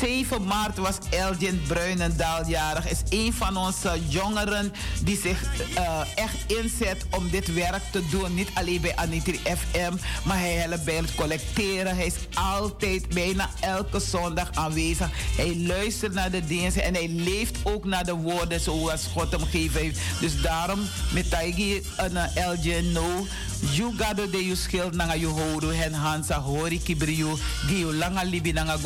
[0.00, 2.90] 7 maart was Elgin Bruinendaal jarig.
[2.90, 4.72] Is een van onze jongeren
[5.02, 5.42] die zich
[5.78, 8.34] uh, echt inzet om dit werk te doen.
[8.34, 9.92] Niet alleen bij Anitri FM,
[10.24, 11.96] maar hij helpt bij het collecteren.
[11.96, 15.08] Hij is altijd, bijna elke zondag aanwezig.
[15.36, 19.40] Hij luistert naar de diensten en hij leeft ook naar de woorden zoals God hem
[19.40, 20.00] gegeven heeft.
[20.20, 20.80] Dus daarom,
[21.12, 23.26] met Taigi en Elgin, no.
[23.60, 27.34] You gado de you skill nanga you houden hen hansa hori kibriu
[27.66, 28.78] giu langa libi nanga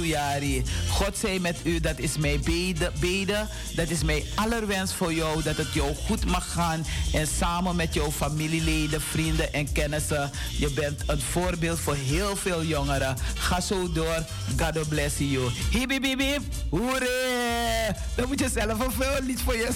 [0.00, 0.53] yari.
[0.90, 5.42] God zij met u, dat is mijn bede, bede, dat is mijn allerwens voor jou,
[5.42, 10.30] dat het jou goed mag gaan en samen met jouw familieleden, vrienden en kennissen.
[10.58, 13.16] Je bent een voorbeeld voor heel veel jongeren.
[13.34, 14.24] Ga zo door.
[14.56, 15.50] God bless you.
[15.70, 16.40] Hip.
[16.68, 17.96] Hoera!
[18.14, 19.68] Dan moet je zelf een veel lied voor je.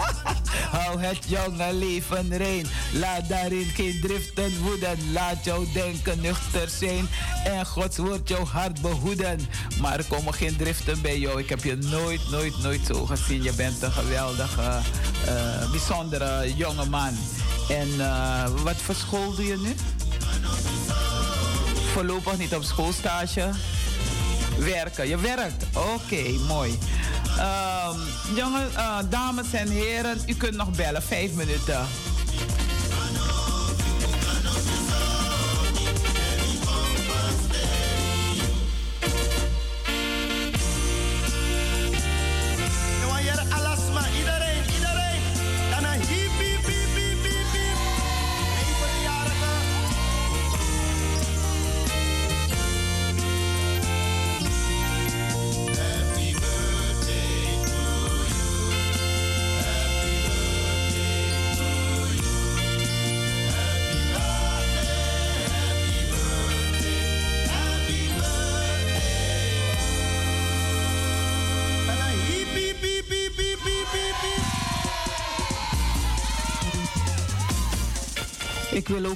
[0.76, 2.66] Hou het jonge leven rein.
[2.92, 5.12] Laat daarin geen driften woeden.
[5.12, 7.08] Laat jouw denken nuchter zijn.
[7.44, 9.40] En Gods woord jouw hart behoeden.
[9.80, 11.40] Maar er komen geen driften bij jou.
[11.40, 13.42] Ik heb je nooit, nooit, nooit zo gezien.
[13.42, 14.80] Je bent een geweldige,
[15.28, 17.18] uh, bijzondere jonge man.
[17.68, 19.74] En uh, wat voor school doe je nu?
[21.92, 23.50] Voorlopig niet op schoolstage.
[24.58, 25.08] Werken.
[25.08, 25.64] Je werkt.
[25.74, 26.78] Oké, mooi.
[27.38, 28.00] Um,
[28.36, 31.02] jongen, uh, dames en heren, u kunt nog bellen.
[31.02, 31.86] Vijf minuten.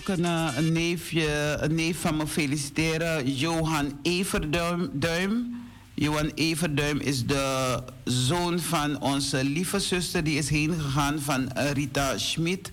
[0.01, 5.65] Ook een, neefje, een neef van me feliciteren, Johan Everduim.
[5.95, 10.25] Johan Everduim is de zoon van onze lieve zuster.
[10.25, 12.73] Die is heen gegaan van Rita Schmid.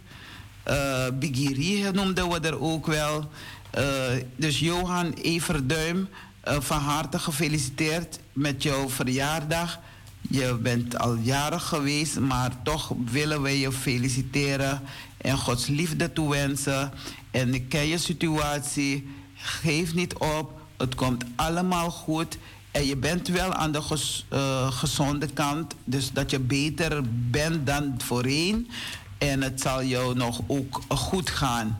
[0.68, 3.32] Uh, Bigiri noemden we er ook wel.
[3.78, 3.84] Uh,
[4.36, 6.08] dus Johan Everduim,
[6.48, 9.80] uh, van harte gefeliciteerd met jouw verjaardag.
[10.30, 14.82] Je bent al jarig geweest, maar toch willen wij je feliciteren
[15.18, 16.92] en Gods liefde toewensen.
[17.32, 19.08] En ik ken je situatie.
[19.36, 20.62] Geef niet op.
[20.78, 22.38] Het komt allemaal goed.
[22.72, 23.82] En je bent wel aan de
[24.34, 25.76] uh, gezonde kant.
[25.84, 28.70] Dus dat je beter bent dan voorheen.
[29.18, 31.80] En het zal jou nog ook goed gaan.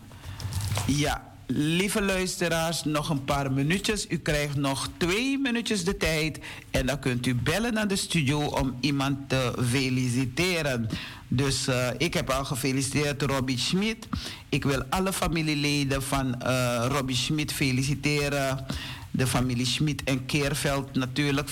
[0.88, 4.06] Ja, lieve luisteraars, nog een paar minuutjes.
[4.10, 6.40] U krijgt nog twee minuutjes de tijd.
[6.72, 10.90] En dan kunt u bellen naar de studio om iemand te feliciteren.
[11.28, 14.08] Dus uh, ik heb al gefeliciteerd Robbie Schmid.
[14.50, 18.66] Ik wil alle familieleden van uh, Robbie Schmid feliciteren.
[19.12, 21.50] De familie Schmid en Keerveld natuurlijk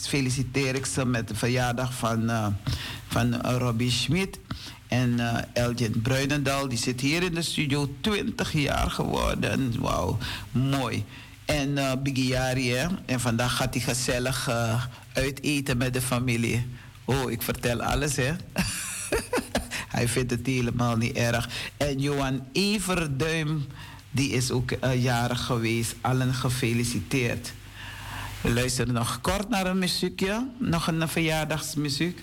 [0.00, 2.46] feliciteer ik ze met de verjaardag van, uh,
[3.08, 4.38] van Robbie Schmid.
[4.94, 9.80] En uh, Elgin Bruinendal, die zit hier in de studio, 20 jaar geworden.
[9.80, 10.18] Wauw,
[10.50, 11.04] mooi.
[11.44, 12.86] En uh, Bigiari, hè?
[13.06, 16.66] En vandaag gaat hij gezellig uh, uiteten met de familie.
[17.04, 18.32] Oh, ik vertel alles, hè?
[19.96, 21.48] hij vindt het helemaal niet erg.
[21.76, 23.66] En Johan Everduim,
[24.10, 25.94] die is ook uh, jarig geweest.
[26.00, 27.52] Allen gefeliciteerd.
[28.40, 30.46] We luisteren nog kort naar een muziekje.
[30.58, 32.20] Nog een verjaardagsmuziek.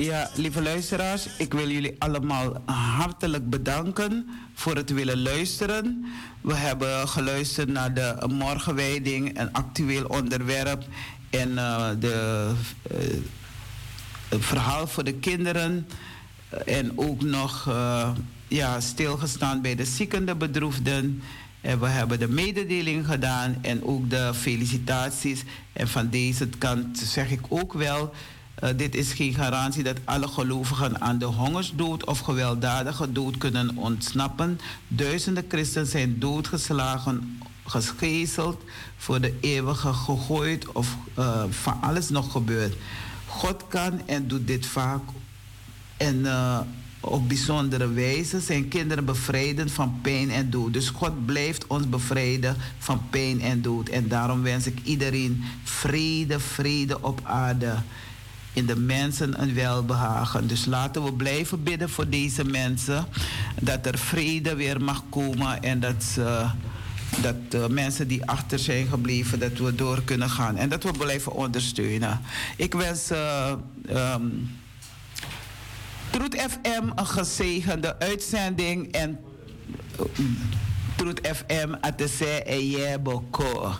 [0.00, 6.04] Ja, lieve luisteraars, ik wil jullie allemaal hartelijk bedanken voor het willen luisteren.
[6.40, 10.84] We hebben geluisterd naar de morgenwijding, een actueel onderwerp
[11.30, 12.50] en uh, de,
[12.92, 12.98] uh,
[14.28, 15.86] het verhaal voor de kinderen.
[16.66, 18.10] En ook nog uh,
[18.48, 21.22] ja, stilgestaan bij de ziekende bedroefden.
[21.60, 25.44] En we hebben de mededeling gedaan en ook de felicitaties.
[25.72, 28.12] En van deze kant zeg ik ook wel
[28.76, 34.60] dit is geen garantie dat alle gelovigen aan de hongersdood of gewelddadige dood kunnen ontsnappen.
[34.88, 38.62] Duizenden christenen zijn doodgeslagen, gegezeld,
[38.96, 42.74] voor de eeuwige gegooid of uh, van alles nog gebeurt.
[43.26, 45.02] God kan en doet dit vaak
[45.96, 46.60] en uh,
[47.00, 50.72] op bijzondere wijze zijn kinderen bevrijden van pijn en dood.
[50.72, 53.88] Dus God blijft ons bevrijden van pijn en dood.
[53.88, 57.74] En daarom wens ik iedereen vrede, vrede op aarde
[58.52, 60.46] in de mensen een welbehagen.
[60.46, 63.06] Dus laten we blijven bidden voor deze mensen.
[63.60, 66.46] Dat er vrede weer mag komen en dat, ze,
[67.22, 70.56] dat de mensen die achter zijn gebleven, dat we door kunnen gaan.
[70.56, 72.20] En dat we blijven ondersteunen.
[72.56, 73.52] Ik wens uh,
[73.90, 74.58] um,
[76.10, 78.92] Troet FM een gezegende uitzending.
[78.92, 79.18] En
[80.96, 83.72] Troet FM, Atese Eyeboko.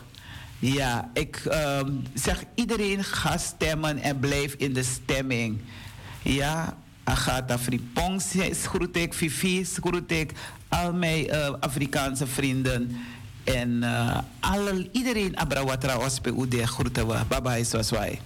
[0.60, 5.60] Ja, ik ehm, zeg iedereen ga stemmen en blijf in de stemming.
[6.22, 8.22] Ja, Agatha Fripong
[8.62, 10.32] groet ik, Vivi groet ik,
[10.68, 12.96] al mijn eh, Afrikaanse vrienden.
[13.44, 17.18] En eh, uh, alle, iedereen Abrawatra Ospe Ude groeten we.
[17.28, 18.20] Bye bye, zoals wij.